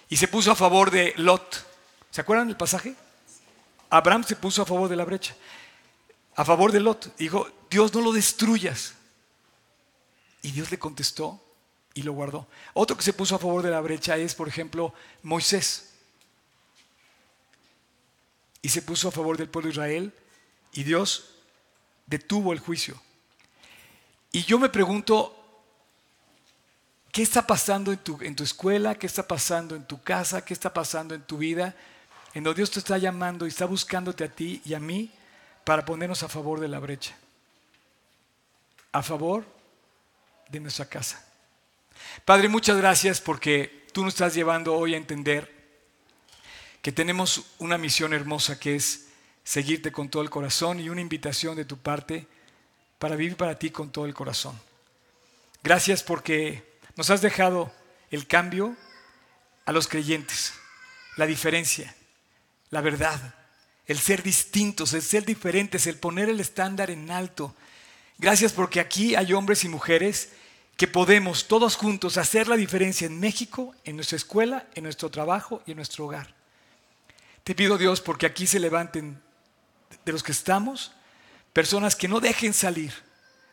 Y 0.08 0.16
se 0.18 0.28
puso 0.28 0.52
a 0.52 0.56
favor 0.56 0.92
de 0.92 1.16
Lot. 1.18 1.66
¿Se 2.12 2.22
acuerdan 2.22 2.50
del 2.50 2.56
pasaje? 2.56 2.94
Abraham 3.90 4.26
se 4.26 4.36
puso 4.36 4.62
a 4.62 4.68
favor 4.68 4.88
de 4.90 4.96
la 4.96 5.06
brecha. 5.06 5.36
A 6.36 6.46
favor 6.46 6.72
de 6.72 6.82
Lot. 6.82 7.18
Dijo, 7.18 7.50
Dios 7.68 7.92
no 7.96 8.02
lo 8.02 8.12
destruyas. 8.12 8.94
Y 10.44 10.52
Dios 10.52 10.70
le 10.70 10.78
contestó 10.78 11.48
y 11.94 12.04
lo 12.04 12.14
guardó. 12.14 12.48
Otro 12.74 12.96
que 12.96 13.04
se 13.04 13.14
puso 13.14 13.36
a 13.36 13.40
favor 13.40 13.64
de 13.64 13.72
la 13.72 13.82
brecha 13.82 14.18
es, 14.18 14.36
por 14.36 14.48
ejemplo, 14.48 14.94
Moisés. 15.24 15.94
Y 18.62 18.70
se 18.70 18.82
puso 18.82 19.08
a 19.08 19.12
favor 19.12 19.38
del 19.38 19.50
pueblo 19.50 19.68
de 19.68 19.74
Israel 19.74 20.14
y 20.74 20.84
Dios 20.84 21.36
detuvo 22.06 22.54
el 22.54 22.60
juicio. 22.60 23.00
Y 24.32 24.44
yo 24.44 24.60
me 24.60 24.70
pregunto, 24.70 25.36
¿qué 27.12 27.22
está 27.22 27.46
pasando 27.46 27.92
en 27.92 27.98
tu, 27.98 28.18
en 28.22 28.36
tu 28.36 28.44
escuela? 28.44 28.96
¿Qué 28.96 29.08
está 29.08 29.28
pasando 29.28 29.76
en 29.76 29.86
tu 29.86 30.02
casa? 30.02 30.46
¿Qué 30.46 30.54
está 30.54 30.74
pasando 30.74 31.16
en 31.16 31.24
tu 31.24 31.38
vida? 31.38 31.76
En 32.34 32.44
donde 32.44 32.60
Dios 32.60 32.72
te 32.72 32.80
está 32.80 32.98
llamando 32.98 33.46
y 33.46 33.50
está 33.50 33.66
buscándote 33.66 34.24
a 34.24 34.30
ti 34.30 34.62
y 34.64 34.74
a 34.74 34.80
mí 34.80 35.12
para 35.66 35.84
ponernos 35.84 36.24
a 36.24 36.30
favor 36.30 36.60
de 36.60 36.70
la 36.70 36.80
brecha. 36.80 37.18
A 38.94 39.04
favor 39.04 39.46
de 40.50 40.60
nuestra 40.60 40.86
casa. 40.86 41.26
Padre, 42.26 42.50
muchas 42.50 42.78
gracias 42.78 43.20
porque 43.22 43.86
tú 43.94 44.04
nos 44.04 44.14
estás 44.14 44.34
llevando 44.34 44.76
hoy 44.76 44.94
a 44.94 44.98
entender 44.98 45.52
que 46.82 46.92
tenemos 46.92 47.44
una 47.60 47.78
misión 47.78 48.14
hermosa 48.14 48.60
que 48.60 48.76
es 48.76 49.08
seguirte 49.44 49.92
con 49.92 50.10
todo 50.10 50.24
el 50.24 50.30
corazón 50.30 50.80
y 50.80 50.90
una 50.90 51.02
invitación 51.02 51.56
de 51.56 51.66
tu 51.66 51.78
parte 51.78 52.28
para 53.00 53.16
vivir 53.16 53.36
para 53.36 53.58
ti 53.58 53.72
con 53.72 53.92
todo 53.92 54.06
el 54.06 54.14
corazón. 54.14 54.60
Gracias 55.64 56.04
porque 56.04 56.64
nos 56.96 57.10
has 57.10 57.22
dejado 57.22 57.72
el 58.10 58.28
cambio 58.28 58.76
a 59.66 59.72
los 59.72 59.88
creyentes, 59.88 60.54
la 61.18 61.26
diferencia, 61.26 61.96
la 62.70 62.82
verdad, 62.82 63.36
el 63.86 64.00
ser 64.00 64.24
distintos, 64.24 64.94
el 64.94 65.02
ser 65.02 65.26
diferentes, 65.26 65.88
el 65.88 65.98
poner 65.98 66.30
el 66.30 66.40
estándar 66.40 66.90
en 66.90 67.12
alto. 67.12 67.56
Gracias 68.18 68.54
porque 68.54 68.80
aquí 68.80 69.16
hay 69.16 69.34
hombres 69.34 69.64
y 69.64 69.70
mujeres 69.70 70.30
que 70.78 70.88
podemos 70.88 71.48
todos 71.48 71.76
juntos 71.76 72.18
hacer 72.18 72.48
la 72.48 72.56
diferencia 72.56 73.06
en 73.06 73.20
México, 73.20 73.76
en 73.84 73.96
nuestra 73.96 74.16
escuela, 74.16 74.68
en 74.74 74.84
nuestro 74.84 75.10
trabajo 75.10 75.62
y 75.66 75.72
en 75.72 75.78
nuestro 75.78 76.06
hogar. 76.06 76.34
Te 77.44 77.56
pido 77.56 77.78
Dios 77.78 78.02
porque 78.02 78.26
aquí 78.26 78.48
se 78.48 78.60
levanten 78.60 79.22
de 80.06 80.12
los 80.12 80.24
que 80.24 80.32
estamos 80.32 80.92
personas 81.54 81.96
que 81.96 82.08
no 82.08 82.20
dejen 82.20 82.54
salir 82.54 82.94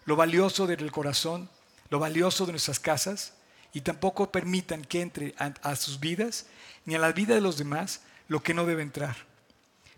lo 0.04 0.16
valioso 0.16 0.66
del 0.66 0.90
corazón, 0.90 1.50
lo 1.90 1.98
valioso 1.98 2.46
de 2.46 2.52
nuestras 2.52 2.80
casas 2.80 3.34
y 3.72 3.82
tampoco 3.82 4.32
permitan 4.32 4.84
que 4.84 5.02
entre 5.02 5.34
a, 5.38 5.76
sus 5.76 6.00
vidas 6.00 6.46
ni 6.84 6.94
a 6.94 6.98
la 6.98 7.12
vida 7.12 7.34
de 7.34 7.40
los 7.40 7.58
demás 7.58 8.02
lo 8.28 8.42
que 8.42 8.54
no 8.54 8.64
debe 8.64 8.82
entrar. 8.82 9.16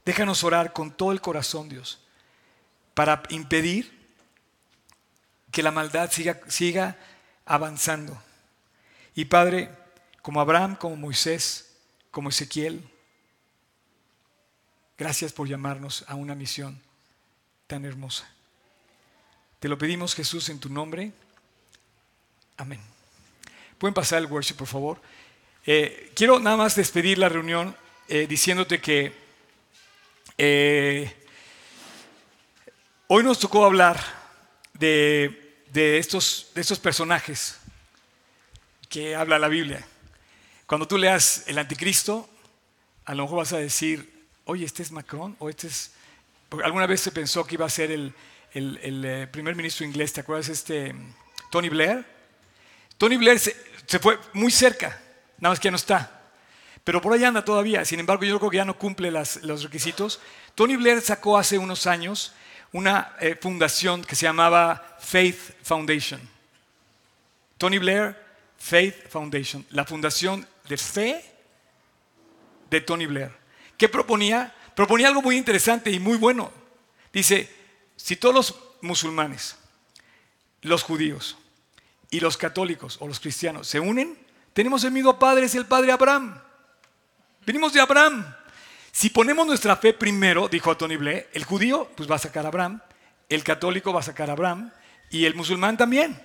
Déjanos 0.04 0.44
orar 0.44 0.72
con 0.72 0.90
todo 0.90 1.12
el 1.12 1.20
corazón, 1.20 1.68
Dios, 1.68 2.00
para 2.94 3.22
impedir 3.28 3.99
que 5.50 5.62
la 5.62 5.70
maldad 5.70 6.10
siga, 6.10 6.40
siga 6.48 6.96
avanzando. 7.44 8.20
Y 9.14 9.26
Padre, 9.26 9.70
como 10.22 10.40
Abraham, 10.40 10.76
como 10.76 10.96
Moisés, 10.96 11.76
como 12.10 12.28
Ezequiel, 12.28 12.88
gracias 14.96 15.32
por 15.32 15.48
llamarnos 15.48 16.04
a 16.08 16.14
una 16.14 16.34
misión 16.34 16.80
tan 17.66 17.84
hermosa. 17.84 18.28
Te 19.58 19.68
lo 19.68 19.78
pedimos 19.78 20.14
Jesús 20.14 20.48
en 20.48 20.58
tu 20.58 20.68
nombre. 20.68 21.12
Amén. 22.56 22.80
Pueden 23.78 23.94
pasar 23.94 24.18
el 24.18 24.26
worship, 24.26 24.56
por 24.56 24.66
favor. 24.66 25.00
Eh, 25.66 26.12
quiero 26.14 26.38
nada 26.38 26.56
más 26.56 26.74
despedir 26.74 27.18
la 27.18 27.28
reunión 27.28 27.76
eh, 28.08 28.26
diciéndote 28.26 28.80
que 28.80 29.12
eh, 30.36 31.14
hoy 33.06 33.22
nos 33.22 33.38
tocó 33.38 33.64
hablar 33.64 34.00
de 34.74 35.39
de 35.72 35.98
estos, 35.98 36.50
de 36.54 36.60
estos 36.60 36.78
personajes 36.78 37.58
que 38.88 39.14
habla 39.14 39.38
la 39.38 39.48
Biblia. 39.48 39.86
Cuando 40.66 40.86
tú 40.86 40.98
leas 40.98 41.44
el 41.46 41.58
anticristo, 41.58 42.28
a 43.04 43.14
lo 43.14 43.24
mejor 43.24 43.38
vas 43.38 43.52
a 43.52 43.58
decir, 43.58 44.26
oye, 44.44 44.64
este 44.64 44.82
es 44.82 44.90
Macron, 44.92 45.36
o 45.38 45.48
este 45.48 45.68
es... 45.68 45.92
Alguna 46.64 46.86
vez 46.86 47.00
se 47.00 47.12
pensó 47.12 47.44
que 47.44 47.54
iba 47.54 47.66
a 47.66 47.70
ser 47.70 47.92
el, 47.92 48.12
eh, 48.52 49.28
primer 49.30 49.54
ministro 49.54 49.86
inglés, 49.86 50.12
¿te 50.12 50.20
acuerdas? 50.20 50.48
Este, 50.48 50.94
Tony 51.50 51.68
Blair. 51.68 52.04
Tony 52.98 53.16
Blair 53.16 53.38
se, 53.38 53.54
fue 54.00 54.18
muy 54.32 54.50
cerca, 54.50 55.00
nada 55.38 55.52
más 55.52 55.60
que 55.60 55.66
ya 55.66 55.70
no 55.70 55.76
está. 55.76 56.20
Pero 56.82 57.00
por 57.00 57.12
ahí 57.12 57.22
anda 57.22 57.44
todavía. 57.44 57.84
Sin 57.84 58.00
embargo, 58.00 58.24
yo 58.24 58.38
creo 58.38 58.50
que 58.50 58.56
ya 58.56 58.64
no 58.64 58.76
cumple 58.76 59.10
los 59.10 59.62
requisitos. 59.62 60.20
Tony 60.56 60.74
Blair 60.76 61.00
sacó 61.00 61.38
hace 61.38 61.58
unos 61.58 61.86
años 61.86 62.32
una 62.72 63.16
eh, 63.20 63.36
fundación 63.40 64.04
que 64.04 64.14
se 64.14 64.26
llamaba 64.26 64.96
Faith 65.00 65.56
Foundation. 65.62 66.20
Tony 67.58 67.78
Blair, 67.78 68.16
Faith 68.58 69.08
Foundation, 69.08 69.66
la 69.70 69.84
fundación 69.84 70.46
de 70.68 70.76
fe 70.76 71.24
de 72.70 72.80
Tony 72.80 73.06
Blair. 73.06 73.32
¿Qué 73.76 73.88
proponía? 73.88 74.54
Proponía 74.74 75.08
algo 75.08 75.22
muy 75.22 75.36
interesante 75.36 75.90
y 75.90 75.98
muy 75.98 76.16
bueno. 76.16 76.50
Dice, 77.12 77.50
si 77.96 78.16
todos 78.16 78.34
los 78.34 78.54
musulmanes, 78.82 79.56
los 80.62 80.82
judíos 80.82 81.36
y 82.10 82.20
los 82.20 82.36
católicos 82.36 82.96
o 83.00 83.08
los 83.08 83.20
cristianos 83.20 83.66
se 83.66 83.80
unen, 83.80 84.16
tenemos 84.52 84.84
el 84.84 84.92
mismo 84.92 85.18
padre, 85.18 85.46
es 85.46 85.54
el 85.54 85.66
padre 85.66 85.92
Abraham. 85.92 86.40
Venimos 87.44 87.72
de 87.72 87.80
Abraham. 87.80 88.34
Si 88.92 89.10
ponemos 89.10 89.46
nuestra 89.46 89.76
fe 89.76 89.92
primero, 89.92 90.48
dijo 90.48 90.76
Tony 90.76 90.96
Blair, 90.96 91.28
el 91.32 91.44
judío 91.44 91.88
pues 91.96 92.10
va 92.10 92.16
a 92.16 92.18
sacar 92.18 92.44
a 92.44 92.48
Abraham, 92.48 92.80
el 93.28 93.44
católico 93.44 93.92
va 93.92 94.00
a 94.00 94.04
sacar 94.04 94.30
a 94.30 94.32
Abraham 94.32 94.70
y 95.10 95.24
el 95.24 95.34
musulmán 95.34 95.76
también. 95.76 96.20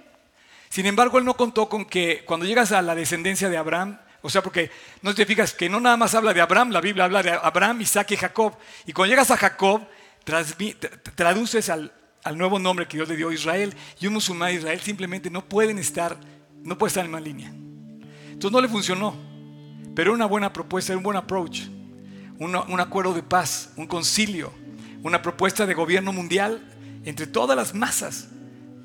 Sin 0.70 0.86
embargo, 0.86 1.20
él 1.20 1.26
no 1.26 1.38
contó 1.38 1.70
con 1.70 1.86
que 1.86 2.24
cuando 2.26 2.46
llegas 2.46 2.72
a 2.72 2.82
la 2.82 2.96
descendencia 2.96 3.50
de 3.50 3.58
Abraham, 3.58 4.00
o 4.22 4.30
sea, 4.30 4.42
porque 4.42 4.72
no 5.04 5.14
te 5.14 5.26
fijas 5.26 5.54
que 5.54 5.70
no 5.70 5.80
nada 5.80 5.98
más 5.98 6.16
habla 6.16 6.34
de 6.34 6.42
Abraham, 6.42 6.72
la 6.72 6.82
Biblia 6.82 7.06
habla 7.06 7.22
de 7.22 7.32
Abraham, 7.32 7.82
Isaac 7.82 8.12
y 8.12 8.18
Jacob. 8.18 8.58
Y 8.88 8.92
cuando 8.92 9.12
llegas 9.12 9.30
a 9.30 9.38
Jacob, 9.38 9.88
traduces 10.24 11.70
al, 11.70 11.92
nuevo 12.34 12.58
nombre 12.58 12.88
que 12.88 12.98
Dios 12.98 13.08
le 13.08 13.16
dio 13.16 13.30
a 13.30 13.34
Israel. 13.34 13.76
Y 14.00 14.08
un 14.08 14.14
musulmán 14.14 14.50
de 14.50 14.56
Israel 14.56 14.82
simplemente 14.82 15.30
no 15.30 15.46
pueden 15.46 15.78
estar, 15.78 16.18
no 16.64 16.76
puede 16.76 16.90
estar 16.90 17.06
en 17.06 17.12
más 17.12 17.22
línea. 17.22 17.50
Entonces 17.50 18.52
no 18.52 18.62
le 18.62 18.68
funcionó. 18.68 19.16
Pero 19.96 20.10
era 20.10 20.16
una 20.16 20.26
buena 20.26 20.52
propuesta, 20.52 20.92
era 20.92 20.98
un 20.98 21.04
buen 21.04 21.18
approach 21.18 21.75
un, 22.40 22.80
acuerdo 22.80 23.14
de 23.14 23.24
paz, 23.24 23.72
un 23.78 23.88
concilio, 23.88 24.52
una 25.04 25.22
propuesta 25.22 25.66
de 25.66 25.74
gobierno 25.74 26.12
mundial 26.12 26.62
entre 27.06 27.28
todas 27.28 27.56
las 27.56 27.74
masas, 27.74 28.30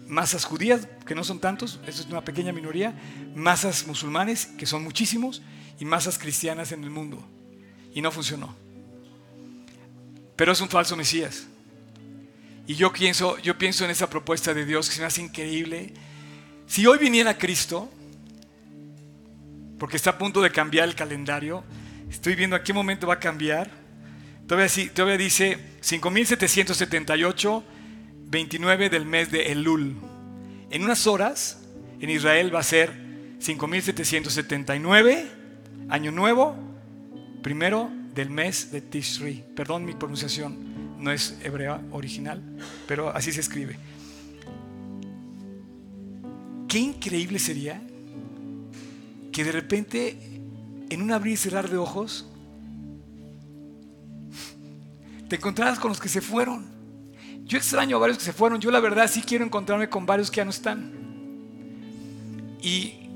masas 0.07 0.45
judías, 0.45 0.87
que 1.07 1.15
no 1.15 1.25
son 1.25 1.41
tantos, 1.41 1.81
eso 1.87 2.03
es 2.03 2.09
una 2.09 2.25
pequeña 2.25 2.53
minoría, 2.53 2.95
masas 3.35 3.87
musulmanes, 3.87 4.47
que 4.47 4.67
son 4.67 4.83
muchísimos, 4.83 5.43
y 5.79 5.85
masas 5.85 6.19
cristianas 6.19 6.73
en 6.73 6.85
el 6.85 6.91
mundo. 6.91 7.25
Y 7.95 8.03
no 8.03 8.13
funcionó. 8.13 8.55
Pero 10.37 10.53
es 10.53 10.61
un 10.61 10.69
falso 10.69 10.97
Mesías. 10.97 11.47
Y 12.67 12.75
yo 12.75 12.93
pienso, 12.93 13.39
yo 13.39 13.59
pienso 13.59 13.85
en 13.85 13.91
esa 13.91 14.09
propuesta 14.09 14.55
de 14.55 14.65
Dios 14.65 14.89
que 14.89 14.95
se 14.95 15.01
me 15.01 15.07
hace 15.07 15.23
increíble. 15.23 15.93
Si 16.67 16.87
hoy 16.87 16.99
viniera 16.99 17.37
Cristo, 17.37 17.91
porque 19.79 19.97
está 19.97 20.11
a 20.11 20.19
punto 20.19 20.41
de 20.43 20.53
cambiar 20.53 20.87
el 20.87 20.95
calendario, 20.95 21.65
Estoy 22.11 22.35
viendo 22.35 22.57
a 22.57 22.63
qué 22.65 22.73
momento 22.73 23.07
va 23.07 23.15
a 23.15 23.21
cambiar. 23.21 23.71
Todavía, 24.49 25.17
dice 25.17 25.57
5778, 25.81 27.65
29 28.27 28.91
del 28.91 29.07
mes 29.07 29.31
de 29.31 29.53
Elul. 29.53 29.97
En 30.71 30.83
unas 30.83 31.07
horas, 31.07 31.63
en 32.01 32.11
Israel 32.11 32.53
va 32.53 32.59
a 32.61 32.65
ser 32.65 32.93
5779, 33.39 35.27
año 35.89 36.11
nuevo, 36.11 36.57
primero 37.43 37.89
del 38.13 38.29
mes 38.29 38.73
de 38.73 38.81
Tishri. 38.81 39.45
Perdón 39.55 39.85
mi 39.85 39.95
pronunciación, 39.95 40.99
no 40.99 41.13
es 41.13 41.39
hebrea 41.45 41.81
original, 41.93 42.43
pero 42.89 43.11
así 43.11 43.31
se 43.31 43.41
escribe. 43.41 43.79
Qué 46.67 46.79
increíble 46.79 47.39
sería 47.39 47.81
que 49.31 49.45
de 49.45 49.53
repente 49.53 50.30
en 50.91 51.03
un 51.03 51.13
abrir 51.13 51.35
y 51.35 51.37
cerrar 51.37 51.71
de 51.71 51.77
ojos, 51.77 52.27
te 55.29 55.37
encontrarás 55.37 55.79
con 55.79 55.91
los 55.91 56.01
que 56.01 56.09
se 56.09 56.21
fueron. 56.21 56.67
Yo 57.45 57.57
extraño 57.57 57.97
a 57.97 58.01
varios 58.01 58.19
que 58.19 58.25
se 58.25 58.33
fueron. 58.33 58.61
Yo 58.61 58.71
la 58.71 58.81
verdad 58.81 59.09
sí 59.09 59.23
quiero 59.23 59.45
encontrarme 59.45 59.89
con 59.89 60.05
varios 60.05 60.31
que 60.31 60.39
ya 60.39 60.45
no 60.45 60.51
están. 60.51 60.93
Y 62.61 63.09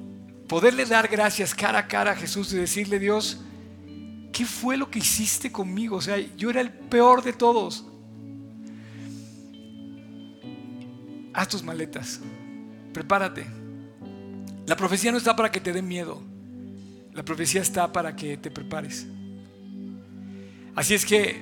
poderle 0.49 0.87
dar 0.87 1.09
gracias 1.09 1.55
cara 1.55 1.81
a 1.81 1.89
cara 1.89 2.13
a 2.13 2.17
Jesús 2.17 2.53
y 2.53 2.57
decirle, 2.57 3.01
Dios, 3.01 3.41
¿qué 4.33 4.47
fue 4.47 4.77
lo 4.77 4.91
que 4.91 5.01
hiciste 5.01 5.51
conmigo? 5.51 5.97
O 5.97 6.01
sea, 6.01 6.19
yo 6.37 6.51
era 6.51 6.61
el 6.61 6.71
peor 6.71 7.23
de 7.23 7.33
todos. 7.33 7.85
Haz 11.33 11.49
tus 11.49 11.65
maletas. 11.65 12.21
Prepárate. 12.93 13.45
La 14.67 14.77
profecía 14.77 15.11
no 15.11 15.19
está 15.19 15.35
para 15.35 15.51
que 15.51 15.61
te 15.61 15.73
dé 15.73 15.83
miedo. 15.83 16.23
La 17.15 17.23
profecía 17.23 17.63
está 17.63 17.93
para 17.93 18.17
que 18.17 18.37
te 18.37 18.51
prepares. 18.51 19.07
Así 20.75 20.95
es 20.95 21.07
que, 21.07 21.41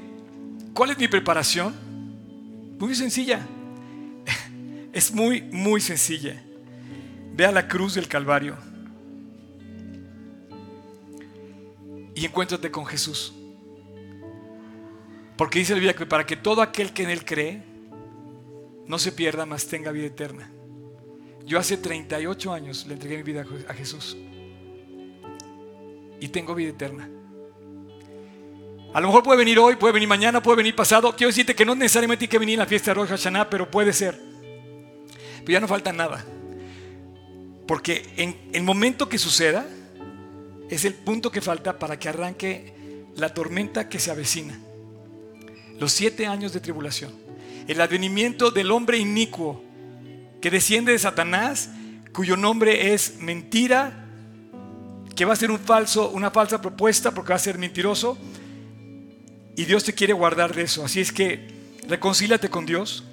¿cuál 0.74 0.90
es 0.90 0.98
mi 0.98 1.08
preparación? 1.08 1.74
Muy 2.78 2.94
sencilla. 2.94 3.40
Es 4.92 5.10
muy, 5.14 5.40
muy 5.40 5.80
sencilla. 5.80 6.42
Ve 7.34 7.46
a 7.46 7.50
la 7.50 7.66
cruz 7.66 7.94
del 7.94 8.08
Calvario 8.08 8.58
y 12.14 12.26
encuéntrate 12.26 12.70
con 12.70 12.84
Jesús. 12.84 13.32
Porque 15.38 15.60
dice 15.60 15.72
la 15.72 15.76
Biblia 15.76 15.96
que 15.96 16.04
para 16.04 16.26
que 16.26 16.36
todo 16.36 16.60
aquel 16.60 16.92
que 16.92 17.04
en 17.04 17.08
Él 17.08 17.24
cree 17.24 17.62
no 18.86 18.98
se 18.98 19.12
pierda, 19.12 19.46
más 19.46 19.66
tenga 19.66 19.92
vida 19.92 20.08
eterna. 20.08 20.50
Yo 21.46 21.58
hace 21.58 21.78
38 21.78 22.52
años 22.52 22.86
le 22.86 22.92
entregué 22.92 23.16
mi 23.16 23.22
vida 23.22 23.46
a 23.68 23.72
Jesús 23.72 24.14
y 26.22 26.28
tengo 26.28 26.54
vida 26.54 26.70
eterna. 26.70 27.10
A 28.94 29.00
lo 29.00 29.08
mejor 29.08 29.24
puede 29.24 29.38
venir 29.38 29.58
hoy, 29.58 29.74
puede 29.74 29.94
venir 29.94 30.08
mañana, 30.08 30.40
puede 30.40 30.58
venir 30.58 30.76
pasado. 30.76 31.16
Quiero 31.16 31.30
decirte 31.30 31.56
que 31.56 31.64
no 31.64 31.74
necesariamente 31.74 32.26
hay 32.26 32.28
que 32.28 32.38
venir 32.38 32.60
a 32.60 32.62
la 32.62 32.68
fiesta 32.68 32.92
de 32.92 32.94
Rosh 32.94 33.08
Hashanah, 33.08 33.50
pero 33.50 33.68
puede 33.68 33.92
ser. 33.92 34.20
Pero 35.40 35.52
ya 35.52 35.58
no 35.58 35.66
falta 35.66 35.92
nada. 35.92 36.24
Porque 37.66 38.08
en 38.16 38.36
el 38.52 38.62
momento 38.62 39.08
que 39.08 39.18
suceda, 39.18 39.66
es 40.70 40.84
el 40.84 40.94
punto 40.94 41.32
que 41.32 41.40
falta 41.40 41.80
para 41.80 41.98
que 41.98 42.08
arranque 42.08 42.72
la 43.16 43.34
tormenta 43.34 43.88
que 43.88 43.98
se 43.98 44.12
avecina, 44.12 44.60
los 45.80 45.92
siete 45.92 46.28
años 46.28 46.52
de 46.52 46.60
tribulación, 46.60 47.12
el 47.66 47.80
advenimiento 47.80 48.52
del 48.52 48.70
hombre 48.70 48.98
inicuo 48.98 49.64
que 50.40 50.52
desciende 50.52 50.92
de 50.92 51.00
Satanás, 51.00 51.70
cuyo 52.12 52.36
nombre 52.36 52.94
es 52.94 53.16
mentira, 53.18 54.01
que 55.14 55.24
va 55.24 55.32
a 55.32 55.36
ser 55.36 55.50
un 55.50 55.58
falso, 55.58 56.10
una 56.10 56.30
falsa 56.30 56.60
propuesta 56.60 57.10
porque 57.10 57.30
va 57.30 57.36
a 57.36 57.40
ser 57.40 57.58
mentiroso, 57.58 58.18
y 59.56 59.64
Dios 59.64 59.84
te 59.84 59.92
quiere 59.92 60.12
guardar 60.12 60.54
de 60.54 60.62
eso. 60.62 60.84
Así 60.84 61.00
es 61.00 61.12
que 61.12 61.48
reconcílate 61.88 62.48
con 62.48 62.66
Dios, 62.66 63.04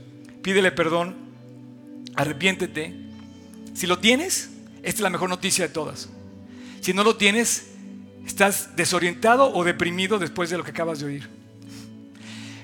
pídele 0.42 0.72
perdón, 0.72 1.16
arrepiéntete. 2.16 2.96
Si 3.74 3.88
lo 3.88 4.00
tienes, 4.00 4.50
esta 4.78 4.90
es 4.90 5.00
la 5.02 5.10
mejor 5.10 5.30
noticia 5.30 5.68
de 5.68 5.74
todas. 5.74 6.10
Si 6.82 6.94
no 6.94 7.04
lo 7.04 7.18
tienes, 7.18 7.72
estás 8.26 8.76
desorientado 8.76 9.54
o 9.54 9.64
deprimido 9.64 10.18
después 10.20 10.50
de 10.50 10.58
lo 10.58 10.64
que 10.64 10.72
acabas 10.72 11.00
de 11.00 11.06
oír. 11.06 11.30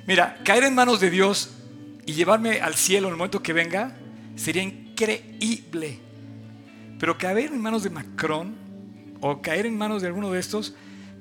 Mira, 0.08 0.40
caer 0.44 0.64
en 0.64 0.76
manos 0.76 1.00
de 1.00 1.10
Dios 1.10 1.50
y 2.06 2.14
llevarme 2.14 2.62
al 2.62 2.76
cielo 2.76 3.08
en 3.08 3.14
el 3.14 3.18
momento 3.18 3.42
que 3.42 3.54
venga 3.54 3.98
sería 4.36 4.62
increíble. 4.62 6.00
Pero 7.00 7.18
caer 7.18 7.52
en 7.52 7.62
manos 7.62 7.84
de 7.84 7.90
Macron 7.90 8.65
o 9.22 9.42
caer 9.42 9.66
en 9.66 9.78
manos 9.78 10.02
de 10.02 10.08
alguno 10.08 10.32
de 10.32 10.40
estos, 10.40 10.74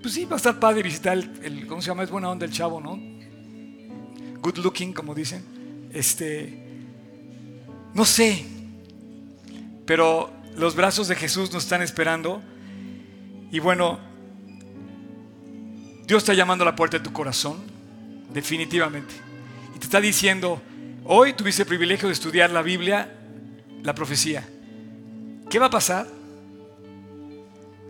pues 0.02 0.14
sí, 0.14 0.24
va 0.26 0.34
a 0.34 0.36
estar 0.36 0.60
padre 0.60 0.82
visitar 0.82 1.16
el, 1.16 1.66
¿cómo 1.66 1.80
se 1.80 1.88
llama? 1.88 2.02
Es 2.02 2.10
buena 2.10 2.28
onda 2.28 2.44
el 2.44 2.52
chavo, 2.52 2.80
¿no? 2.80 3.00
Good 4.40 4.58
looking, 4.58 4.92
como 4.92 5.14
dicen. 5.14 5.42
Este, 5.92 6.64
no 7.94 8.04
sé, 8.04 8.44
pero 9.86 10.32
los 10.56 10.74
brazos 10.74 11.08
de 11.08 11.14
Jesús 11.14 11.52
nos 11.52 11.64
están 11.64 11.82
esperando. 11.82 12.42
Y 13.50 13.60
bueno, 13.60 13.98
Dios 16.06 16.22
está 16.22 16.34
llamando 16.34 16.64
a 16.64 16.66
la 16.66 16.76
puerta 16.76 16.98
de 16.98 17.04
tu 17.04 17.12
corazón, 17.12 17.62
definitivamente. 18.32 19.14
Y 19.74 19.78
te 19.78 19.84
está 19.84 20.00
diciendo, 20.00 20.60
hoy 21.04 21.32
tuviste 21.32 21.62
el 21.62 21.68
privilegio 21.68 22.08
de 22.08 22.14
estudiar 22.14 22.50
la 22.50 22.62
Biblia, 22.62 23.10
la 23.82 23.94
profecía. 23.94 24.46
¿Qué 25.48 25.58
va 25.58 25.66
a 25.66 25.70
pasar? 25.70 26.06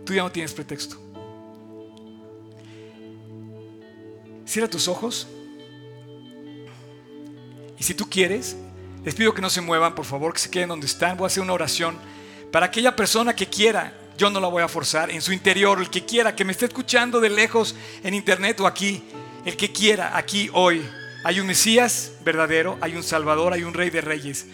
Tú 0.05 0.13
ya 0.13 0.21
no 0.21 0.31
tienes 0.31 0.53
pretexto. 0.53 0.97
Cierra 4.45 4.69
tus 4.69 4.87
ojos. 4.87 5.27
Y 7.77 7.83
si 7.83 7.95
tú 7.95 8.07
quieres, 8.07 8.55
les 9.03 9.15
pido 9.15 9.33
que 9.33 9.41
no 9.41 9.49
se 9.49 9.61
muevan, 9.61 9.95
por 9.95 10.05
favor, 10.05 10.31
que 10.31 10.39
se 10.39 10.51
queden 10.51 10.69
donde 10.69 10.85
están. 10.85 11.17
Voy 11.17 11.25
a 11.25 11.27
hacer 11.27 11.41
una 11.41 11.53
oración 11.53 11.97
para 12.51 12.67
aquella 12.67 12.95
persona 12.95 13.35
que 13.35 13.47
quiera. 13.47 13.93
Yo 14.15 14.29
no 14.29 14.39
la 14.39 14.47
voy 14.47 14.61
a 14.61 14.67
forzar. 14.67 15.09
En 15.09 15.21
su 15.21 15.33
interior, 15.33 15.79
el 15.79 15.89
que 15.89 16.05
quiera, 16.05 16.35
que 16.35 16.45
me 16.45 16.51
esté 16.51 16.65
escuchando 16.65 17.19
de 17.19 17.31
lejos 17.31 17.75
en 18.03 18.13
internet 18.13 18.59
o 18.59 18.67
aquí, 18.67 19.03
el 19.43 19.57
que 19.57 19.71
quiera, 19.71 20.15
aquí 20.15 20.49
hoy. 20.53 20.85
Hay 21.23 21.39
un 21.39 21.47
Mesías 21.47 22.11
verdadero, 22.23 22.77
hay 22.79 22.95
un 22.95 23.03
Salvador, 23.03 23.53
hay 23.53 23.63
un 23.63 23.73
Rey 23.73 23.89
de 23.89 24.01
Reyes. 24.01 24.45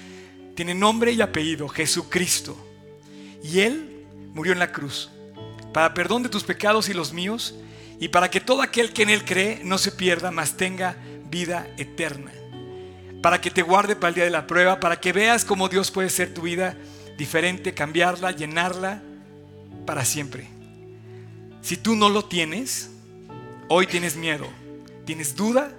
Tiene 0.56 0.74
nombre 0.74 1.12
y 1.12 1.22
apellido, 1.22 1.68
Jesucristo. 1.68 2.58
Y 3.44 3.60
Él 3.60 4.06
murió 4.34 4.54
en 4.54 4.60
la 4.60 4.72
cruz 4.72 5.12
para 5.74 5.94
perdón 5.94 6.24
de 6.24 6.30
tus 6.30 6.44
pecados 6.44 6.90
y 6.90 6.94
los 6.94 7.14
míos 7.14 7.56
y 8.00 8.08
para 8.08 8.30
que 8.30 8.42
todo 8.42 8.62
aquel 8.62 8.94
que 8.94 9.04
en 9.04 9.10
Él 9.10 9.24
cree 9.24 9.62
no 9.64 9.78
se 9.78 9.92
pierda, 9.92 10.32
mas 10.32 10.58
tenga 10.58 10.98
vida 11.30 11.68
eterna. 11.78 12.32
Para 13.22 13.40
que 13.40 13.52
te 13.52 13.62
guarde 13.62 13.96
para 13.96 14.10
el 14.10 14.16
día 14.16 14.24
de 14.24 14.32
la 14.32 14.48
prueba, 14.48 14.80
para 14.80 15.00
que 15.00 15.14
veas 15.14 15.46
cómo 15.46 15.70
Dios 15.70 15.92
puede 15.92 16.10
ser 16.10 16.34
tu 16.34 16.42
vida 16.42 16.76
diferente, 17.18 17.74
cambiarla, 17.74 18.32
llenarla 18.32 19.04
para 19.86 20.04
siempre. 20.04 20.48
Si 21.62 21.78
tú 21.78 21.96
no 21.96 22.10
lo 22.10 22.26
tienes, 22.26 22.90
hoy 23.68 23.86
tienes 23.86 24.16
miedo, 24.16 24.48
tienes 25.06 25.36
duda 25.36 25.72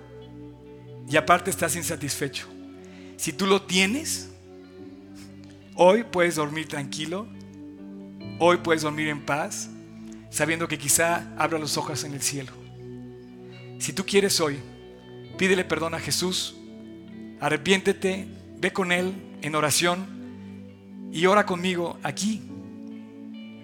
y 1.10 1.16
aparte 1.16 1.50
estás 1.50 1.74
insatisfecho. 1.74 2.46
Si 3.16 3.32
tú 3.32 3.46
lo 3.46 3.62
tienes, 3.62 4.28
hoy 5.74 6.04
puedes 6.04 6.36
dormir 6.36 6.68
tranquilo, 6.68 7.26
hoy 8.38 8.58
puedes 8.58 8.82
dormir 8.82 9.08
en 9.08 9.20
paz, 9.20 9.68
sabiendo 10.32 10.66
que 10.66 10.78
quizá 10.78 11.30
abra 11.36 11.58
los 11.58 11.76
ojos 11.76 12.02
en 12.04 12.14
el 12.14 12.22
cielo. 12.22 12.52
Si 13.78 13.92
tú 13.92 14.04
quieres 14.06 14.40
hoy, 14.40 14.58
pídele 15.36 15.64
perdón 15.64 15.94
a 15.94 16.00
Jesús, 16.00 16.56
arrepiéntete, 17.38 18.26
ve 18.56 18.72
con 18.72 18.92
Él 18.92 19.12
en 19.42 19.54
oración 19.54 21.10
y 21.12 21.26
ora 21.26 21.44
conmigo 21.44 21.98
aquí. 22.02 22.40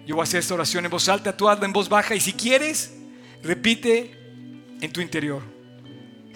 Yo 0.07 0.15
voy 0.15 0.21
a 0.21 0.25
hacer 0.25 0.41
esta 0.41 0.55
oración 0.55 0.85
en 0.85 0.91
voz 0.91 1.09
alta, 1.09 1.35
tú 1.35 1.49
hazla 1.49 1.65
en 1.65 1.73
voz 1.73 1.89
baja 1.89 2.15
y 2.15 2.21
si 2.21 2.35
quieres, 2.35 2.93
repite 3.43 4.13
en 4.83 4.93
tu 4.93 5.01
interior, 5.01 5.43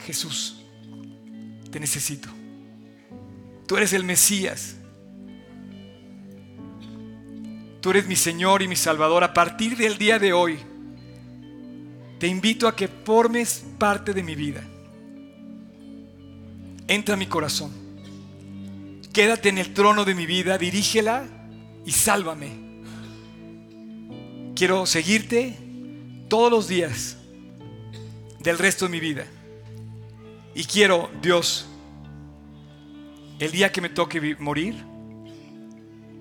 Jesús, 0.07 0.63
te 1.71 1.79
necesito. 1.79 2.29
Tú 3.67 3.77
eres 3.77 3.93
el 3.93 4.05
Mesías 4.05 4.77
Tú 7.83 7.91
eres 7.91 8.07
mi 8.07 8.15
Señor 8.15 8.63
y 8.63 8.69
mi 8.69 8.77
Salvador. 8.77 9.25
A 9.25 9.35
partir 9.35 9.77
del 9.77 9.99
día 9.99 10.21
de 10.21 10.33
hoy, 10.33 10.57
te 12.21 12.29
invito 12.29 12.69
a 12.69 12.77
que 12.77 12.87
formes 12.87 13.65
parte 13.77 14.15
de 14.15 14.23
mi 14.23 14.37
vida. 14.37 14.63
Entra 16.87 17.15
a 17.17 17.19
mi 17.19 17.27
corazón. 17.27 17.73
Quédate 19.13 19.49
en 19.49 19.59
el 19.59 19.75
trono 19.75 20.05
de 20.05 20.15
mi 20.15 20.27
vida, 20.27 20.57
dirígela 20.59 21.25
y 21.85 21.91
sálvame. 21.91 22.53
Quiero 24.55 24.87
seguirte 24.87 25.59
todos 26.29 26.53
los 26.53 26.69
días 26.69 27.17
del 28.39 28.59
resto 28.59 28.85
de 28.85 28.93
mi 28.93 29.01
vida. 29.01 29.27
Y 30.55 30.65
quiero, 30.65 31.11
Dios, 31.21 31.67
el 33.41 33.51
día 33.51 33.73
que 33.73 33.81
me 33.81 33.89
toque 33.89 34.37
morir, 34.39 34.77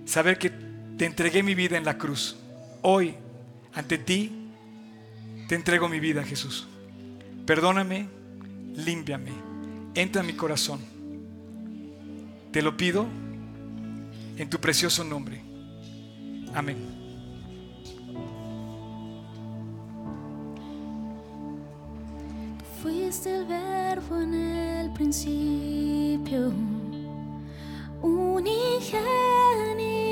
saber 0.06 0.40
que 0.40 0.61
te 1.02 1.08
entregué 1.08 1.42
mi 1.42 1.56
vida 1.56 1.78
en 1.78 1.84
la 1.84 1.98
cruz. 1.98 2.36
Hoy, 2.84 3.16
ante 3.74 3.98
ti, 3.98 4.52
te 5.48 5.56
entrego 5.56 5.90
mi 5.90 6.00
vida, 6.00 6.24
Jesús. 6.24 6.68
Perdóname, 7.44 8.08
límpiame, 8.76 9.32
entra 9.96 10.22
en 10.22 10.28
mi 10.28 10.34
corazón. 10.34 10.80
Te 12.52 12.62
lo 12.62 12.78
pido 12.78 13.08
en 14.38 14.48
tu 14.48 14.60
precioso 14.60 15.04
nombre. 15.04 15.42
Amén. 16.54 16.78
Fuiste 22.84 23.40
el 23.40 23.48
verbo 23.48 24.22
en 24.22 24.36
el 24.36 24.94
principio, 24.94 26.54
unigénito 28.04 30.11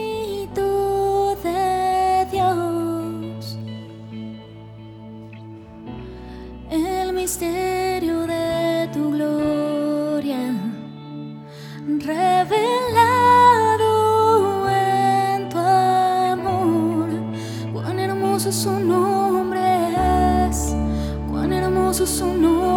misterio 7.30 8.25
de 8.25 8.89
tu 8.91 9.11
gloria 9.11 10.51
revelado 11.99 13.38
en 14.67 15.47
tu 15.49 15.59
amor. 15.59 17.09
Cuán 17.71 17.99
hermoso 17.99 18.51
su 18.51 18.80
nombre 18.80 19.61
es, 20.49 20.75
cuán 21.30 21.53
hermoso 21.53 22.07
su 22.07 22.34
nombre 22.34 22.69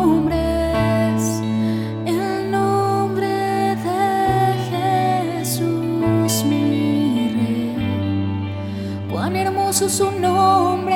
su 9.88 10.10
nombre. 10.10 10.91